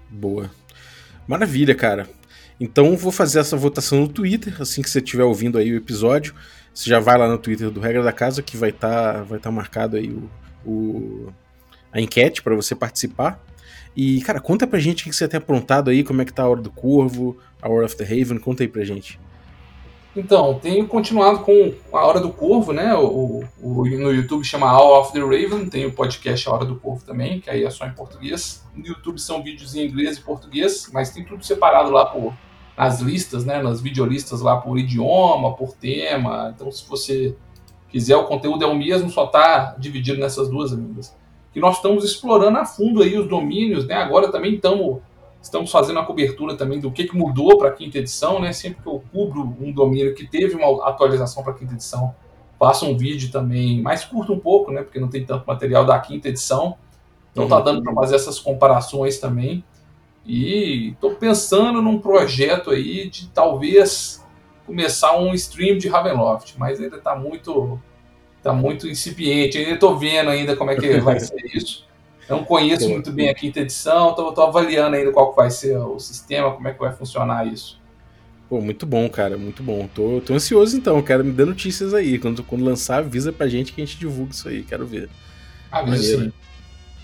Boa. 0.09 0.49
Maravilha, 1.27 1.73
cara. 1.73 2.09
Então 2.59 2.95
vou 2.95 3.11
fazer 3.11 3.39
essa 3.39 3.57
votação 3.57 4.01
no 4.01 4.07
Twitter, 4.07 4.61
assim 4.61 4.81
que 4.81 4.89
você 4.89 4.99
estiver 4.99 5.23
ouvindo 5.23 5.57
aí 5.57 5.73
o 5.73 5.77
episódio. 5.77 6.33
Você 6.73 6.89
já 6.89 6.99
vai 6.99 7.17
lá 7.17 7.27
no 7.27 7.37
Twitter 7.37 7.69
do 7.69 7.79
Regra 7.79 8.03
da 8.03 8.11
Casa, 8.11 8.41
que 8.41 8.57
vai 8.57 8.69
estar 8.69 9.13
tá, 9.13 9.23
vai 9.23 9.39
tá 9.39 9.51
marcado 9.51 9.97
aí 9.97 10.09
o, 10.09 10.29
o 10.65 11.33
a 11.91 12.01
enquete 12.01 12.41
para 12.41 12.55
você 12.55 12.75
participar. 12.75 13.41
E, 13.95 14.21
cara, 14.21 14.41
conta 14.41 14.67
pra 14.67 14.79
gente 14.79 15.03
o 15.03 15.09
que 15.09 15.15
você 15.15 15.27
tem 15.27 15.37
aprontado 15.37 15.89
aí, 15.89 16.03
como 16.03 16.21
é 16.21 16.25
que 16.25 16.33
tá 16.33 16.43
a 16.43 16.49
Hora 16.49 16.61
do 16.61 16.69
Corvo, 16.69 17.37
a 17.61 17.69
Hora 17.69 17.85
of 17.85 17.95
the 17.95 18.03
Raven, 18.03 18.37
conta 18.37 18.63
aí 18.63 18.67
pra 18.67 18.83
gente. 18.83 19.17
Então, 20.13 20.59
tenho 20.59 20.85
continuado 20.87 21.39
com 21.39 21.73
a 21.93 22.05
Hora 22.05 22.19
do 22.19 22.29
Corvo, 22.29 22.73
né? 22.73 22.93
O, 22.95 23.43
o, 23.61 23.85
no 23.85 24.13
YouTube 24.13 24.43
chama 24.43 24.71
Hour 24.71 24.99
of 24.99 25.13
the 25.13 25.19
Raven, 25.19 25.67
tem 25.67 25.85
o 25.85 25.91
podcast 25.93 26.47
A 26.47 26.53
Hora 26.53 26.65
do 26.65 26.75
Corvo 26.75 27.05
também, 27.05 27.39
que 27.39 27.49
aí 27.49 27.63
é 27.63 27.69
só 27.69 27.85
em 27.85 27.91
português. 27.91 28.65
No 28.73 28.85
YouTube 28.85 29.19
são 29.19 29.41
vídeos 29.41 29.75
em 29.75 29.85
inglês 29.85 30.17
e 30.17 30.21
português, 30.21 30.89
mas 30.93 31.11
tem 31.11 31.23
tudo 31.23 31.45
separado 31.45 31.91
lá 31.91 32.05
por 32.05 32.33
nas 32.77 32.99
listas, 32.99 33.45
né? 33.45 33.61
Nas 33.61 33.81
videolistas 33.81 34.41
lá 34.41 34.57
por 34.57 34.77
idioma, 34.77 35.55
por 35.55 35.73
tema. 35.73 36.53
Então, 36.55 36.71
se 36.71 36.87
você 36.87 37.35
quiser, 37.89 38.17
o 38.17 38.25
conteúdo 38.25 38.63
é 38.63 38.67
o 38.67 38.75
mesmo, 38.75 39.09
só 39.09 39.27
tá 39.27 39.75
dividido 39.77 40.19
nessas 40.19 40.49
duas 40.49 40.71
línguas 40.71 41.15
que 41.55 41.59
nós 41.61 41.77
estamos 41.77 42.03
explorando 42.03 42.57
a 42.57 42.65
fundo 42.65 43.01
aí 43.01 43.17
os 43.17 43.29
domínios, 43.29 43.87
né? 43.87 43.95
Agora 43.95 44.29
também 44.29 44.55
estamos 44.55 44.97
estamos 45.41 45.71
fazendo 45.71 45.99
a 45.99 46.03
cobertura 46.03 46.57
também 46.57 46.81
do 46.81 46.91
que, 46.91 47.05
que 47.05 47.15
mudou 47.15 47.57
para 47.57 47.69
a 47.69 47.71
quinta 47.71 47.97
edição, 47.97 48.41
né? 48.41 48.51
Sempre 48.51 48.83
que 48.83 48.89
eu 48.89 49.01
cubro 49.13 49.55
um 49.61 49.71
domínio 49.71 50.13
que 50.13 50.27
teve 50.27 50.53
uma 50.55 50.85
atualização 50.85 51.43
para 51.43 51.53
a 51.53 51.55
quinta 51.55 51.73
edição, 51.73 52.13
faço 52.59 52.85
um 52.85 52.97
vídeo 52.97 53.31
também 53.31 53.81
mais 53.81 54.03
curto 54.03 54.33
um 54.33 54.39
pouco, 54.39 54.69
né? 54.69 54.81
Porque 54.83 54.99
não 54.99 55.07
tem 55.07 55.23
tanto 55.23 55.47
material 55.47 55.85
da 55.85 55.97
quinta 55.97 56.27
edição. 56.27 56.75
Então 57.31 57.47
tá 57.47 57.55
uhum. 57.55 57.63
tá 57.63 57.71
dando 57.71 57.83
para 57.83 57.93
fazer 57.93 58.15
essas 58.15 58.37
comparações 58.37 59.17
também. 59.17 59.63
E 60.25 60.91
estou 60.91 61.15
pensando 61.15 61.81
num 61.81 61.99
projeto 61.99 62.71
aí 62.71 63.09
de 63.09 63.27
talvez 63.29 64.25
começar 64.65 65.15
um 65.17 65.33
stream 65.33 65.77
de 65.77 65.87
Ravenloft, 65.87 66.55
mas 66.57 66.81
ainda 66.81 66.97
está 66.97 67.15
muito 67.15 67.79
tá 68.41 68.53
muito 68.53 68.87
incipiente. 68.87 69.57
Ainda 69.57 69.71
estou 69.71 69.97
vendo 69.97 70.29
ainda 70.29 70.55
como 70.55 70.71
é 70.71 70.75
que 70.75 70.99
vai 70.99 71.19
ser 71.19 71.35
isso. 71.53 71.85
Não 72.27 72.43
conheço 72.43 72.89
muito 72.89 73.11
bem 73.11 73.29
a 73.29 73.35
quinta 73.35 73.59
edição, 73.59 74.09
estou 74.09 74.43
avaliando 74.43 74.95
ainda 74.95 75.11
qual 75.11 75.33
vai 75.35 75.51
ser 75.51 75.77
o 75.77 75.99
sistema, 75.99 76.51
como 76.51 76.67
é 76.67 76.73
que 76.73 76.79
vai 76.79 76.91
funcionar 76.91 77.45
isso. 77.45 77.79
Pô, 78.49 78.61
muito 78.61 78.85
bom, 78.85 79.07
cara, 79.09 79.37
muito 79.37 79.61
bom. 79.61 79.87
Tô, 79.93 80.21
tô 80.21 80.33
ansioso 80.33 80.75
então, 80.75 81.01
quero 81.01 81.23
me 81.23 81.31
dar 81.31 81.45
notícias 81.45 81.93
aí. 81.93 82.17
Quando, 82.17 82.43
quando 82.43 82.63
lançar, 82.63 82.99
avisa 82.99 83.31
pra 83.31 83.47
gente 83.47 83.73
que 83.73 83.81
a 83.81 83.85
gente 83.85 83.97
divulga 83.97 84.31
isso 84.31 84.47
aí, 84.47 84.63
quero 84.63 84.85
ver. 84.85 85.09
Avisa 85.71 86.17
Maneiro. 86.17 86.33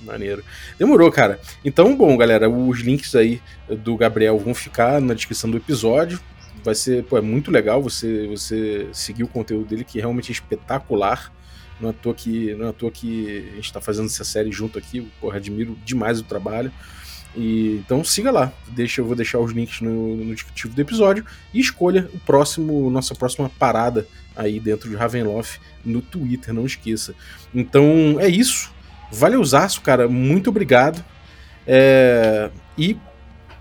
Maneiro. 0.04 0.44
Demorou, 0.80 1.12
cara. 1.12 1.40
Então, 1.64 1.96
bom, 1.96 2.16
galera, 2.18 2.50
os 2.50 2.80
links 2.80 3.16
aí 3.16 3.42
do 3.70 3.96
Gabriel 3.96 4.38
vão 4.40 4.54
ficar 4.54 5.00
na 5.00 5.14
descrição 5.14 5.50
do 5.50 5.58
episódio 5.58 6.20
vai 6.64 6.76
ser, 6.76 7.04
pô, 7.04 7.18
é 7.18 7.22
muito 7.22 7.52
legal 7.52 7.82
você, 7.82 8.28
você 8.28 8.88
seguir 8.94 9.24
o 9.24 9.28
conteúdo 9.28 9.66
dele, 9.66 9.84
que 9.84 9.98
é 9.98 10.02
realmente 10.02 10.32
espetacular. 10.32 11.32
Não 11.80 11.90
é 11.90 11.92
à 11.92 11.94
toa 11.94 12.14
que, 12.14 12.54
não 12.56 12.68
é 12.68 12.70
à 12.70 12.74
toa 12.74 12.92
que 12.92 13.50
a 13.54 13.56
gente 13.56 13.66
está 13.66 13.82
fazendo 13.82 14.06
essa 14.06 14.24
série 14.24 14.52
junto 14.52 14.78
aqui, 14.78 15.08
porra, 15.20 15.38
admiro 15.38 15.78
demais 15.84 16.20
o 16.20 16.24
trabalho. 16.24 16.72
E, 17.36 17.82
então 17.86 18.04
siga 18.04 18.30
lá, 18.30 18.54
deixa, 18.68 19.02
eu 19.02 19.06
vou 19.06 19.16
deixar 19.16 19.40
os 19.40 19.52
links 19.52 19.82
no, 19.82 20.18
no 20.18 20.36
descritivo 20.36 20.76
do 20.76 20.82
episódio 20.82 21.26
e 21.54 21.60
escolha 21.60 22.10
o 22.14 22.20
próximo, 22.20 22.90
nossa 22.90 23.16
próxima 23.16 23.50
parada 23.50 24.06
aí 24.36 24.60
dentro 24.60 24.90
de 24.90 24.96
Ravenloft 24.96 25.60
no 25.84 26.02
Twitter, 26.02 26.54
não 26.54 26.66
esqueça. 26.66 27.16
Então 27.54 28.18
é 28.20 28.28
isso, 28.28 28.72
valeuzaço, 29.12 29.82
cara, 29.82 30.08
muito 30.08 30.50
obrigado. 30.50 31.04
É, 31.68 32.50
e 32.78 32.98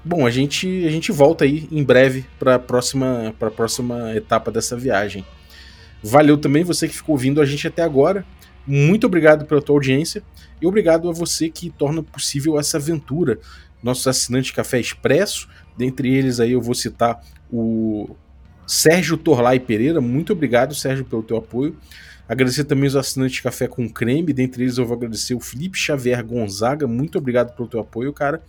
Bom, 0.03 0.27
a 0.27 0.31
gente, 0.31 0.87
a 0.87 0.91
gente 0.91 1.13
volta 1.13 1.45
aí 1.45 1.69
em 1.71 1.85
breve 1.85 2.25
para 2.39 2.55
a 2.55 2.59
próxima, 2.59 3.35
próxima 3.55 4.17
etapa 4.17 4.51
dessa 4.51 4.75
viagem. 4.75 5.27
Valeu 6.03 6.39
também 6.39 6.65
você 6.65 6.89
que 6.89 6.95
ficou 6.95 7.15
ouvindo 7.15 7.39
a 7.41 7.45
gente 7.45 7.69
até 7.69 7.83
agora. 7.83 8.25
Muito 8.67 9.07
obrigado 9.07 9.45
pela 9.45 9.61
tua 9.61 9.77
audiência 9.77 10.23
e 10.61 10.67
obrigado 10.67 11.11
a 11.11 11.13
você 11.13 11.51
que 11.51 11.69
torna 11.69 12.03
possível 12.03 12.59
essa 12.59 12.79
aventura. 12.79 13.39
Nossos 13.83 14.07
assinantes 14.07 14.53
Café 14.53 14.81
Expresso, 14.81 15.49
dentre 15.77 16.15
eles 16.15 16.41
aí 16.41 16.53
eu 16.53 16.63
vou 16.63 16.75
citar 16.75 17.21
o 17.53 18.17
Sérgio 18.67 19.19
Torlai 19.19 19.61
Pereira. 19.61 20.01
Muito 20.01 20.33
obrigado, 20.33 20.75
Sérgio, 20.75 21.05
pelo 21.05 21.23
teu 21.23 21.37
apoio. 21.37 21.77
Agradecer 22.31 22.63
também 22.63 22.87
os 22.87 22.95
assinantes 22.95 23.41
Café 23.41 23.67
com 23.67 23.89
Creme, 23.89 24.33
dentre 24.33 24.63
eles 24.63 24.79
eu 24.79 24.87
vou 24.87 24.97
agradecer 24.97 25.35
o 25.35 25.41
Felipe 25.41 25.77
Xavier 25.77 26.25
Gonzaga. 26.25 26.87
Muito 26.87 27.19
obrigado 27.19 27.57
pelo 27.57 27.67
teu 27.67 27.81
apoio, 27.81 28.13
cara. 28.13 28.41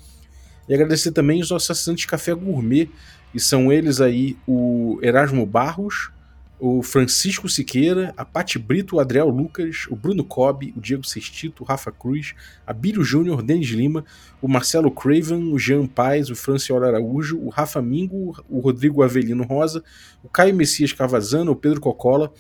E 0.70 0.74
agradecer 0.76 1.12
também 1.12 1.42
os 1.42 1.50
nossos 1.50 1.72
assinantes 1.72 2.06
Café 2.06 2.32
Gourmet, 2.36 2.92
e 3.34 3.40
são 3.40 3.74
eles 3.74 4.00
aí 4.00 4.38
o 4.48 5.00
Erasmo 5.02 5.44
Barros, 5.48 6.12
o 6.60 6.84
Francisco 6.84 7.50
Siqueira, 7.50 8.14
a 8.16 8.24
Pati 8.24 8.60
Brito, 8.60 8.98
o 8.98 9.00
Adriel 9.00 9.30
Lucas, 9.30 9.88
o 9.90 9.96
Bruno 9.96 10.24
Cobb, 10.24 10.72
o 10.78 10.80
Diego 10.80 11.04
Sextito, 11.04 11.64
o 11.64 11.66
Rafa 11.66 11.92
Cruz, 11.92 12.36
a 12.68 12.74
Bílio 12.74 13.04
Júnior, 13.04 13.42
Denis 13.42 13.70
Lima, 13.70 14.06
o 14.40 14.48
Marcelo 14.48 14.92
Craven, 14.92 15.52
o 15.52 15.58
Jean 15.58 15.88
Paz, 15.88 16.30
o 16.30 16.36
Franciolo 16.36 16.86
Araújo, 16.86 17.40
o 17.40 17.50
Rafa 17.50 17.82
Mingo, 17.82 18.40
o 18.48 18.60
Rodrigo 18.60 19.02
Avelino 19.02 19.44
Rosa, 19.44 19.84
o 20.24 20.30
Caio 20.30 20.54
Messias 20.54 20.94
Cavazano, 20.94 21.52
o 21.52 21.56
Pedro 21.56 21.82
Cocola, 21.82 22.32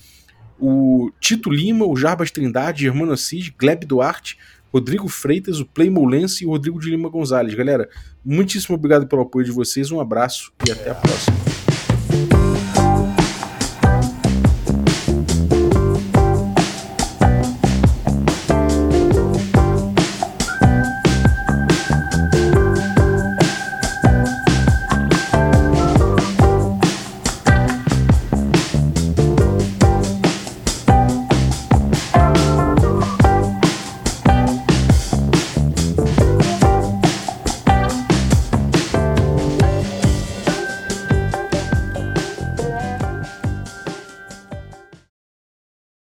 o 0.61 1.11
Tito 1.19 1.49
Lima, 1.49 1.85
o 1.85 1.95
Jarbas 1.95 2.31
Trindade, 2.31 2.83
Germano 2.83 3.11
Assis, 3.11 3.49
Gleb 3.49 3.85
Duarte, 3.85 4.37
Rodrigo 4.71 5.09
Freitas, 5.09 5.59
o 5.59 5.65
Playmolense 5.65 6.43
e 6.43 6.47
o 6.47 6.51
Rodrigo 6.51 6.79
de 6.79 6.89
Lima 6.89 7.09
Gonzalez. 7.09 7.53
Galera, 7.55 7.89
muitíssimo 8.23 8.75
obrigado 8.75 9.07
pelo 9.07 9.23
apoio 9.23 9.45
de 9.45 9.51
vocês, 9.51 9.91
um 9.91 9.99
abraço 9.99 10.53
e 10.65 10.71
até 10.71 10.91
a 10.91 10.95
próxima. 10.95 11.60